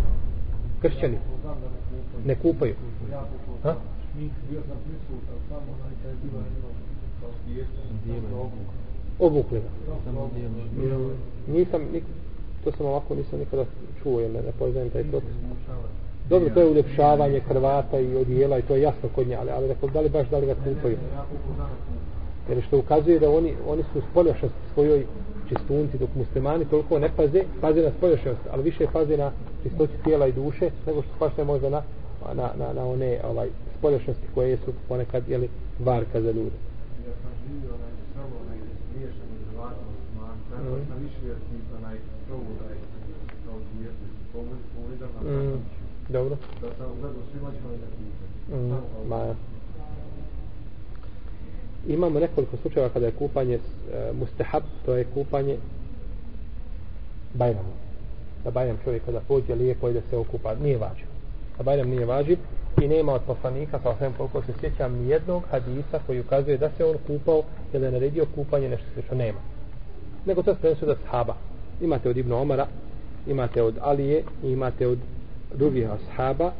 Kršćani? 0.82 1.18
Ne 2.24 2.34
kupaju. 2.34 2.74
Ha? 3.62 3.76
obukli 9.18 9.60
nisam 11.48 11.80
to 12.64 12.72
sam 12.72 12.86
ovako 12.86 13.14
nisam 13.14 13.38
nikada 13.38 13.64
čuo 14.02 14.20
jer 14.20 14.30
ne, 14.30 14.42
ne 14.42 14.52
poznajem 14.58 14.90
taj 14.90 15.04
propis 15.04 15.34
Dobro, 16.28 16.50
to 16.54 16.60
je 16.60 16.66
uljepšavanje 16.66 17.40
krvata 17.48 17.98
i 18.00 18.16
odijela 18.16 18.58
i 18.58 18.62
to 18.62 18.74
je 18.74 18.82
jasno 18.82 19.08
kod 19.14 19.26
nje, 19.28 19.36
ali, 19.36 19.50
ali 19.50 19.68
rekao, 19.68 19.88
da 19.88 20.00
li 20.00 20.08
baš 20.08 20.28
da 20.28 20.38
li 20.38 20.46
ga 20.46 20.54
kupaju? 20.54 20.96
Jer 22.48 22.62
što 22.62 22.78
ukazuje 22.78 23.18
da 23.18 23.30
oni, 23.30 23.54
oni 23.66 23.82
su 23.92 24.02
spoljašnost 24.10 24.54
svojoj 24.74 25.06
čistunci, 25.48 25.98
dok 25.98 26.08
muslimani 26.14 26.64
toliko 26.64 26.98
ne 26.98 27.10
paze, 27.16 27.42
paze 27.60 27.82
na 27.82 27.90
spoljašnost, 27.98 28.40
ali 28.52 28.62
više 28.62 28.86
paze 28.92 29.16
na 29.16 29.30
čistoći 29.62 29.92
tijela 30.04 30.26
i 30.26 30.32
duše, 30.32 30.70
nego 30.86 31.02
što 31.02 31.12
paše 31.18 31.44
možda 31.44 31.70
na, 31.70 31.82
na, 32.34 32.50
na, 32.58 32.72
na 32.72 32.86
one 32.86 33.20
ovaj, 33.30 33.48
spoljašnosti 33.78 34.26
koje 34.34 34.56
su 34.56 34.72
ponekad 34.88 35.28
jeli, 35.28 35.48
varka 35.78 36.20
za 36.20 36.30
ljude. 36.30 36.56
Ja 37.06 37.14
sam 37.22 37.32
živio 37.42 37.70
onaj 37.78 37.92
samo 38.14 38.34
onaj 38.44 38.58
smiješan 38.88 39.28
i 39.36 39.44
hrvatom 39.50 39.86
musliman, 39.94 40.36
tako 40.50 40.76
mm. 40.76 40.86
sam 40.88 40.98
više 41.06 41.28
onaj 41.78 41.96
provu 42.26 42.50
da 42.60 42.66
je 42.72 42.78
kao 43.44 43.58
djete, 43.72 44.06
povedal 44.74 45.08
na 45.14 45.20
mm. 45.30 45.81
Dobro. 46.12 46.36
Da 46.60 46.68
sam 46.78 46.86
gledao 47.00 47.12
da 48.50 48.56
mm, 48.56 49.08
ma. 49.08 49.34
Imamo 51.88 52.20
nekoliko 52.20 52.56
slučajeva 52.56 52.92
kada 52.92 53.06
je 53.06 53.12
kupanje 53.12 53.54
e, 53.54 54.12
mustahab, 54.12 54.62
to 54.84 54.94
je 54.94 55.06
kupanje 55.14 55.56
bajramu. 57.34 57.72
Da 58.44 58.50
bajram 58.50 58.78
čovjek 58.84 59.04
kada 59.04 59.20
pođe 59.28 59.54
lijepo 59.54 59.88
i 59.88 59.92
da 59.92 60.00
se 60.10 60.16
okupa, 60.16 60.54
nije 60.54 60.78
važiv. 60.78 61.06
Da 61.58 61.62
bajram 61.64 61.88
nije 61.88 62.04
važiv 62.04 62.38
i 62.82 62.88
nema 62.88 63.12
od 63.12 63.22
poslanika, 63.26 63.78
sa 63.82 63.90
osvijem 63.90 64.12
koliko 64.12 64.42
se 64.42 64.52
sjećam, 64.60 64.92
nijednog 64.92 65.42
hadisa 65.50 66.00
koji 66.06 66.20
ukazuje 66.20 66.58
da 66.58 66.70
se 66.76 66.84
on 66.84 66.96
kupao 67.06 67.42
ili 67.72 67.84
je 67.84 67.90
naredio 67.90 68.26
kupanje 68.34 68.68
nešto 68.68 68.86
što 69.06 69.14
nema. 69.14 69.38
Nego 70.26 70.42
to 70.42 70.54
se 70.54 70.86
da 70.86 70.96
sahaba. 70.96 71.34
Imate 71.80 72.10
od 72.10 72.16
Ibn 72.16 72.32
Omara, 72.32 72.66
imate 73.26 73.62
od 73.62 73.78
Alije 73.80 74.22
i 74.44 74.50
imate 74.50 74.86
od 74.86 74.98
drugih 75.54 75.88
ashaba 75.90 76.52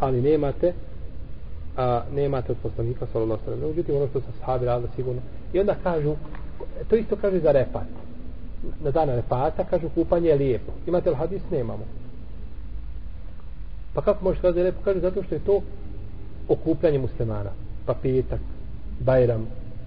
ali 0.00 0.22
nemate 0.22 0.72
a 1.76 2.02
nemate 2.14 2.52
od 2.52 2.58
poslanika 2.62 3.06
sallallahu 3.12 3.40
alejhi 3.40 3.50
ve 3.50 3.56
sellem. 3.56 3.70
Međutim 3.70 3.96
ono 3.96 4.06
što 4.06 4.20
su 4.20 4.26
ashabi 4.40 4.66
radili 4.66 4.90
sigurno. 4.96 5.20
I 5.52 5.60
onda 5.60 5.74
kažu 5.82 6.14
to 6.88 6.96
isto 6.96 7.16
kaže 7.16 7.40
za 7.40 7.52
refat 7.52 7.86
na 8.80 8.90
dan 8.90 9.08
refata 9.08 9.64
kažu 9.64 9.88
kupanje 9.88 10.28
je 10.28 10.36
lijepo. 10.36 10.72
Imate 10.86 11.10
li 11.10 11.16
hadis? 11.16 11.42
Nemamo. 11.50 11.84
Pa 13.94 14.02
kako 14.02 14.24
možeš 14.24 14.40
kazati 14.40 14.60
lijepo? 14.60 14.82
Kažu 14.84 15.00
zato 15.00 15.22
što 15.22 15.34
je 15.34 15.44
to 15.44 15.60
okupljanje 16.48 16.98
muslimana. 16.98 17.50
Pa 17.86 17.94
petak 17.94 18.40
bajram 19.00 19.46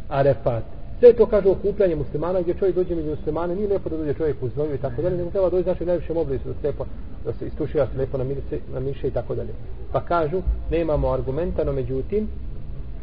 arefat 0.10 0.64
Sve 1.00 1.14
to 1.14 1.26
kaže 1.26 1.50
okupljanje 1.50 1.96
muslimana 1.96 2.42
gdje 2.42 2.54
čovjek 2.54 2.76
dođe 2.76 2.96
među 2.96 3.10
muslimane, 3.10 3.56
nije 3.56 3.68
lijepo 3.68 3.90
da 3.90 3.98
dođe 3.98 4.14
čovjek 4.14 4.44
u 4.44 4.50
znoju 4.50 4.76
i 4.76 4.78
tako 4.78 5.02
dalje, 5.02 5.18
nego 5.18 5.30
treba 5.30 5.50
dođe 5.50 5.64
znači 5.64 5.86
najviše 5.86 6.14
oblicu 6.14 6.48
da 6.48 6.54
se 6.54 6.68
lepo, 6.68 6.86
da 7.26 7.34
se 7.34 7.48
istušira 7.48 7.88
se 7.88 7.98
lepo 7.98 8.18
na, 8.18 8.24
milice, 8.24 8.60
na 8.74 8.80
miše 8.80 9.08
i 9.08 9.12
tako 9.12 9.36
dalje. 9.36 9.54
Pa 9.92 10.02
kažu, 10.02 10.42
nemamo 10.72 11.12
argumenta, 11.12 11.64
no 11.64 11.72
međutim, 11.72 12.28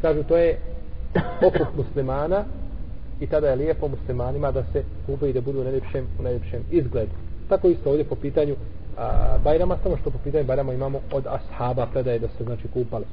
kažu 0.01 0.23
to 0.23 0.37
je 0.37 0.57
okup 1.47 1.67
muslimana 1.77 2.43
i 3.19 3.27
tada 3.27 3.47
je 3.47 3.55
lijepo 3.55 3.87
muslimanima 3.87 4.51
da 4.51 4.63
se 4.73 4.83
kupe 5.05 5.29
i 5.29 5.33
da 5.33 5.41
budu 5.41 5.61
u 5.61 5.63
najljepšem, 5.63 6.07
u 6.19 6.23
najljepšem 6.23 6.63
izgledu. 6.71 7.11
Tako 7.49 7.67
isto 7.67 7.89
ovdje 7.89 8.05
po 8.05 8.15
pitanju 8.15 8.55
a, 8.97 9.37
Bajrama, 9.43 9.77
samo 9.83 9.97
što 9.97 10.09
po 10.09 10.17
pitanju 10.23 10.43
Bajrama 10.43 10.73
imamo 10.73 10.99
od 11.11 11.27
ashaba 11.27 11.87
predaje 11.93 12.19
da 12.19 12.27
se 12.27 12.43
znači 12.43 12.67
kupali. 12.73 13.05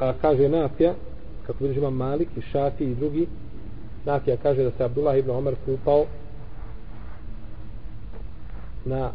A, 0.00 0.12
kaže 0.22 0.48
Nafija, 0.48 0.94
kako 1.46 1.64
vidiš 1.64 1.76
imam 1.76 1.94
Malik 1.94 2.28
i 2.36 2.40
Šafi 2.40 2.84
i 2.84 2.94
drugi. 2.94 3.26
Nafija 4.04 4.36
kaže 4.36 4.62
da 4.62 4.70
se 4.70 4.84
Abdullah 4.84 5.18
ibn 5.18 5.30
Omar 5.30 5.54
kupao 5.66 6.04
na 8.84 9.10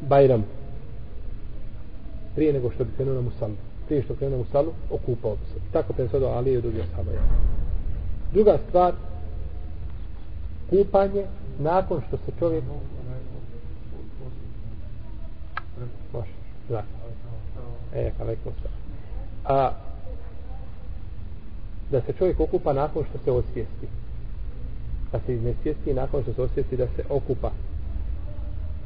Bajram. 0.00 0.44
Prije 2.34 2.52
nego 2.52 2.70
što 2.70 2.84
bi 2.84 2.90
krenuo 2.96 3.14
na 3.14 3.20
Musalu. 3.20 3.54
Prije 3.86 4.02
što 4.02 4.14
krenuo 4.14 4.38
na 4.38 4.44
Musalu 4.44 4.72
okupao 4.90 5.36
bi 5.36 5.46
se. 5.46 5.60
Tako 5.72 5.92
prenosio 5.92 6.20
do 6.20 6.26
Ali 6.26 6.52
i 6.52 6.60
drugi 6.60 6.80
ashaba 6.80 7.10
druga 8.32 8.58
stvar 8.68 8.92
kupanje 10.70 11.26
nakon 11.58 12.02
što 12.08 12.16
se 12.16 12.32
čovjek 12.38 12.64
može. 16.12 16.30
Da. 16.68 16.82
E, 17.94 18.12
alaikum 18.20 18.52
a 19.44 19.70
da 21.90 22.00
se 22.00 22.12
čovjek 22.12 22.40
okupa 22.40 22.72
nakon 22.72 23.04
što 23.04 23.18
se 23.24 23.30
osvijesti. 23.30 23.86
Da 25.12 25.20
se 25.26 25.34
iznesvijesti 25.34 25.94
nakon 25.94 26.22
što 26.22 26.32
se 26.32 26.42
osvijesti 26.42 26.76
da 26.76 26.86
se 26.86 27.02
okupa. 27.08 27.50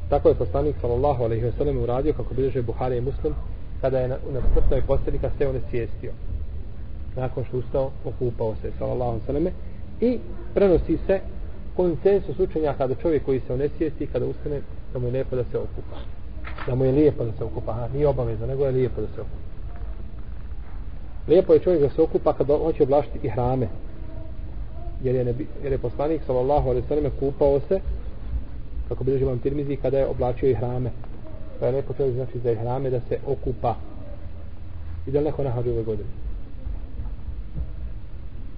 Tako 0.09 0.29
je 0.29 0.35
poslanik 0.35 0.75
sallallahu 0.81 1.23
alejhi 1.23 1.45
ve 1.45 1.51
sellem 1.57 1.77
uradio 1.77 2.13
kako 2.13 2.33
bilježe 2.33 2.61
Buhari 2.61 2.97
i 2.97 3.01
Muslim 3.01 3.33
kada 3.81 3.99
je 3.99 4.07
na, 4.07 4.17
na 4.33 4.41
smrtnoj 4.51 4.81
postelji 4.81 5.19
kad 5.19 5.31
se 5.37 5.47
on 5.47 5.61
svijestio. 5.69 6.11
Nakon 7.15 7.43
što 7.45 7.57
ustao, 7.57 7.91
okupao 8.05 8.55
se 8.61 8.71
sallallahu 8.77 9.11
alejhi 9.11 9.21
ve 9.21 9.25
selleme 9.25 9.51
i 10.01 10.19
prenosi 10.53 10.97
se 11.07 11.19
konsensus 11.75 12.39
učenjaka 12.39 12.87
da 12.87 12.95
čovjek 12.95 13.25
koji 13.25 13.41
se 13.47 13.53
onesvijesti 13.53 14.07
kada 14.07 14.25
ustane 14.25 14.61
da 14.93 14.99
mu 14.99 15.07
je 15.07 15.11
lijepo 15.11 15.35
da 15.35 15.43
se 15.43 15.57
okupa. 15.57 15.97
Da 16.67 16.75
mu 16.75 16.85
je 16.85 16.91
lijepo 16.91 17.23
da 17.25 17.31
se 17.37 17.43
okupa. 17.43 17.73
ha, 17.73 17.87
nije 17.93 18.07
obavezno, 18.07 18.47
nego 18.47 18.65
je 18.65 18.71
lijepo 18.71 19.01
da 19.01 19.07
se 19.07 19.21
okupa. 19.21 19.42
Lijepo 21.27 21.53
je 21.53 21.59
čovjek 21.59 21.81
da 21.81 21.89
se 21.89 22.01
okupa 22.01 22.33
kad 22.33 22.47
hoće 22.47 22.83
oblašiti 22.83 23.19
i 23.23 23.29
hrame. 23.29 23.67
Jer 25.03 25.15
je, 25.15 25.25
nebi, 25.25 25.47
jer 25.63 25.71
je 25.71 25.77
poslanik 25.77 26.21
sallallahu 26.25 26.69
alaihi 26.69 26.87
sallam 26.87 27.11
kupao 27.19 27.59
se 27.59 27.79
kako 28.89 29.03
bilježi 29.03 29.25
vam 29.25 29.39
tirmizi 29.39 29.75
kada 29.75 29.97
je 29.97 30.07
oblačio 30.07 30.49
i 30.49 30.53
hrame. 30.53 30.91
Pa 31.59 31.65
je 31.65 31.71
lijepo 31.71 31.93
čovjek 31.93 32.15
znači 32.15 32.39
za 32.39 32.55
hrame 32.55 32.89
da 32.89 32.99
se 32.99 33.17
okupa. 33.27 33.75
I 35.07 35.11
da 35.11 35.21
neko 35.21 35.43
nahađu 35.43 35.69
ove 35.69 35.83
godine. 35.83 36.09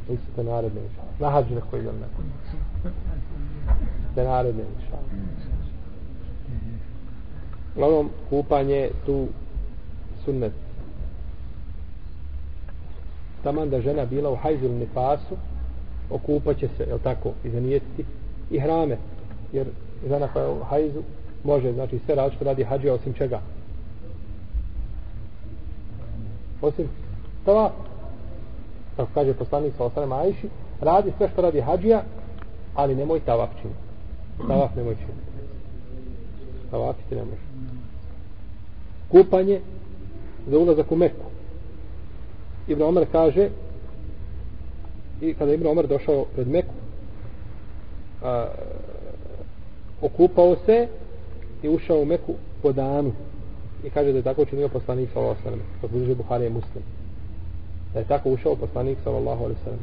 Ili 0.07 0.18
su 0.18 0.36
te 0.36 0.43
naredne 0.43 0.82
inša. 0.82 1.01
Nahađu 1.20 1.55
neko 1.55 1.78
ide 1.78 1.86
neko. 1.86 2.22
Te 4.16 4.24
naredne 4.24 4.63
inša. 4.76 4.97
Uglavnom, 7.76 8.09
kupanje 8.30 8.89
tu 9.05 9.28
sunnet 10.26 10.64
taman 13.45 13.69
da 13.69 13.81
žena 13.81 14.05
bila 14.05 14.29
u 14.31 14.35
hajzu 14.35 14.65
ili 14.65 14.79
nefasu, 14.79 15.35
okupaće 16.09 16.67
se, 16.77 16.83
jel 16.83 16.99
tako, 16.99 17.31
i 17.43 17.49
zanijetiti 17.49 18.05
i 18.51 18.59
hrame, 18.59 18.97
jer 19.53 19.67
žena 20.07 20.27
koja 20.27 20.45
je 20.45 20.51
u 20.51 20.63
hajzu 20.63 21.01
može, 21.43 21.73
znači 21.73 21.99
sve 22.05 22.15
različito 22.15 22.45
radi 22.45 22.63
hađija 22.63 22.93
osim 22.93 23.13
čega? 23.13 23.39
Osim 26.61 26.87
tava, 27.45 27.71
tako 28.97 29.09
kaže 29.13 29.33
poslanik 29.33 29.73
sa 29.77 29.85
osanem 29.85 30.11
Ajši 30.11 30.49
radi 30.81 31.11
sve 31.17 31.29
što 31.29 31.41
radi 31.41 31.61
hađija 31.61 32.03
ali 32.75 32.95
nemoj 32.95 33.19
tavaf 33.19 33.49
činiti. 33.61 33.79
Tavaf 34.47 34.75
nemoj 34.75 34.95
činiti. 34.95 35.25
Tavaf 36.71 36.95
ti 37.09 37.15
ne 37.15 37.21
može. 37.21 37.45
Kupanje 39.11 39.61
za 40.47 40.57
ulazak 40.57 40.91
u 40.91 40.95
Meku 40.95 41.34
Ibn 42.68 42.82
Omer 42.82 43.05
kaže 43.11 43.49
i 45.22 45.34
kada 45.34 45.53
Ibn 45.53 45.68
Omer 45.68 45.88
došao 45.88 46.26
pred 46.36 46.47
Meku 46.47 46.74
a, 48.24 48.47
okupao 50.01 50.55
se 50.66 50.88
i 51.63 51.70
ušao 51.70 51.99
u 51.99 52.05
Meku 52.05 52.34
po 52.61 52.72
danu. 52.72 53.11
I 53.84 53.89
kaže 53.89 54.11
da 54.11 54.18
je 54.18 54.24
tako 54.24 54.41
učinio 54.41 54.70
poslanik 54.70 55.09
sallallahu 55.13 55.38
alejhi 55.38 55.43
ve 55.43 55.51
sellem. 55.51 55.82
Kako 55.82 55.93
bliže 55.93 56.16
Buhari 56.16 56.43
je 56.43 56.49
muslim. 56.49 56.84
Da 57.93 57.99
je 57.99 58.05
tako 58.05 58.30
ušao 58.30 58.55
poslanik 58.55 58.97
sallallahu 59.03 59.43
alejhi 59.43 59.59
ve 59.59 59.63
sellem. 59.63 59.80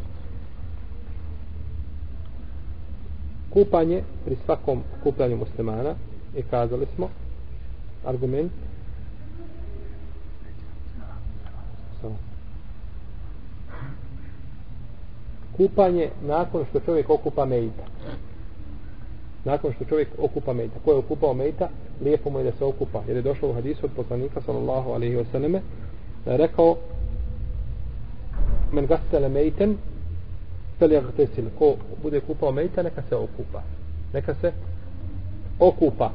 Kupanje 3.50 4.02
pri 4.24 4.36
svakom 4.44 4.82
kupljanju 5.02 5.36
muslimana. 5.36 5.94
I 6.36 6.42
kazali 6.42 6.86
smo 6.94 7.08
argument 8.04 8.52
Samo 12.00 12.16
kupanje 15.62 16.10
nakon 16.22 16.64
što 16.70 16.80
čovjek 16.80 17.10
okupa 17.10 17.44
mejta. 17.44 17.84
Nakon 19.44 19.72
što 19.72 19.84
čovjek 19.84 20.08
okupa 20.18 20.52
mejta. 20.52 20.78
Ko 20.84 20.90
je 20.90 20.96
okupao 20.96 21.34
mejta? 21.34 21.68
Lijepo 22.00 22.30
mu 22.30 22.38
je 22.38 22.44
da 22.44 22.52
se 22.52 22.64
okupa. 22.64 23.02
Jer 23.08 23.16
je 23.16 23.22
došlo 23.22 23.50
u 23.50 23.54
hadisu 23.54 23.86
od 23.86 23.92
poslanika 23.96 24.40
sallallahu 24.40 24.90
alaihi 24.90 25.16
wa 25.16 25.24
sallame 25.32 25.60
da 26.24 26.32
je 26.32 26.38
rekao 26.38 26.76
men 28.72 28.86
gastele 28.86 29.28
mejten 29.28 29.76
fel 30.78 30.92
jagtesil. 30.92 31.44
Ko 31.58 31.76
bude 32.02 32.20
kupao 32.20 32.52
mejta 32.52 32.82
neka 32.82 33.02
se 33.08 33.16
okupa. 33.16 33.62
Neka 34.12 34.34
se 34.34 34.52
okupa. 35.58 36.10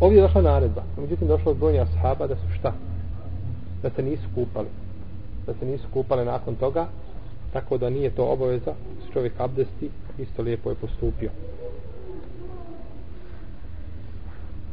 Ovdje 0.00 0.18
je 0.18 0.22
došla 0.22 0.42
naredba. 0.42 0.82
Međutim 0.96 1.28
došlo 1.28 1.52
od 1.52 1.58
brojnja 1.58 1.82
ashaba 1.82 2.26
da 2.26 2.36
su 2.36 2.48
šta? 2.58 2.72
Da 3.82 3.90
se 3.90 4.02
nisu 4.02 4.28
kupali 4.34 4.68
da 5.48 5.54
se 5.54 5.66
nisu 5.66 5.88
kupale 5.92 6.24
nakon 6.24 6.54
toga 6.54 6.86
tako 7.52 7.78
da 7.78 7.90
nije 7.90 8.10
to 8.10 8.24
obaveza. 8.24 8.74
Čovjek 9.12 9.32
abdesti 9.38 9.90
isto 10.18 10.42
lijepo 10.42 10.70
je 10.70 10.74
postupio. 10.74 11.30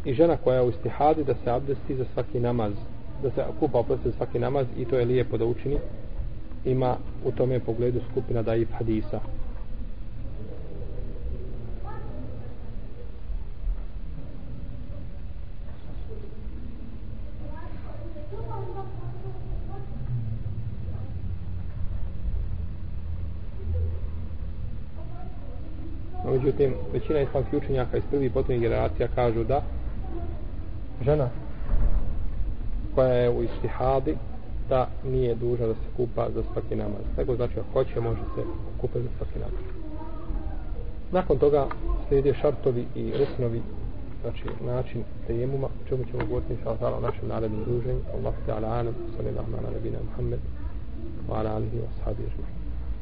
I 0.05 0.13
žena 0.13 0.37
koja 0.37 0.55
je 0.55 0.65
u 0.65 0.69
istihadi 0.69 1.23
da 1.23 1.33
se 1.43 1.51
abdesti 1.51 1.95
za 1.95 2.05
svaki 2.13 2.39
namaz 2.39 2.73
da 3.23 3.31
se 3.31 3.43
kupa 3.59 3.79
oprosti 3.79 4.09
za 4.09 4.15
svaki 4.17 4.39
namaz 4.39 4.67
i 4.77 4.85
to 4.85 4.97
je 4.97 5.05
lijepo 5.05 5.37
da 5.37 5.45
učini 5.45 5.77
ima 6.65 6.97
u 7.25 7.31
tome 7.31 7.59
pogledu 7.59 7.99
skupina 8.11 8.41
daif 8.41 8.69
hadisa. 8.71 9.19
Međutim 26.45 26.73
većina 26.93 27.21
islamskih 27.21 27.59
učenjaka 27.63 27.97
iz 27.97 28.03
prvih 28.09 28.31
potrebnih 28.31 28.69
generacija 28.69 29.07
kažu 29.15 29.43
da 29.43 29.61
žena 31.05 31.29
koja 32.95 33.13
je 33.13 33.29
u 33.29 33.43
istihadi 33.43 34.15
da 34.69 34.87
nije 35.03 35.35
dužna 35.35 35.67
da 35.67 35.73
se 35.73 35.89
kupa 35.97 36.27
za 36.35 36.43
svaki 36.53 36.75
namaz. 36.75 37.01
Nego 37.17 37.35
znači 37.35 37.59
ako 37.59 37.71
hoće 37.73 38.01
može 38.01 38.21
se 38.35 38.41
kupati 38.81 39.03
za 39.03 39.09
svaki 39.17 39.39
namaz. 39.39 39.63
Nakon 41.11 41.37
toga 41.37 41.67
slijede 42.07 42.33
šartovi 42.33 42.85
i 42.95 43.13
ruknovi 43.19 43.61
znači 44.21 44.43
način 44.65 45.03
tejemuma 45.27 45.67
čemu 45.89 46.03
ćemo 46.03 46.25
govoriti 46.25 46.53
inša 46.53 46.69
Allah 46.69 46.97
o 46.97 47.01
našem 47.01 47.27
narednom 47.27 47.63
druženju. 47.63 48.01
Allah 48.17 48.33
te 48.45 48.51
ala 48.51 48.79
anam 48.79 48.93
sallallahu 49.17 49.51
ala 49.57 49.69
nabina 49.73 49.97
Muhammed 50.09 50.39
wa 51.29 51.39
ala 51.39 51.55
alihi 51.55 51.77
wa 51.77 51.99
sahabi 51.99 52.23